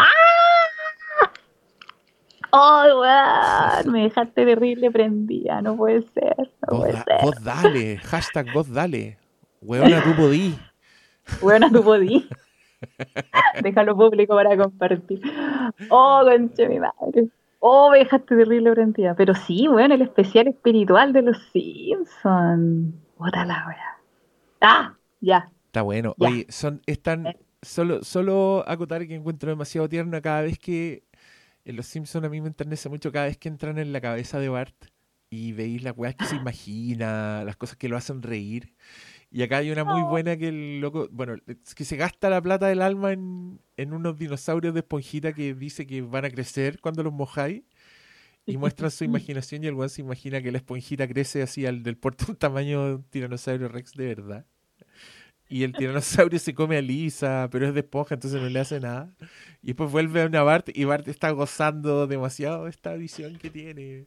¡Ay, 2.59 2.91
weón! 2.93 3.93
Me 3.93 4.05
dejaste 4.05 4.45
terrible 4.45 4.91
prendida, 4.91 5.61
no 5.61 5.77
puede 5.77 6.03
ser. 6.03 6.51
No 6.71 6.79
vos, 6.79 6.81
puede 6.81 6.93
ser. 6.93 7.23
vos 7.23 7.45
dale, 7.45 7.99
hashtag 7.99 8.47
vos 8.55 8.73
dale. 8.73 9.19
Weona, 9.61 10.03
tú 10.03 10.17
podí. 10.17 10.59
Weona, 11.43 11.71
tú 11.71 11.83
podí. 11.83 12.29
Déjalo 13.63 13.97
público 13.97 14.35
para 14.35 14.57
compartir. 14.57 15.21
Oh, 15.91 16.23
conche 16.25 16.69
mi 16.69 16.79
madre. 16.79 17.29
Oh, 17.61 17.91
me 17.91 17.99
dejaste 17.99 18.37
terrible 18.37 18.73
prendida. 18.73 19.15
Pero 19.15 19.35
sí, 19.35 19.67
bueno, 19.67 19.95
el 19.95 20.03
especial 20.03 20.49
espiritual 20.49 21.13
de 21.13 21.23
los 21.23 21.39
Simpsons. 21.53 22.95
Otra 23.19 23.45
la 23.45 23.65
wea. 23.67 23.97
¡Ah! 24.61 24.95
Ya. 25.21 25.51
Está 25.67 25.83
bueno. 25.83 26.15
Oye, 26.19 26.47
son, 26.49 26.81
están. 26.87 27.27
Eh. 27.27 27.37
Solo, 27.63 28.05
solo 28.05 28.63
acotar 28.69 29.07
que 29.09 29.17
encuentro 29.17 29.51
demasiado 29.51 29.89
tierno 29.89 30.21
cada 30.23 30.43
vez 30.43 30.59
que. 30.59 31.03
En 31.67 31.75
los 31.75 31.87
Simpsons 31.87 32.25
a 32.25 32.29
mí 32.29 32.41
me 32.41 32.47
enternece 32.47 32.89
mucho 32.89 33.11
cada 33.11 33.27
vez 33.27 33.39
que 33.39 33.49
entran 33.49 33.77
en 33.79 33.93
la 33.93 34.01
cabeza 34.01 34.39
de 34.39 34.49
Bart 34.49 34.77
y 35.29 35.51
veis 35.51 35.83
las 35.83 35.95
weas 35.97 36.15
que 36.15 36.25
se 36.25 36.37
imagina, 36.37 37.43
las 37.45 37.57
cosas 37.57 37.77
que 37.77 37.89
lo 37.89 37.97
hacen 37.97 38.23
reír. 38.23 38.73
Y 39.33 39.43
acá 39.43 39.59
hay 39.59 39.73
una 39.73 39.83
muy 39.83 40.03
buena 40.03 40.37
que 40.37 40.49
el 40.49 40.81
loco, 40.81 41.09
bueno, 41.11 41.35
que 41.75 41.85
se 41.85 41.97
gasta 41.97 42.31
la 42.31 42.41
plata 42.41 42.69
del 42.69 42.83
alma 42.83 43.13
en, 43.13 43.61
en 43.77 43.93
unos 43.93 44.17
dinosaurios 44.17 44.75
de 44.75 44.81
esponjita 44.81 45.33
que 45.33 45.55
dice 45.55 45.89
que 45.89 46.03
van 46.03 46.25
a 46.25 46.31
crecer 46.31 46.81
cuando 46.81 47.03
los 47.03 47.13
mojáis. 47.13 47.65
Y 48.47 48.59
muestran 48.59 48.93
su 48.93 49.03
imaginación 49.05 49.65
y 49.65 49.67
el 49.67 49.75
weón 49.75 49.91
se 49.91 50.03
imagina 50.03 50.41
que 50.41 50.53
la 50.53 50.59
esponjita 50.59 51.09
crece 51.09 51.43
así 51.43 51.67
al 51.67 51.83
del 51.83 51.97
porte 51.97 52.27
un 52.29 52.37
tamaño 52.37 53.03
tiranosaurio 53.11 53.67
rex 53.67 53.93
de 53.95 54.07
verdad. 54.07 54.47
Y 55.49 55.63
el 55.63 55.73
tiranosaurio 55.73 56.39
se 56.39 56.55
come 56.55 56.77
a 56.77 56.83
Lisa, 56.83 57.49
pero 57.51 57.67
es 57.67 57.75
de 57.75 57.81
esponja, 57.81 58.15
entonces 58.15 58.41
no 58.41 58.49
le 58.49 58.59
hace 58.59 58.81
nada. 58.81 59.13
Y 59.63 59.69
después 59.69 59.91
vuelve 59.91 60.23
a 60.23 60.27
una 60.27 60.43
Bart 60.43 60.69
y 60.75 60.85
Bart 60.85 61.07
está 61.09 61.31
gozando 61.31 62.07
demasiado 62.07 62.67
esta 62.67 62.95
visión 62.95 63.37
que 63.37 63.51
tiene. 63.51 64.07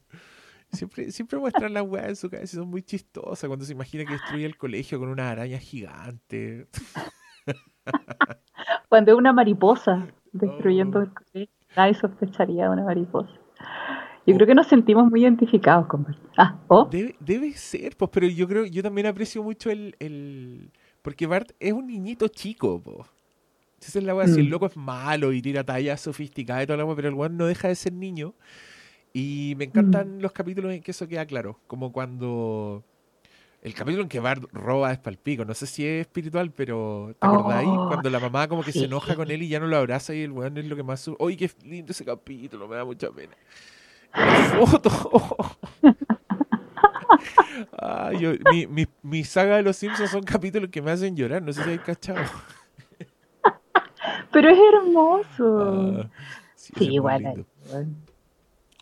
Siempre, 0.72 1.12
siempre 1.12 1.40
muestran 1.40 1.74
las 1.74 1.84
weas 1.84 2.10
en 2.10 2.16
su 2.16 2.30
cabeza 2.30 2.58
son 2.58 2.70
muy 2.70 2.84
chistosas 2.84 3.48
cuando 3.48 3.66
se 3.66 3.72
imagina 3.72 4.06
que 4.06 4.14
destruye 4.14 4.46
el 4.46 4.56
colegio 4.56 5.00
con 5.00 5.10
una 5.10 5.30
araña 5.30 5.58
gigante. 5.58 6.68
cuando 8.90 9.12
es 9.12 9.18
una 9.18 9.34
mariposa 9.34 10.08
destruyendo 10.32 11.00
oh. 11.00 11.04
el 11.04 11.14
colegio, 11.14 11.56
nadie 11.76 11.94
sospecharía 11.96 12.66
de 12.66 12.70
una 12.70 12.84
mariposa. 12.84 13.32
Yo 14.28 14.36
creo 14.36 14.46
que 14.46 14.54
nos 14.54 14.68
sentimos 14.68 15.10
muy 15.10 15.24
identificados 15.24 15.88
con 15.88 16.06
Ah, 16.38 16.60
¿oh? 16.68 16.86
debe, 16.86 17.16
debe, 17.20 17.52
ser, 17.54 17.98
pues, 17.98 18.12
pero 18.14 18.28
yo 18.28 18.48
creo, 18.48 18.66
yo 18.66 18.84
también 18.84 19.08
aprecio 19.08 19.42
mucho 19.42 19.72
el, 19.72 19.96
el... 20.00 20.72
porque 21.02 21.28
Bart 21.28 21.52
es 21.60 21.74
un 21.74 21.88
niñito 21.88 22.28
chico, 22.28 22.82
pues. 22.82 23.08
Esa 23.82 24.00
es 24.00 24.06
la 24.06 24.14
wea, 24.14 24.28
si 24.28 24.40
el 24.42 24.48
mm. 24.48 24.50
loco 24.50 24.66
es 24.66 24.76
malo 24.76 25.32
y 25.32 25.42
tira 25.42 25.64
tallas 25.64 26.02
sofisticadas 26.02 26.64
y 26.64 26.68
todo 26.68 26.76
lo 26.76 26.96
pero 26.96 27.08
el 27.08 27.14
weón 27.14 27.38
no 27.38 27.46
deja 27.46 27.70
de 27.70 27.76
ser 27.76 27.94
niño. 27.94 28.34
Y 29.14 29.56
me 29.58 29.66
encantan 29.66 30.18
mm. 30.18 30.22
los 30.22 30.32
capítulos 30.34 30.74
en 30.74 30.82
que 30.82 30.92
eso 30.92 31.08
queda 31.08 31.26
claro, 31.26 31.60
como 31.68 31.92
cuando 31.92 32.84
el 33.62 33.74
capítulo 33.74 34.04
en 34.04 34.10
que 34.10 34.20
Bart 34.20 34.44
roba 34.54 34.92
es 34.92 35.00
palpico, 35.00 35.44
no 35.44 35.54
sé 35.54 35.68
si 35.68 35.86
es 35.86 36.02
espiritual, 36.02 36.52
pero 36.52 37.16
¿te 37.20 37.28
acordáis? 37.28 37.68
Oh, 37.70 37.88
cuando 37.88 38.10
la 38.10 38.20
mamá 38.20 38.48
como 38.48 38.64
que 38.64 38.72
se 38.72 38.86
enoja 38.86 39.16
con 39.16 39.30
él 39.32 39.44
y 39.44 39.50
ya 39.50 39.60
no 39.60 39.68
lo 39.68 39.78
abraza 39.78 40.14
y 40.14 40.22
el 40.22 40.32
weón 40.32 40.58
es 40.58 40.66
lo 40.66 40.76
que 40.76 40.84
más... 40.84 41.10
¡Uy, 41.20 41.36
qué 41.36 41.52
lindo 41.66 41.92
ese 41.92 42.06
capítulo! 42.06 42.68
Me 42.68 42.78
da 42.78 42.86
mucha 42.86 43.12
pena. 43.12 43.36
La 44.14 44.66
foto. 44.66 45.58
Mi, 48.52 48.68
mi, 48.68 48.88
mi, 49.02 49.24
saga 49.24 49.58
de 49.58 49.64
los 49.64 49.76
Simpsons 49.78 50.12
son 50.12 50.24
capítulos 50.24 50.70
que 50.70 50.82
me 50.82 50.92
hacen 50.92 51.16
llorar, 51.16 51.42
no 51.42 51.52
sé 51.54 51.64
si 51.64 51.70
hay 51.70 51.80
cachado. 51.80 52.22
Pero 54.32 54.50
es 54.50 54.60
hermoso. 54.74 56.02
Ah, 56.02 56.10
sí, 56.56 56.94
igual. 56.94 57.46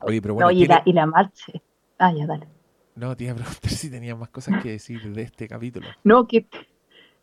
Oye, 0.02 0.22
pero 0.22 0.34
bueno. 0.36 0.50
No, 0.50 0.52
y, 0.52 0.66
la, 0.66 0.82
y 0.86 0.94
la 0.94 1.06
marcha. 1.06 1.54
Ah, 1.98 2.12
ya, 2.14 2.26
dale. 2.28 2.48
No, 2.96 3.16
te 3.16 3.26
iba 3.26 3.34
a 3.34 3.36
preguntar 3.36 3.72
si 3.72 3.90
tenía 3.90 4.16
más 4.16 4.30
cosas 4.30 4.62
que 4.62 4.72
decir 4.72 5.02
de 5.14 5.22
este 5.22 5.48
capítulo. 5.48 5.88
No, 6.04 6.28
que. 6.28 6.48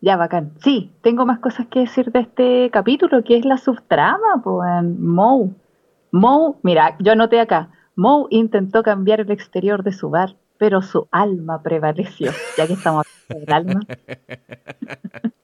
Ya, 0.01 0.17
bacán. 0.17 0.53
Sí, 0.61 0.91
tengo 1.01 1.25
más 1.25 1.39
cosas 1.39 1.67
que 1.67 1.79
decir 1.79 2.11
de 2.11 2.19
este 2.19 2.69
capítulo, 2.71 3.23
que 3.23 3.37
es 3.37 3.45
la 3.45 3.57
subtrama, 3.57 4.41
pues, 4.43 4.83
Moe. 4.83 5.51
Moe, 6.11 6.55
mira, 6.63 6.95
yo 6.99 7.13
anoté 7.13 7.39
acá. 7.39 7.71
Moe 7.95 8.27
intentó 8.29 8.83
cambiar 8.83 9.21
el 9.21 9.31
exterior 9.31 9.83
de 9.83 9.93
su 9.93 10.09
bar, 10.09 10.35
pero 10.57 10.81
su 10.81 11.07
alma 11.11 11.61
prevaleció, 11.61 12.31
ya 12.57 12.67
que 12.67 12.73
estamos 12.73 13.05
hablando 13.29 13.45
del 13.45 13.53
alma. 13.53 13.81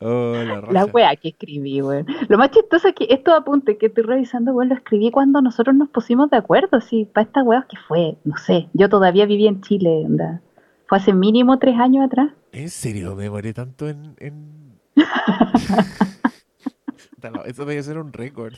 Oh, 0.00 0.34
la, 0.70 0.84
wea 0.86 1.14
que 1.16 1.28
escribí, 1.28 1.80
weón. 1.80 2.06
Lo 2.28 2.38
más 2.38 2.50
chistoso 2.50 2.88
es 2.88 2.94
que 2.94 3.06
estos 3.10 3.34
apuntes 3.34 3.76
que 3.78 3.86
estoy 3.86 4.04
revisando, 4.04 4.52
weón, 4.52 4.68
lo 4.68 4.74
escribí 4.74 5.10
cuando 5.10 5.40
nosotros 5.40 5.74
nos 5.74 5.88
pusimos 5.88 6.30
de 6.30 6.36
acuerdo, 6.36 6.80
sí, 6.80 7.08
para 7.12 7.26
esta 7.26 7.42
wea 7.42 7.66
que 7.68 7.76
fue, 7.88 8.16
no 8.24 8.36
sé, 8.36 8.68
yo 8.72 8.88
todavía 8.88 9.26
vivía 9.26 9.48
en 9.48 9.60
Chile, 9.62 10.04
anda. 10.06 10.40
Fue 10.86 10.98
hace 10.98 11.12
mínimo 11.12 11.58
tres 11.58 11.78
años 11.78 12.06
atrás. 12.06 12.30
¿En 12.52 12.70
serio? 12.70 13.14
Me 13.14 13.28
morí 13.28 13.52
tanto 13.52 13.88
en... 13.88 14.14
en... 14.18 14.78
eso 17.46 17.64
debe 17.64 17.82
ser 17.82 17.98
un 17.98 18.12
récord. 18.12 18.54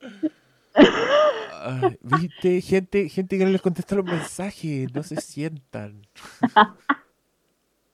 Viste, 2.02 2.60
gente, 2.60 3.08
gente 3.08 3.38
que 3.38 3.44
no 3.44 3.50
les 3.50 3.62
contesta 3.62 3.94
los 3.96 4.04
mensajes, 4.04 4.92
no 4.94 5.02
se 5.02 5.20
sientan. 5.20 6.02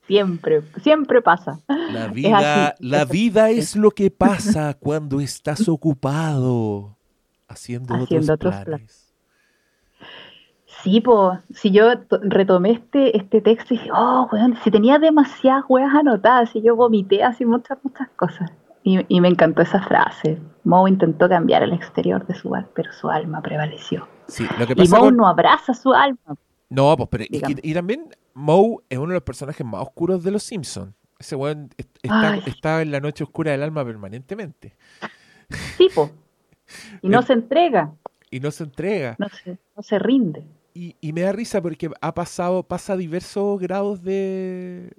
Siempre, 0.06 0.62
siempre 0.82 1.20
pasa. 1.20 1.60
La 1.66 2.06
vida, 2.06 2.68
es 2.68 2.80
la 2.80 3.04
vida 3.04 3.50
es 3.50 3.74
lo 3.74 3.90
que 3.90 4.10
pasa 4.10 4.74
cuando 4.74 5.20
estás 5.20 5.68
ocupado 5.68 6.96
haciendo, 7.48 7.94
otros, 7.94 8.54
planes. 8.64 9.12
Sí, 10.82 11.00
pues, 11.00 11.40
si 11.52 11.72
yo 11.72 11.90
retomé 12.22 12.72
este, 12.72 13.16
este 13.16 13.40
texto 13.40 13.74
y 13.74 13.78
dije, 13.78 13.90
oh, 13.92 14.28
weón, 14.30 14.56
si 14.62 14.70
tenía 14.70 15.00
demasiadas 15.00 15.64
weas 15.68 15.92
anotadas, 15.92 16.54
y 16.54 16.62
yo 16.62 16.76
vomité 16.76 17.24
así 17.24 17.44
muchas, 17.44 17.78
muchas 17.82 18.08
cosas. 18.10 18.52
Y, 18.88 19.20
me 19.20 19.26
encantó 19.26 19.62
esa 19.62 19.82
frase. 19.82 20.38
Moe 20.62 20.88
intentó 20.88 21.28
cambiar 21.28 21.64
el 21.64 21.72
exterior 21.72 22.24
de 22.24 22.36
su 22.36 22.54
alma, 22.54 22.70
pero 22.72 22.92
su 22.92 23.10
alma 23.10 23.42
prevaleció. 23.42 24.06
Sí, 24.28 24.46
lo 24.60 24.64
que 24.64 24.76
pasa 24.76 24.96
y 24.96 25.00
Moe 25.00 25.10
no 25.10 25.26
abraza 25.26 25.74
su 25.74 25.92
alma. 25.92 26.36
No, 26.70 26.96
pues, 26.96 27.08
pero 27.10 27.24
y, 27.28 27.74
también 27.74 28.10
Moe 28.32 28.76
es 28.88 28.96
uno 28.96 29.08
de 29.08 29.14
los 29.14 29.24
personajes 29.24 29.66
más 29.66 29.82
oscuros 29.82 30.22
de 30.22 30.30
los 30.30 30.44
Simpsons. 30.44 30.94
Ese 31.18 31.34
weón 31.34 31.70
está, 32.44 32.80
en 32.80 32.92
la 32.92 33.00
noche 33.00 33.24
oscura 33.24 33.50
del 33.50 33.64
alma 33.64 33.84
permanentemente. 33.84 34.76
Sí, 35.76 35.88
po. 35.92 36.10
Y 37.02 37.08
no 37.08 37.22
se 37.22 37.32
entrega. 37.32 37.92
Y 38.30 38.38
no 38.38 38.52
se 38.52 38.64
entrega. 38.64 39.16
No 39.18 39.28
se, 39.28 39.58
no 39.76 39.82
se 39.82 39.98
rinde. 39.98 40.44
Y, 40.74 40.94
y, 41.00 41.12
me 41.12 41.22
da 41.22 41.32
risa 41.32 41.60
porque 41.60 41.90
ha 42.00 42.14
pasado, 42.14 42.62
pasa 42.62 42.96
diversos 42.96 43.60
grados 43.60 44.02
de 44.02 44.92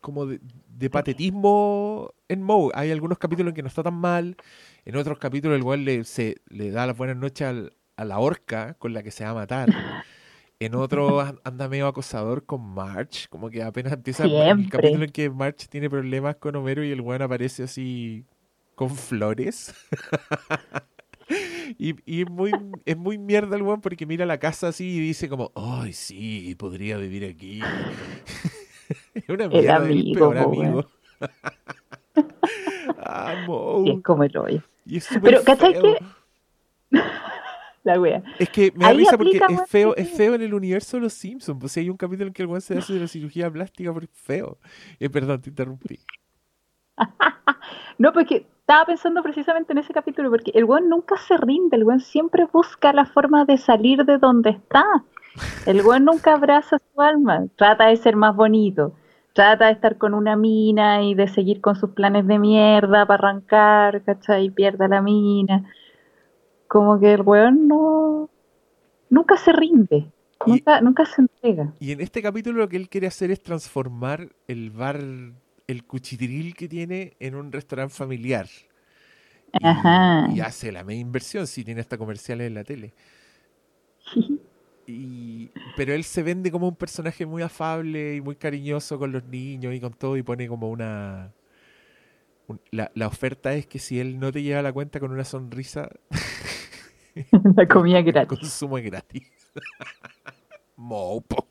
como 0.00 0.26
de, 0.26 0.40
de 0.78 0.90
patetismo 0.90 2.14
en 2.28 2.42
Moe. 2.42 2.70
Hay 2.74 2.90
algunos 2.92 3.18
capítulos 3.18 3.50
en 3.50 3.56
que 3.56 3.62
no 3.62 3.68
está 3.68 3.82
tan 3.82 3.94
mal, 3.94 4.36
en 4.84 4.96
otros 4.96 5.18
capítulos 5.18 5.56
el 5.56 5.64
cual 5.64 5.84
le, 5.84 6.04
se, 6.04 6.36
le 6.48 6.70
da 6.70 6.86
las 6.86 6.96
buenas 6.96 7.16
noches 7.16 7.72
a 7.96 8.04
la 8.04 8.18
orca 8.20 8.74
con 8.78 8.94
la 8.94 9.02
que 9.02 9.10
se 9.10 9.24
va 9.24 9.30
a 9.30 9.34
matar. 9.34 9.68
En 10.60 10.74
otros 10.76 11.34
anda 11.44 11.68
medio 11.68 11.88
acosador 11.88 12.44
con 12.44 12.60
March, 12.60 13.28
como 13.28 13.50
que 13.50 13.62
apenas 13.62 13.92
empieza 13.92 14.24
el 14.24 14.68
capítulo 14.70 15.04
en 15.04 15.10
que 15.10 15.30
March 15.30 15.68
tiene 15.68 15.90
problemas 15.90 16.36
con 16.36 16.54
Homero 16.54 16.84
y 16.84 16.92
el 16.92 17.00
weón 17.00 17.22
aparece 17.22 17.64
así 17.64 18.24
con 18.76 18.94
flores. 18.94 19.74
y, 21.76 21.96
y 22.06 22.22
es, 22.22 22.30
muy, 22.30 22.52
es 22.84 22.96
muy 22.96 23.18
mierda 23.18 23.56
el 23.56 23.62
weón 23.62 23.80
porque 23.80 24.06
mira 24.06 24.26
la 24.26 24.38
casa 24.38 24.68
así 24.68 24.84
y 24.84 25.00
dice 25.00 25.28
como, 25.28 25.50
ay, 25.56 25.92
sí, 25.92 26.54
podría 26.56 26.98
vivir 26.98 27.24
aquí. 27.24 27.60
es 29.18 29.28
una 29.28 29.44
el 29.44 29.70
amigo. 29.70 30.32
Amigo. 30.32 30.84
Sí, 33.84 33.90
es 33.90 34.02
como 34.02 34.24
el 34.24 34.36
hoyo. 34.36 34.60
Pero, 35.22 35.42
¿cachai 35.44 35.72
que...? 35.72 35.98
la 37.84 38.00
wea. 38.00 38.22
Es 38.38 38.50
que 38.50 38.72
me 38.74 38.84
da 38.84 38.92
risa 38.92 39.16
porque 39.16 39.38
es 39.38 39.68
feo, 39.68 39.94
es 39.96 40.10
feo 40.10 40.34
en 40.34 40.42
el 40.42 40.52
universo 40.52 40.96
de 40.96 41.04
los 41.04 41.12
Simpsons. 41.12 41.58
Pues 41.60 41.72
si 41.72 41.80
hay 41.80 41.90
un 41.90 41.96
capítulo 41.96 42.28
en 42.28 42.34
que 42.34 42.42
el 42.42 42.48
weón 42.48 42.60
se 42.60 42.76
hace 42.76 42.94
de 42.94 43.00
la 43.00 43.08
cirugía 43.08 43.50
plástica 43.50 43.92
porque 43.92 44.10
es 44.12 44.20
feo. 44.20 44.58
Eh, 44.98 45.08
perdón, 45.08 45.40
te 45.40 45.50
interrumpí. 45.50 46.00
no, 47.98 48.12
porque 48.12 48.46
estaba 48.60 48.84
pensando 48.84 49.22
precisamente 49.22 49.72
en 49.72 49.78
ese 49.78 49.92
capítulo, 49.92 50.30
porque 50.30 50.50
el 50.54 50.64
weón 50.64 50.88
nunca 50.88 51.16
se 51.16 51.36
rinde, 51.36 51.76
el 51.76 51.84
weón 51.84 52.00
siempre 52.00 52.46
busca 52.52 52.92
la 52.92 53.06
forma 53.06 53.44
de 53.44 53.56
salir 53.56 54.04
de 54.04 54.18
donde 54.18 54.50
está. 54.50 54.84
El 55.66 55.82
weón 55.82 56.04
nunca 56.04 56.34
abraza 56.34 56.78
su 56.78 57.00
alma, 57.00 57.46
trata 57.56 57.86
de 57.86 57.96
ser 57.96 58.16
más 58.16 58.34
bonito, 58.34 58.92
trata 59.38 59.66
de 59.66 59.72
estar 59.74 59.98
con 59.98 60.14
una 60.14 60.34
mina 60.34 61.04
y 61.04 61.14
de 61.14 61.28
seguir 61.28 61.60
con 61.60 61.76
sus 61.76 61.90
planes 61.90 62.26
de 62.26 62.40
mierda 62.40 63.06
para 63.06 63.28
arrancar, 63.28 64.02
¿cachai? 64.02 64.46
Y 64.46 64.50
pierda 64.50 64.88
la 64.88 65.00
mina. 65.00 65.72
Como 66.66 66.98
que 66.98 67.12
el 67.12 67.22
weón 67.22 67.68
no. 67.68 68.28
Nunca 69.10 69.36
se 69.36 69.52
rinde. 69.52 70.10
nunca, 70.44 70.80
nunca 70.80 71.06
se 71.06 71.20
entrega. 71.20 71.72
Y 71.78 71.92
en 71.92 72.00
este 72.00 72.20
capítulo 72.20 72.58
lo 72.58 72.68
que 72.68 72.78
él 72.78 72.88
quiere 72.88 73.06
hacer 73.06 73.30
es 73.30 73.40
transformar 73.40 74.30
el 74.48 74.72
bar, 74.72 74.98
el 75.68 75.84
cuchitril 75.86 76.56
que 76.56 76.66
tiene 76.66 77.16
en 77.20 77.36
un 77.36 77.52
restaurante 77.52 77.94
familiar. 77.94 78.48
Ajá. 79.62 80.26
Y, 80.34 80.40
hace 80.40 80.72
la 80.72 80.82
media 80.82 81.00
inversión 81.00 81.46
si 81.46 81.62
tiene 81.62 81.80
hasta 81.80 81.96
comerciales 81.96 82.48
en 82.48 82.54
la 82.54 82.64
tele. 82.64 82.92
Y, 84.90 85.50
pero 85.76 85.92
él 85.92 86.02
se 86.02 86.22
vende 86.22 86.50
como 86.50 86.66
un 86.66 86.74
personaje 86.74 87.26
muy 87.26 87.42
afable 87.42 88.16
y 88.16 88.20
muy 88.22 88.36
cariñoso 88.36 88.98
con 88.98 89.12
los 89.12 89.22
niños 89.24 89.74
y 89.74 89.80
con 89.80 89.92
todo 89.92 90.16
y 90.16 90.22
pone 90.22 90.48
como 90.48 90.70
una... 90.70 91.34
la, 92.70 92.90
la, 92.94 93.06
oferta 93.06 93.52
es 93.52 93.66
que 93.66 93.78
si 93.78 94.00
él 94.00 94.18
no 94.18 94.32
te 94.32 94.42
lleva 94.42 94.62
la 94.62 94.72
cuenta 94.72 94.98
con 94.98 95.12
una 95.12 95.24
sonrisa... 95.24 95.90
la 97.56 97.68
comida 97.68 98.00
gratis. 98.00 98.32
El 98.32 98.38
consumo 98.38 98.78
es 98.78 98.84
gratis. 98.84 99.30
Mopo. 100.76 101.48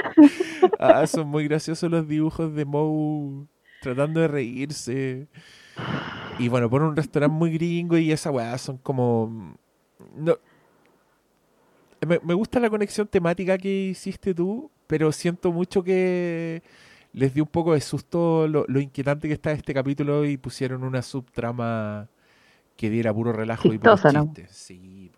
ah, 0.78 1.06
son 1.06 1.28
muy 1.28 1.48
graciosos 1.48 1.90
los 1.90 2.06
dibujos 2.06 2.54
de 2.54 2.66
Moe 2.66 3.46
tratando 3.80 4.20
de 4.20 4.28
reírse. 4.28 5.28
Y 6.38 6.48
bueno, 6.48 6.68
pone 6.68 6.86
un 6.86 6.96
restaurante 6.96 7.34
muy 7.34 7.52
gringo 7.52 7.96
y 7.96 8.12
esa 8.12 8.30
weá 8.30 8.58
son 8.58 8.76
como... 8.76 9.56
No, 10.14 10.36
me, 12.06 12.34
gusta 12.34 12.60
la 12.60 12.70
conexión 12.70 13.06
temática 13.06 13.58
que 13.58 13.68
hiciste 13.68 14.34
tú, 14.34 14.70
pero 14.86 15.12
siento 15.12 15.52
mucho 15.52 15.82
que 15.82 16.62
les 17.12 17.34
dio 17.34 17.44
un 17.44 17.50
poco 17.50 17.74
de 17.74 17.80
susto 17.80 18.48
lo, 18.48 18.80
inquietante 18.80 19.28
que 19.28 19.34
está 19.34 19.52
este 19.52 19.74
capítulo 19.74 20.24
y 20.24 20.36
pusieron 20.36 20.84
una 20.84 21.02
subtrama 21.02 22.08
que 22.76 22.90
diera 22.90 23.12
puro 23.12 23.32
relajo 23.32 23.72
y 23.72 23.78
puro 23.78 23.96
chiste. 23.96 24.46
Sí. 24.48 25.12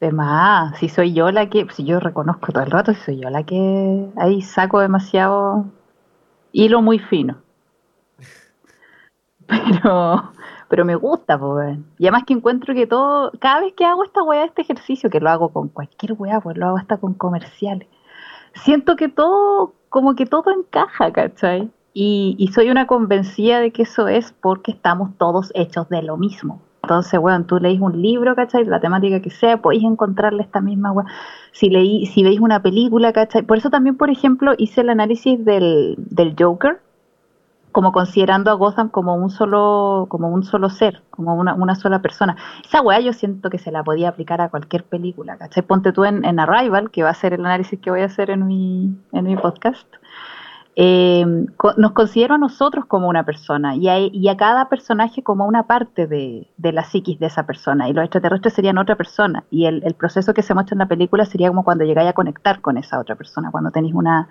De 0.00 0.10
más, 0.10 0.78
si 0.78 0.88
soy 0.88 1.14
yo 1.14 1.30
la 1.30 1.48
que, 1.48 1.66
si 1.72 1.84
yo 1.84 2.00
reconozco 2.00 2.52
todo 2.52 2.64
el 2.64 2.70
rato, 2.70 2.92
si 2.92 3.00
soy 3.02 3.20
yo 3.20 3.30
la 3.30 3.44
que 3.44 4.08
ahí 4.16 4.42
saco 4.42 4.80
demasiado 4.80 5.66
hilo 6.50 6.82
muy 6.82 6.98
fino. 6.98 7.40
Pero 9.46 10.32
pero 10.72 10.86
me 10.86 10.94
gusta, 10.94 11.38
pues. 11.38 11.76
Y 11.98 12.06
además 12.06 12.22
que 12.26 12.32
encuentro 12.32 12.72
que 12.74 12.86
todo, 12.86 13.30
cada 13.40 13.60
vez 13.60 13.74
que 13.74 13.84
hago 13.84 14.04
esta 14.04 14.22
weá, 14.22 14.46
este 14.46 14.62
ejercicio, 14.62 15.10
que 15.10 15.20
lo 15.20 15.28
hago 15.28 15.50
con 15.50 15.68
cualquier 15.68 16.14
weá, 16.14 16.40
pues 16.40 16.56
lo 16.56 16.66
hago 16.66 16.78
hasta 16.78 16.96
con 16.96 17.12
comerciales, 17.12 17.88
siento 18.54 18.96
que 18.96 19.10
todo, 19.10 19.74
como 19.90 20.14
que 20.14 20.24
todo 20.24 20.50
encaja, 20.50 21.12
¿cachai? 21.12 21.70
Y, 21.92 22.36
y 22.38 22.48
soy 22.54 22.70
una 22.70 22.86
convencida 22.86 23.60
de 23.60 23.70
que 23.70 23.82
eso 23.82 24.08
es 24.08 24.32
porque 24.40 24.70
estamos 24.70 25.10
todos 25.18 25.52
hechos 25.54 25.90
de 25.90 26.00
lo 26.00 26.16
mismo. 26.16 26.62
Entonces, 26.82 27.20
weón, 27.20 27.46
tú 27.46 27.58
leís 27.58 27.82
un 27.82 28.00
libro, 28.00 28.34
¿cachai? 28.34 28.64
La 28.64 28.80
temática 28.80 29.20
que 29.20 29.28
sea, 29.28 29.60
podéis 29.60 29.84
encontrarle 29.84 30.42
esta 30.42 30.62
misma 30.62 30.92
weá. 30.92 31.04
Si, 31.52 31.68
leí, 31.68 32.06
si 32.06 32.22
veis 32.22 32.40
una 32.40 32.62
película, 32.62 33.12
¿cachai? 33.12 33.42
Por 33.42 33.58
eso 33.58 33.68
también, 33.68 33.98
por 33.98 34.08
ejemplo, 34.08 34.54
hice 34.56 34.80
el 34.80 34.88
análisis 34.88 35.44
del, 35.44 35.96
del 35.98 36.34
Joker, 36.38 36.80
como 37.72 37.90
considerando 37.90 38.50
a 38.50 38.54
Gotham 38.54 38.90
como 38.90 39.14
un 39.16 39.30
solo, 39.30 40.06
como 40.08 40.28
un 40.28 40.44
solo 40.44 40.68
ser, 40.68 41.02
como 41.10 41.34
una, 41.34 41.54
una 41.54 41.74
sola 41.74 42.00
persona. 42.00 42.36
Esa 42.64 42.82
weá 42.82 43.00
yo 43.00 43.12
siento 43.12 43.50
que 43.50 43.58
se 43.58 43.72
la 43.72 43.82
podía 43.82 44.10
aplicar 44.10 44.40
a 44.40 44.50
cualquier 44.50 44.84
película, 44.84 45.36
¿cachai? 45.38 45.62
Ponte 45.62 45.92
tú 45.92 46.04
en, 46.04 46.38
Arrival, 46.38 46.90
que 46.90 47.02
va 47.02 47.10
a 47.10 47.14
ser 47.14 47.32
el 47.32 47.44
análisis 47.44 47.80
que 47.80 47.90
voy 47.90 48.02
a 48.02 48.06
hacer 48.06 48.30
en 48.30 48.46
mi, 48.46 48.94
en 49.12 49.24
mi 49.24 49.36
podcast. 49.36 49.86
Eh, 50.74 51.26
nos 51.76 51.92
considero 51.92 52.34
a 52.36 52.38
nosotros 52.38 52.86
como 52.86 53.08
una 53.08 53.24
persona 53.24 53.76
y 53.76 53.88
a, 53.88 53.98
y 53.98 54.28
a 54.28 54.38
cada 54.38 54.70
personaje 54.70 55.22
como 55.22 55.46
una 55.46 55.66
parte 55.66 56.06
de, 56.06 56.48
de, 56.56 56.72
la 56.72 56.82
psiquis 56.82 57.18
de 57.18 57.26
esa 57.26 57.44
persona 57.44 57.90
y 57.90 57.92
los 57.92 58.02
extraterrestres 58.02 58.54
serían 58.54 58.78
otra 58.78 58.96
persona 58.96 59.44
y 59.50 59.66
el, 59.66 59.82
el 59.84 59.92
proceso 59.92 60.32
que 60.32 60.40
se 60.40 60.54
muestra 60.54 60.74
en 60.74 60.78
la 60.78 60.86
película 60.86 61.26
sería 61.26 61.48
como 61.48 61.62
cuando 61.62 61.84
llegáis 61.84 62.08
a 62.08 62.14
conectar 62.14 62.62
con 62.62 62.78
esa 62.78 62.98
otra 62.98 63.16
persona, 63.16 63.50
cuando 63.50 63.70
tenéis 63.70 63.92
una, 63.92 64.30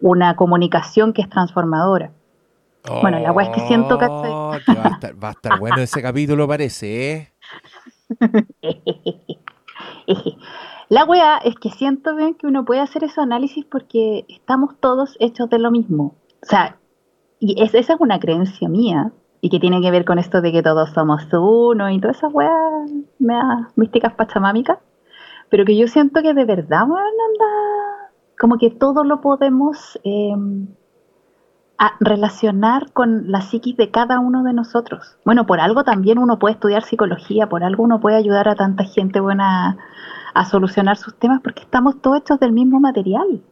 una 0.00 0.34
comunicación 0.34 1.12
que 1.12 1.22
es 1.22 1.28
transformadora 1.28 2.10
bueno, 3.00 3.18
la 3.20 3.32
weá 3.32 3.48
es 3.48 3.54
que 3.54 3.66
siento 3.66 3.98
que... 3.98 4.06
Oh, 4.06 4.50
va, 4.50 4.84
a 4.84 4.88
estar, 4.88 5.22
va 5.22 5.28
a 5.28 5.32
estar 5.32 5.58
bueno 5.58 5.78
ese 5.78 6.02
capítulo, 6.02 6.48
parece, 6.48 7.12
¿eh? 7.12 7.32
La 10.88 11.04
weá 11.06 11.38
es 11.38 11.54
que 11.54 11.70
siento 11.70 12.14
bien 12.14 12.34
que 12.34 12.46
uno 12.46 12.66
puede 12.66 12.80
hacer 12.80 13.02
ese 13.04 13.20
análisis 13.20 13.64
porque 13.64 14.26
estamos 14.28 14.78
todos 14.78 15.16
hechos 15.20 15.48
de 15.48 15.58
lo 15.58 15.70
mismo. 15.70 16.16
O 16.42 16.46
sea, 16.46 16.76
y 17.40 17.62
esa 17.62 17.78
es 17.78 17.88
una 17.98 18.20
creencia 18.20 18.68
mía 18.68 19.10
y 19.40 19.48
que 19.48 19.58
tiene 19.58 19.80
que 19.80 19.90
ver 19.90 20.04
con 20.04 20.18
esto 20.18 20.42
de 20.42 20.52
que 20.52 20.62
todos 20.62 20.90
somos 20.90 21.26
uno 21.32 21.90
y 21.90 21.98
todas 21.98 22.18
esas 22.18 22.34
weas 22.34 22.90
místicas 23.74 24.12
pachamámicas. 24.14 24.80
Pero 25.48 25.64
que 25.64 25.78
yo 25.78 25.88
siento 25.88 26.20
que 26.20 26.34
de 26.34 26.44
verdad, 26.44 26.82
weón, 26.86 26.98
anda. 27.00 28.10
Como 28.38 28.58
que 28.58 28.70
todo 28.70 29.02
lo 29.02 29.22
podemos. 29.22 29.98
Eh, 30.04 30.34
a 31.78 31.94
relacionar 32.00 32.92
con 32.92 33.30
la 33.30 33.40
psiquis 33.40 33.76
de 33.76 33.90
cada 33.90 34.20
uno 34.20 34.42
de 34.42 34.52
nosotros. 34.52 35.16
Bueno, 35.24 35.46
por 35.46 35.60
algo 35.60 35.84
también 35.84 36.18
uno 36.18 36.38
puede 36.38 36.54
estudiar 36.54 36.84
psicología, 36.84 37.48
por 37.48 37.64
algo 37.64 37.82
uno 37.82 38.00
puede 38.00 38.16
ayudar 38.16 38.48
a 38.48 38.54
tanta 38.54 38.84
gente 38.84 39.20
buena 39.20 39.78
a, 40.34 40.44
solucionar 40.44 40.96
sus 40.96 41.14
temas, 41.18 41.40
porque 41.42 41.62
estamos 41.62 42.00
todos 42.00 42.18
hechos 42.18 42.40
del 42.40 42.52
mismo 42.52 42.80
material 42.80 43.42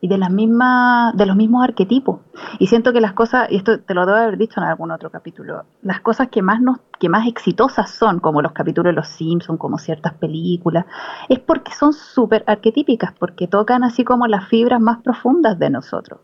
y 0.00 0.08
de 0.08 0.18
las 0.18 0.30
mismas, 0.30 1.16
de 1.16 1.26
los 1.26 1.36
mismos 1.36 1.64
arquetipos. 1.64 2.20
Y 2.58 2.66
siento 2.66 2.92
que 2.92 3.00
las 3.00 3.12
cosas, 3.12 3.50
y 3.50 3.56
esto 3.56 3.80
te 3.80 3.94
lo 3.94 4.04
debo 4.04 4.18
haber 4.18 4.36
dicho 4.36 4.60
en 4.60 4.66
algún 4.66 4.90
otro 4.90 5.10
capítulo, 5.10 5.64
las 5.82 6.00
cosas 6.00 6.28
que 6.28 6.42
más 6.42 6.60
nos, 6.60 6.78
que 6.98 7.08
más 7.08 7.26
exitosas 7.26 7.90
son, 7.90 8.20
como 8.20 8.42
los 8.42 8.52
capítulos 8.52 8.90
de 8.90 8.96
los 8.96 9.08
Simpsons, 9.08 9.58
como 9.58 9.78
ciertas 9.78 10.14
películas, 10.14 10.86
es 11.28 11.38
porque 11.38 11.72
son 11.72 11.92
súper 11.92 12.44
arquetípicas, 12.46 13.12
porque 13.18 13.46
tocan 13.46 13.84
así 13.84 14.04
como 14.04 14.26
las 14.26 14.48
fibras 14.48 14.80
más 14.80 15.02
profundas 15.02 15.58
de 15.58 15.70
nosotros 15.70 16.20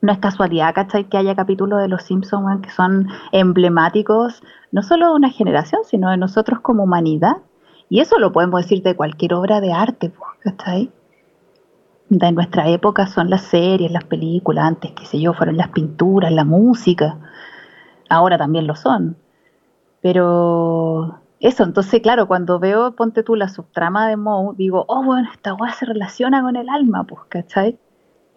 no 0.00 0.12
es 0.12 0.18
casualidad, 0.18 0.74
¿cachai? 0.74 1.04
Que 1.08 1.18
haya 1.18 1.34
capítulos 1.34 1.80
de 1.80 1.88
Los 1.88 2.02
Simpsons 2.04 2.62
que 2.62 2.70
son 2.70 3.08
emblemáticos, 3.32 4.42
no 4.70 4.82
solo 4.82 5.08
de 5.08 5.14
una 5.14 5.30
generación, 5.30 5.82
sino 5.84 6.10
de 6.10 6.16
nosotros 6.16 6.60
como 6.60 6.84
humanidad, 6.84 7.38
Y 7.90 8.00
eso 8.00 8.18
lo 8.18 8.32
podemos 8.32 8.60
decir 8.62 8.82
de 8.82 8.94
cualquier 8.94 9.32
obra 9.34 9.60
de 9.60 9.72
arte, 9.72 10.12
¿cachai? 10.40 10.92
De 12.10 12.32
nuestra 12.32 12.68
época 12.68 13.06
son 13.06 13.30
las 13.30 13.42
series, 13.42 13.90
las 13.90 14.04
películas, 14.04 14.64
antes, 14.66 14.92
qué 14.92 15.06
sé 15.06 15.20
yo, 15.20 15.32
fueron 15.34 15.56
las 15.56 15.68
pinturas, 15.68 16.30
la 16.32 16.44
música. 16.44 17.18
Ahora 18.10 18.36
también 18.38 18.66
lo 18.66 18.76
son. 18.76 19.16
Pero 20.02 21.20
eso, 21.40 21.64
entonces, 21.64 22.00
claro, 22.02 22.26
cuando 22.28 22.58
veo, 22.58 22.94
ponte 22.94 23.22
tú 23.22 23.36
la 23.36 23.48
subtrama 23.48 24.08
de 24.08 24.16
Moe, 24.16 24.54
digo, 24.56 24.84
oh, 24.88 25.02
bueno, 25.02 25.28
esta 25.32 25.54
weá 25.54 25.72
se 25.72 25.86
relaciona 25.86 26.42
con 26.42 26.56
el 26.56 26.68
alma, 26.68 27.04
pues, 27.04 27.22
¿cachai? 27.28 27.78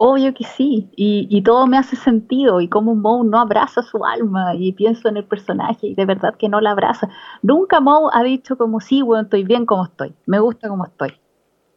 Obvio 0.04 0.34
que 0.34 0.42
sí, 0.42 0.90
y, 0.96 1.42
todo 1.42 1.68
me 1.68 1.78
hace 1.78 1.94
sentido, 1.94 2.60
y 2.60 2.66
como 2.66 2.96
Moe 2.96 3.24
no 3.24 3.38
abraza 3.38 3.82
su 3.84 4.04
alma, 4.04 4.52
y 4.56 4.72
pienso 4.72 5.08
en 5.08 5.16
el 5.16 5.24
personaje, 5.24 5.86
y 5.86 5.94
de 5.94 6.04
verdad 6.04 6.34
que 6.36 6.48
no 6.48 6.60
la 6.60 6.72
abraza. 6.72 7.08
Nunca 7.40 7.78
Moe 7.78 8.10
ha 8.12 8.24
dicho 8.24 8.58
como, 8.58 8.80
sí, 8.80 9.00
bueno, 9.02 9.22
estoy 9.22 9.44
bien 9.44 9.64
como 9.64 9.84
estoy, 9.84 10.12
me 10.26 10.40
gusta 10.40 10.68
como 10.68 10.86
estoy. 10.86 11.12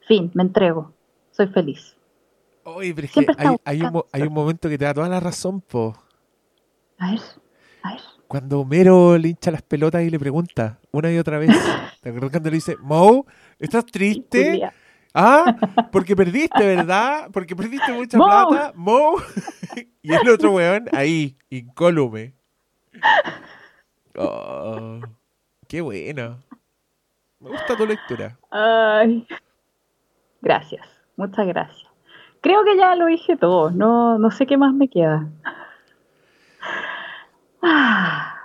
Fin, 0.08 0.32
me 0.34 0.42
entrego, 0.42 0.92
soy 1.30 1.46
feliz. 1.50 1.96
Oye, 2.64 2.96
pero 2.96 3.06
es 3.06 3.14
que 3.14 3.28
hay, 3.64 3.82
un, 3.84 4.02
hay 4.12 4.22
un 4.24 4.34
momento 4.34 4.70
que 4.70 4.80
te 4.80 4.86
da 4.86 4.96
toda 4.96 5.08
la 5.08 5.20
razón, 5.20 5.62
po. 5.62 5.96
A 6.98 7.12
ver, 7.12 7.20
a 7.84 7.92
ver. 7.92 8.02
Cuando 8.26 8.62
Homero 8.62 9.20
le 9.20 9.30
hincha 9.30 9.52
las 9.52 9.62
pelotas 9.62 10.02
y 10.02 10.10
le 10.10 10.18
pregunta 10.18 10.80
una 10.90 11.12
y 11.12 11.20
otra 11.20 11.38
vez, 11.38 11.52
¿te 12.02 12.10
acuerdas 12.10 12.32
cuando 12.32 12.50
le 12.50 12.56
dice, 12.56 12.76
Mo, 12.82 13.28
¿estás 13.60 13.86
triste? 13.86 14.68
Ah, 15.18 15.56
porque 15.94 16.14
perdiste, 16.14 16.76
¿verdad? 16.76 17.30
Porque 17.32 17.56
perdiste 17.56 17.94
mucha 17.94 18.18
plata, 18.18 18.74
Mo. 18.76 19.16
y 20.02 20.14
el 20.14 20.28
otro 20.28 20.52
weón 20.52 20.90
ahí, 20.92 21.38
incólume. 21.50 22.34
Oh, 24.18 25.00
qué 25.70 25.80
buena. 25.80 26.38
Me 27.40 27.50
gusta 27.50 27.78
tu 27.78 27.86
lectura. 27.86 28.38
Ay. 28.52 29.26
Gracias, 30.42 30.86
muchas 31.16 31.48
gracias. 31.48 31.88
Creo 32.42 32.66
que 32.66 32.76
ya 32.76 32.94
lo 32.96 33.06
dije 33.06 33.38
todo, 33.38 33.72
no, 33.72 34.20
no 34.20 34.32
sé 34.32 34.46
qué 34.46 34.58
más 34.58 34.74
me 34.74 34.90
queda. 34.90 35.30
Ah, 37.62 38.36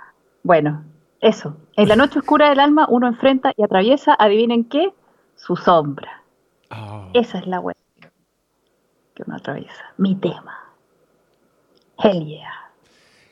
bueno, 0.41 0.85
eso. 1.19 1.57
En 1.75 1.89
la 1.89 1.97
noche 1.97 2.19
oscura 2.19 2.49
del 2.49 2.61
alma 2.61 2.87
uno 2.89 3.07
enfrenta 3.07 3.51
y 3.57 3.63
atraviesa, 3.63 4.15
adivinen 4.17 4.63
qué, 4.63 4.93
su 5.35 5.57
sombra. 5.57 6.20
Ah. 6.71 7.09
Esa 7.13 7.39
es 7.39 7.47
la 7.47 7.59
web 7.59 7.75
que 9.13 9.23
uno 9.27 9.35
atraviesa. 9.35 9.93
Mi 9.97 10.15
tema. 10.15 10.57
Hell 11.99 12.25
yeah. 12.25 12.71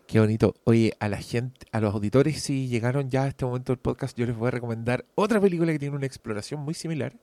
Qué 0.06 0.20
bonito. 0.20 0.56
Oye, 0.64 0.94
a 1.00 1.08
la 1.08 1.18
gente, 1.18 1.66
a 1.72 1.80
los 1.80 1.94
auditores, 1.94 2.42
si 2.42 2.68
llegaron 2.68 3.10
ya 3.10 3.24
a 3.24 3.28
este 3.28 3.46
momento 3.46 3.72
del 3.72 3.80
podcast, 3.80 4.18
yo 4.18 4.26
les 4.26 4.36
voy 4.36 4.50
a 4.50 4.52
recomendar 4.52 5.06
otra 5.16 5.40
película 5.40 5.72
que 5.72 5.80
tiene 5.80 5.96
una 5.96 6.06
exploración 6.06 6.60
muy 6.62 6.74
similar. 6.74 7.14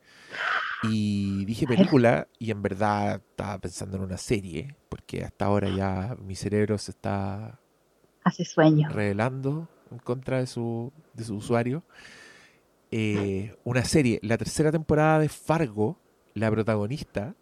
Y 0.84 1.44
dije 1.44 1.66
película, 1.66 2.28
y 2.38 2.50
en 2.50 2.62
verdad 2.62 3.22
estaba 3.28 3.58
pensando 3.58 3.96
en 3.96 4.04
una 4.04 4.16
serie, 4.16 4.76
porque 4.88 5.24
hasta 5.24 5.46
ahora 5.46 5.68
ya 5.68 6.16
mi 6.20 6.34
cerebro 6.34 6.78
se 6.78 6.92
está 6.92 7.60
Hace 8.26 8.44
sueño. 8.44 8.88
Revelando 8.88 9.68
en 9.90 9.98
contra 9.98 10.38
de 10.38 10.46
su, 10.46 10.92
de 11.14 11.24
su 11.24 11.36
usuario. 11.36 11.84
Eh, 12.90 13.56
una 13.62 13.84
serie, 13.84 14.18
la 14.22 14.38
tercera 14.38 14.72
temporada 14.72 15.20
de 15.20 15.28
Fargo, 15.28 15.98
la 16.36 16.50
protagonista, 16.50 17.34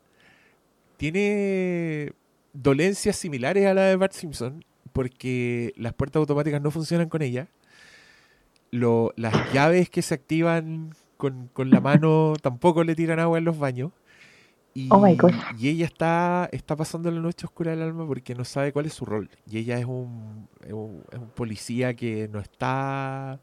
tiene 0.96 2.12
dolencias 2.52 3.16
similares 3.16 3.66
a 3.66 3.74
la 3.74 3.82
de 3.82 3.96
Bart 3.96 4.12
Simpson, 4.12 4.64
porque 4.92 5.72
las 5.76 5.92
puertas 5.92 6.20
automáticas 6.20 6.62
no 6.62 6.70
funcionan 6.70 7.08
con 7.08 7.20
ella. 7.20 7.48
Lo, 8.70 9.12
las 9.16 9.52
llaves 9.52 9.90
que 9.90 10.00
se 10.00 10.14
activan 10.14 10.94
con, 11.16 11.48
con 11.52 11.70
la 11.70 11.80
mano 11.80 12.34
tampoco 12.40 12.84
le 12.84 12.94
tiran 12.94 13.18
agua 13.18 13.38
en 13.38 13.44
los 13.44 13.58
baños. 13.58 13.90
Oh 14.90 15.06
y, 15.06 15.68
ella 15.68 15.86
está, 15.86 16.48
está 16.50 16.74
pasando 16.74 17.08
la 17.10 17.20
noche 17.20 17.46
oscura 17.46 17.70
del 17.70 17.82
alma 17.82 18.06
porque 18.08 18.34
no 18.34 18.44
sabe 18.44 18.72
cuál 18.72 18.86
es 18.86 18.94
su 18.94 19.04
rol. 19.04 19.30
Y 19.48 19.58
ella 19.58 19.78
es 19.78 19.84
un, 19.84 20.48
es 20.64 20.72
un, 20.72 21.02
policía 21.34 21.94
que 21.94 22.28
no 22.28 22.40
está 22.40 23.40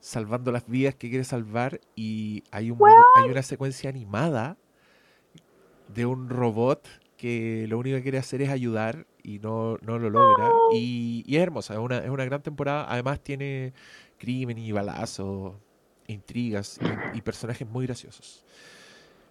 salvando 0.00 0.52
las 0.52 0.66
vidas 0.66 0.94
que 0.94 1.08
quiere 1.08 1.24
salvar. 1.24 1.80
Y 1.94 2.42
hay, 2.50 2.70
un, 2.70 2.78
hay 3.16 3.30
una 3.30 3.42
secuencia 3.42 3.88
animada 3.90 4.58
de 5.88 6.06
un 6.06 6.28
robot 6.28 6.86
que 7.16 7.66
lo 7.68 7.78
único 7.78 7.96
que 7.96 8.02
quiere 8.02 8.18
hacer 8.18 8.42
es 8.42 8.50
ayudar 8.50 9.06
y 9.22 9.38
no, 9.38 9.78
no 9.80 9.98
lo 9.98 10.10
logra. 10.10 10.50
Y, 10.72 11.24
es 11.28 11.42
hermosa, 11.42 11.74
es 11.74 11.80
una, 11.80 11.98
es 11.98 12.10
una 12.10 12.24
gran 12.24 12.42
temporada. 12.42 12.86
Además 12.88 13.20
tiene 13.20 13.72
crimen 14.18 14.58
y 14.58 14.72
balazos, 14.72 15.54
intrigas 16.06 16.78
y 17.14 17.20
personajes 17.22 17.68
muy 17.68 17.86
graciosos. 17.86 18.44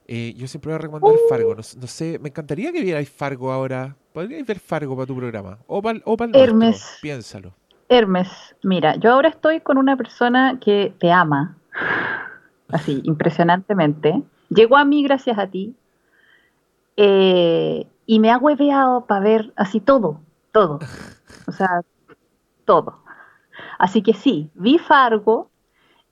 Eh, 0.07 0.33
yo 0.35 0.47
siempre 0.47 0.71
voy 0.71 0.75
a 0.75 0.79
recomendar 0.79 1.15
Fargo. 1.29 1.55
No, 1.55 1.63
sé, 1.63 2.19
me 2.19 2.29
encantaría 2.29 2.71
que 2.71 2.81
vierais 2.81 3.09
Fargo 3.09 3.51
ahora. 3.51 3.95
Podríais 4.11 4.45
ver 4.45 4.59
Fargo 4.59 4.95
para 4.95 5.05
tu 5.05 5.15
programa. 5.15 5.59
O 5.67 5.81
para 5.81 5.99
o 6.03 6.17
el 6.19 6.35
Hermes. 6.35 6.97
Piénsalo. 7.01 7.53
Hermes, 7.89 8.29
mira, 8.63 8.95
yo 8.95 9.11
ahora 9.11 9.29
estoy 9.29 9.59
con 9.59 9.77
una 9.77 9.95
persona 9.95 10.59
que 10.59 10.93
te 10.99 11.11
ama. 11.11 11.57
Así, 12.69 13.01
impresionantemente. 13.03 14.21
Llegó 14.49 14.77
a 14.77 14.85
mí 14.85 15.03
gracias 15.03 15.37
a 15.37 15.47
ti. 15.47 15.75
Eh, 16.97 17.87
y 18.05 18.19
me 18.19 18.31
ha 18.31 18.37
hueveado 18.37 19.05
para 19.05 19.21
ver 19.21 19.53
así 19.55 19.79
todo, 19.79 20.19
todo. 20.51 20.79
O 21.45 21.51
sea, 21.51 21.81
todo. 22.63 22.99
Así 23.77 24.01
que 24.01 24.13
sí, 24.13 24.49
vi 24.53 24.77
Fargo, 24.77 25.49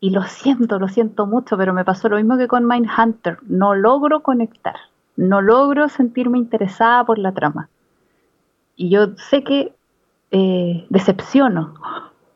y 0.04 0.10
lo 0.10 0.24
siento, 0.24 0.80
lo 0.80 0.88
siento 0.88 1.28
mucho, 1.28 1.56
pero 1.58 1.74
me 1.74 1.86
pasó 1.86 2.10
lo 2.10 2.18
mismo 2.18 2.36
que 2.36 2.48
con 2.48 2.68
Mindhunter. 2.68 3.38
No 3.44 3.76
logro 3.76 4.24
conectar, 4.24 4.76
no 5.16 5.42
logro 5.42 5.88
sentirme 5.90 6.40
interesada 6.40 7.06
por 7.06 7.20
la 7.20 7.32
trama. 7.32 7.70
Y 8.76 8.90
yo 8.90 9.16
sé 9.16 9.44
que 9.44 9.74
eh, 10.32 10.88
decepciono 10.90 11.76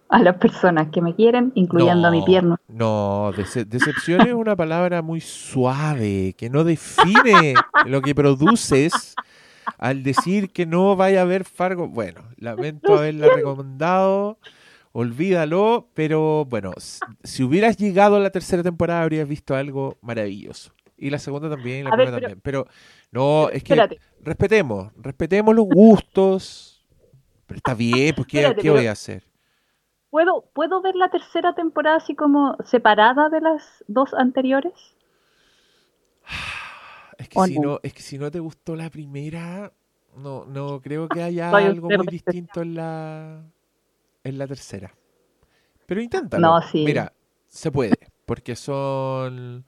a 0.09 0.19
las 0.19 0.37
personas 0.37 0.89
que 0.91 1.01
me 1.01 1.15
quieren, 1.15 1.51
incluyendo 1.55 2.07
a 2.07 2.11
mi 2.11 2.23
pierno. 2.23 2.57
No, 2.67 3.31
decepción 3.33 4.21
es 4.21 4.33
una 4.33 4.55
palabra 4.55 5.01
muy 5.01 5.21
suave, 5.21 6.33
que 6.37 6.49
no 6.49 6.63
define 6.63 7.53
lo 7.85 8.01
que 8.01 8.13
produces 8.13 9.15
al 9.77 10.03
decir 10.03 10.51
que 10.51 10.65
no 10.65 10.95
vaya 10.95 11.19
a 11.19 11.23
haber 11.23 11.43
Fargo. 11.43 11.87
Bueno, 11.87 12.21
lamento 12.37 12.95
haberla 12.95 13.27
recomendado 13.33 14.37
olvídalo, 14.97 15.89
pero 15.93 16.45
bueno, 16.45 16.71
si 17.21 17.43
hubieras 17.43 17.75
llegado 17.75 18.15
a 18.15 18.19
la 18.21 18.29
tercera 18.29 18.63
temporada 18.63 19.01
habrías 19.01 19.27
visto 19.27 19.53
algo 19.53 19.97
maravilloso. 20.01 20.73
Y 20.97 21.09
la 21.09 21.19
segunda 21.19 21.49
también, 21.49 21.81
y 21.81 21.83
la 21.83 21.91
primera 21.91 22.11
también. 22.11 22.39
Pero 22.41 22.65
no, 23.11 23.49
es 23.49 23.61
que 23.61 23.99
respetemos, 24.21 24.93
respetemos 24.95 25.53
los 25.53 25.65
gustos. 25.65 26.81
Pero 27.45 27.57
está 27.57 27.73
bien, 27.73 28.15
pues 28.15 28.25
¿qué, 28.25 28.69
voy 28.69 28.87
a 28.87 28.93
hacer? 28.93 29.24
¿Puedo, 30.15 30.45
¿Puedo 30.53 30.81
ver 30.81 30.95
la 30.95 31.09
tercera 31.09 31.53
temporada 31.55 31.97
así 31.97 32.15
como 32.15 32.55
separada 32.63 33.27
de 33.27 33.41
las 33.41 33.83
dos 33.89 34.13
anteriores? 34.13 34.71
Es 37.17 37.27
que, 37.27 37.39
si 37.41 37.59
no? 37.59 37.79
es 37.83 37.93
que 37.93 38.01
si 38.01 38.17
no 38.17 38.31
te 38.31 38.39
gustó 38.39 38.77
la 38.77 38.89
primera, 38.89 39.73
no, 40.15 40.45
no 40.45 40.81
creo 40.81 41.09
que 41.09 41.21
haya 41.21 41.49
algo 41.49 41.89
muy 41.89 42.07
distinto 42.07 42.61
en 42.61 42.75
la 42.75 43.41
en 44.23 44.37
la 44.37 44.47
tercera. 44.47 44.93
Pero 45.85 46.01
inténtalo. 46.01 46.47
No, 46.47 46.61
sí. 46.61 46.85
Mira, 46.85 47.11
se 47.47 47.71
puede, 47.71 47.95
porque 48.25 48.55
son... 48.55 49.65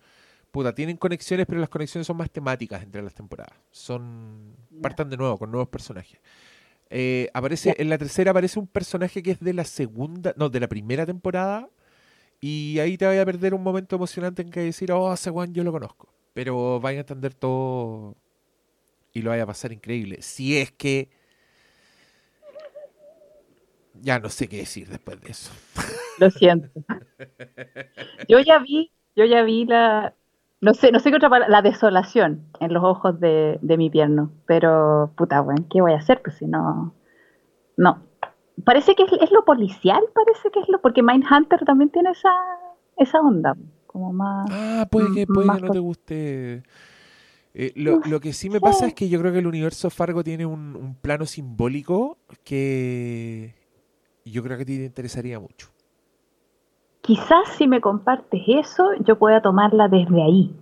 Puta, 0.51 0.73
tienen 0.73 0.95
conexiones, 0.95 1.45
pero 1.45 1.59
las 1.59 1.69
conexiones 1.69 2.07
son 2.07 2.17
más 2.17 2.31
temáticas 2.31 2.83
entre 2.83 3.01
las 3.01 3.13
temporadas. 3.13 3.53
Son... 3.71 4.55
Partan 4.81 5.09
de 5.09 5.17
nuevo 5.17 5.37
con 5.37 5.51
nuevos 5.51 5.67
personajes. 5.67 6.21
Eh, 6.89 7.29
aparece, 7.33 7.75
en 7.77 7.89
la 7.89 7.97
tercera 7.97 8.31
aparece 8.31 8.59
un 8.59 8.67
personaje 8.67 9.21
que 9.21 9.31
es 9.31 9.39
de 9.39 9.53
la 9.53 9.65
segunda, 9.65 10.33
no, 10.37 10.49
de 10.49 10.59
la 10.59 10.67
primera 10.67 11.05
temporada. 11.05 11.69
Y 12.39 12.79
ahí 12.79 12.97
te 12.97 13.05
vaya 13.05 13.23
a 13.23 13.25
perder 13.25 13.53
un 13.53 13.63
momento 13.63 13.95
emocionante 13.95 14.41
en 14.41 14.51
que 14.51 14.59
decir, 14.61 14.91
oh, 14.91 15.13
ese 15.13 15.29
one 15.29 15.53
yo 15.53 15.63
lo 15.63 15.71
conozco. 15.71 16.07
Pero 16.33 16.79
vaya 16.79 16.99
a 16.99 17.01
entender 17.01 17.33
todo 17.33 18.15
y 19.13 19.21
lo 19.21 19.31
vaya 19.31 19.43
a 19.43 19.47
pasar 19.47 19.71
increíble. 19.71 20.21
Si 20.21 20.57
es 20.57 20.71
que 20.71 21.09
ya 24.01 24.19
no 24.19 24.29
sé 24.29 24.47
qué 24.47 24.57
decir 24.57 24.87
después 24.87 25.19
de 25.21 25.31
eso. 25.31 25.51
Lo 26.19 26.29
siento. 26.29 26.69
Yo 28.27 28.39
ya 28.39 28.59
vi, 28.59 28.91
yo 29.15 29.25
ya 29.25 29.43
vi 29.43 29.65
la, 29.65 30.15
no 30.59 30.73
sé, 30.73 30.91
no 30.91 30.99
sé 30.99 31.09
qué 31.09 31.17
otra 31.17 31.29
palabra, 31.29 31.51
la 31.51 31.61
desolación 31.61 32.47
en 32.59 32.73
los 32.73 32.83
ojos 32.83 33.19
de, 33.19 33.59
mi 33.61 33.89
pierno. 33.89 34.31
Pero, 34.45 35.11
puta, 35.15 35.41
bueno, 35.41 35.65
¿qué 35.69 35.81
voy 35.81 35.93
a 35.93 35.97
hacer? 35.97 36.21
Pues 36.21 36.37
si 36.37 36.45
no, 36.45 36.93
no. 37.75 38.03
Parece 38.63 38.95
que 38.95 39.03
es, 39.03 39.31
lo 39.31 39.45
policial, 39.45 40.01
parece 40.15 40.49
que 40.51 40.59
es 40.59 40.67
lo, 40.69 40.81
porque 40.81 41.03
Mindhunter 41.03 41.63
también 41.63 41.91
tiene 41.91 42.09
esa, 42.09 42.31
esa 42.97 43.19
onda, 43.19 43.55
como 43.85 44.11
más. 44.11 44.49
Ah, 44.51 44.87
puede 44.89 45.13
que, 45.13 45.27
puede 45.27 45.47
que 45.47 45.61
no 45.61 45.69
te 45.69 45.79
guste. 45.79 46.63
Eh, 47.53 47.73
lo, 47.75 47.99
lo, 48.05 48.19
que 48.19 48.33
sí 48.33 48.49
me 48.49 48.59
pasa 48.59 48.87
es 48.87 48.93
que 48.93 49.09
yo 49.09 49.19
creo 49.19 49.31
que 49.31 49.39
el 49.39 49.47
universo 49.47 49.89
Fargo 49.89 50.23
tiene 50.23 50.45
un, 50.45 50.75
un 50.75 50.95
plano 50.95 51.25
simbólico 51.25 52.17
que, 52.43 53.55
yo 54.25 54.43
creo 54.43 54.57
que 54.57 54.65
te 54.65 54.73
interesaría 54.73 55.39
mucho. 55.39 55.69
Quizás 57.07 57.47
si 57.57 57.67
me 57.67 57.79
compartes 57.79 58.41
eso, 58.47 58.89
yo 58.99 59.17
pueda 59.17 59.41
tomarla 59.41 59.87
desde 59.87 60.21
ahí. 60.21 60.53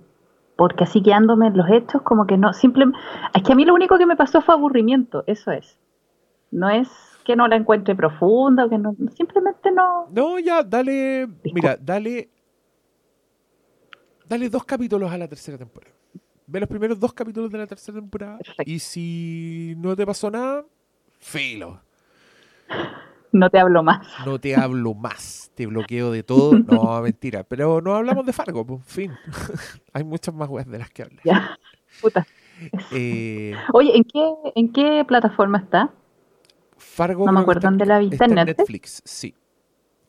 Porque 0.56 0.84
así 0.84 1.02
quedándome 1.02 1.48
en 1.48 1.58
los 1.58 1.68
hechos, 1.70 2.04
como 2.04 2.28
que 2.28 2.38
no, 2.38 2.54
simplemente... 2.54 3.00
Es 3.34 3.42
que 3.42 3.54
a 3.54 3.56
mí 3.56 3.66
lo 3.66 3.74
único 3.74 3.98
que 3.98 4.06
me 4.06 4.16
pasó 4.16 4.42
fue 4.42 4.54
aburrimiento, 4.54 5.24
eso 5.26 5.52
es. 5.52 5.80
No 6.52 6.70
es 6.70 6.88
que 7.26 7.36
no 7.36 7.48
la 7.48 7.56
encuentre 7.56 7.96
profunda, 7.96 8.70
que 8.70 8.78
no, 8.78 8.96
simplemente 9.18 9.72
no... 9.72 10.08
No, 10.12 10.38
ya, 10.38 10.62
dale, 10.62 11.28
mira, 11.52 11.78
dale... 11.82 12.30
Dale 14.28 14.48
dos 14.48 14.66
capítulos 14.66 15.12
a 15.12 15.18
la 15.18 15.28
tercera 15.28 15.58
temporada. 15.58 15.94
Ve 16.46 16.60
los 16.60 16.70
primeros 16.70 17.00
dos 17.00 17.12
capítulos 17.12 17.52
de 17.52 17.58
la 17.58 17.66
tercera 17.66 18.00
temporada. 18.00 18.38
Y 18.66 18.78
si 18.78 19.74
no 19.78 19.96
te 19.96 20.06
pasó 20.06 20.30
nada, 20.30 20.64
filo. 21.18 21.82
No 23.36 23.50
te 23.50 23.60
hablo 23.60 23.84
más. 23.84 24.08
No 24.26 24.40
te 24.40 24.56
hablo 24.56 24.94
más. 24.94 25.52
Te 25.56 25.66
bloqueo 25.66 26.10
de 26.10 26.24
todo. 26.24 26.58
No, 26.58 27.02
mentira. 27.04 27.44
Pero 27.44 27.82
no 27.82 27.94
hablamos 27.94 28.26
de 28.26 28.32
Fargo, 28.32 28.66
pues, 28.66 28.86
fin. 28.86 29.12
Hay 29.94 30.06
muchas 30.06 30.34
más 30.34 30.48
webs 30.48 30.72
de 30.72 30.80
las 30.80 30.90
que 30.90 31.04
hablas. 31.04 31.22
Ya, 31.26 31.60
puta. 32.02 32.26
Eh, 32.92 33.54
Oye, 33.74 33.98
¿en 33.98 34.04
qué, 34.06 34.34
¿en 34.56 34.72
qué 34.72 35.04
plataforma 35.06 35.58
está? 35.58 35.94
Fargo. 36.78 37.26
No 37.26 37.34
me 37.34 37.42
acuerdo 37.42 37.68
dónde 37.68 37.86
la 37.86 38.00
viste. 38.00 38.24
¿En 38.24 38.36
Netflix? 38.36 39.02
Sí. 39.04 39.36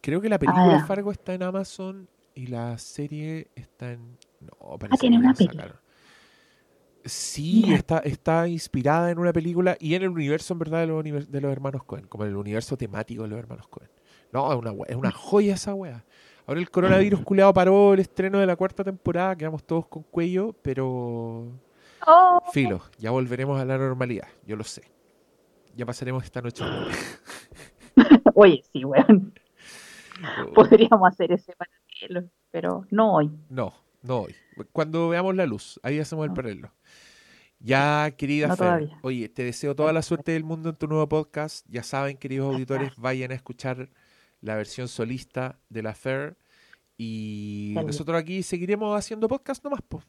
Creo 0.01 0.20
que 0.20 0.29
la 0.29 0.39
película 0.39 0.83
ah, 0.83 0.87
Fargo 0.87 1.11
está 1.11 1.35
en 1.35 1.43
Amazon 1.43 2.09
y 2.33 2.47
la 2.47 2.79
serie 2.79 3.49
está 3.57 3.91
en. 3.91 4.18
No, 4.41 4.79
ah, 4.89 4.97
tiene 4.97 5.18
una 5.18 5.35
película. 5.35 5.81
Sí, 7.07 7.72
está, 7.72 7.98
está 7.98 8.48
inspirada 8.48 9.11
en 9.11 9.18
una 9.18 9.32
película 9.32 9.76
y 9.78 9.94
en 9.94 10.02
el 10.02 10.09
universo, 10.11 10.54
en 10.54 10.59
verdad, 10.59 10.80
de 10.80 10.86
los, 10.88 11.30
de 11.30 11.40
los 11.40 11.52
hermanos 11.52 11.84
Cohen, 11.84 12.07
como 12.09 12.24
en 12.24 12.30
el 12.30 12.36
universo 12.36 12.76
temático 12.76 13.22
de 13.22 13.28
los 13.28 13.38
hermanos 13.38 13.68
Cohen. 13.68 13.88
No, 14.32 14.52
es 14.52 14.59
una, 14.59 14.74
es 14.88 14.96
una 14.96 15.12
joya 15.12 15.54
esa 15.54 15.72
wea. 15.72 16.04
Ahora 16.46 16.61
el 16.61 16.70
coronavirus 16.70 17.22
culeado 17.22 17.52
paró 17.54 17.94
el 17.94 18.00
estreno 18.00 18.38
de 18.38 18.46
la 18.46 18.57
cuarta 18.57 18.84
temporada, 18.84 19.36
quedamos 19.36 19.64
todos 19.64 19.86
con 19.86 20.02
cuello, 20.04 20.54
pero. 20.62 21.48
Oh. 22.07 22.40
Filo, 22.52 22.82
ya 22.98 23.11
volveremos 23.11 23.61
a 23.61 23.64
la 23.64 23.78
normalidad, 23.78 24.28
yo 24.44 24.57
lo 24.57 24.64
sé. 24.64 24.82
Ya 25.74 25.86
pasaremos 25.86 26.24
esta 26.24 26.40
noche. 26.42 26.64
Oye, 28.34 28.62
sí, 28.72 28.84
weón. 28.84 29.32
Oh. 30.22 30.52
Podríamos 30.54 31.09
hacer 31.09 31.32
ese 31.32 31.52
paralelo, 31.57 32.28
pero 32.50 32.84
no 32.90 33.14
hoy. 33.14 33.30
No, 33.48 33.74
no 34.07 34.20
hoy. 34.20 34.34
Cuando 34.72 35.09
veamos 35.09 35.34
la 35.34 35.46
luz, 35.46 35.80
ahí 35.82 35.98
hacemos 35.98 36.26
el 36.26 36.32
paralelo. 36.32 36.72
Ya, 37.59 38.11
querida 38.16 38.54
Fer, 38.54 38.90
oye, 39.02 39.28
te 39.28 39.42
deseo 39.42 39.74
toda 39.74 39.92
la 39.92 40.02
suerte 40.02 40.32
del 40.32 40.44
mundo 40.44 40.70
en 40.70 40.76
tu 40.76 40.86
nuevo 40.86 41.09
podcast. 41.09 41.66
Ya 41.68 41.82
saben, 41.82 42.16
queridos 42.16 42.52
auditores, 42.52 42.92
vayan 42.96 43.32
a 43.32 43.34
escuchar 43.34 43.88
la 44.40 44.54
versión 44.54 44.88
solista 44.88 45.59
de 45.68 45.82
la 45.82 45.94
Fer. 45.94 46.36
Y 46.98 47.74
nosotros 47.84 48.18
aquí 48.18 48.42
seguiremos 48.42 48.96
haciendo 48.96 49.28
podcast 49.28 49.62
nomás, 49.64 49.80
pues. 49.88 50.04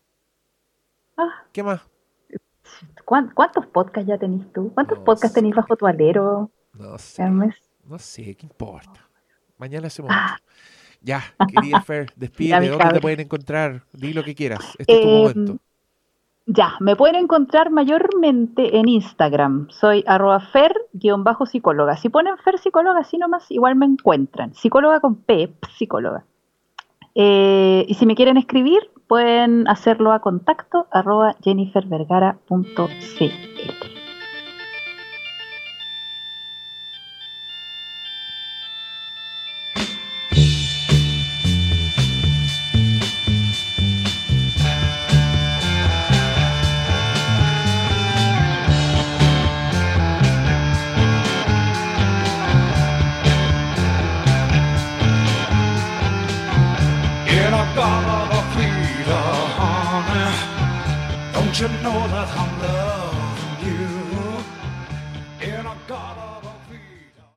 ¿Qué 1.52 1.64
más? 1.64 1.82
¿Cuántos 3.06 3.66
podcasts 3.68 4.08
ya 4.08 4.18
tenés 4.18 4.52
tú? 4.54 4.72
¿Cuántos 4.74 5.00
podcasts 5.00 5.34
tenés 5.34 5.56
bajo 5.56 5.76
tu 5.76 5.88
alero? 5.88 6.52
No 6.74 6.98
sé. 6.98 7.24
No 7.84 7.98
sé, 7.98 8.36
¿qué 8.36 8.46
importa? 8.46 9.10
Mañana 9.58 9.88
hacemos 9.88 10.12
ah. 10.14 10.38
Ya, 11.08 11.24
querida 11.48 11.82
Fer, 11.82 12.12
despídete. 12.18 12.68
¿Dónde 12.68 12.96
te 12.96 13.00
pueden 13.00 13.22
encontrar? 13.22 13.84
Di 13.94 14.12
lo 14.12 14.24
que 14.24 14.36
quieras. 14.36 14.76
Este 14.78 14.94
es 14.94 15.02
tu 15.02 15.08
em, 15.08 15.16
momento. 15.16 15.58
Ya, 16.46 16.74
me 16.82 16.98
pueden 16.98 17.16
encontrar 17.16 17.72
mayormente 17.72 18.78
en 18.78 18.90
Instagram. 18.90 19.70
Soy 19.70 20.04
arroba 20.06 20.42
fer-psicóloga. 20.42 21.96
Si 21.96 22.10
ponen 22.10 22.38
fer 22.38 22.60
psicóloga, 22.60 23.00
así 23.00 23.18
nomás, 23.18 23.50
igual 23.52 23.76
me 23.76 23.86
encuentran. 23.86 24.54
Psicóloga 24.54 25.00
con 25.00 25.16
P, 25.16 25.54
psicóloga. 25.78 26.26
Eh, 27.16 27.86
y 27.88 27.94
si 27.94 28.06
me 28.06 28.16
quieren 28.16 28.36
escribir, 28.36 28.92
pueden 29.08 29.66
hacerlo 29.70 30.12
a 30.12 30.20
contacto 30.20 30.88
arroba 30.92 31.38
jennifervergara.cl. 31.42 33.97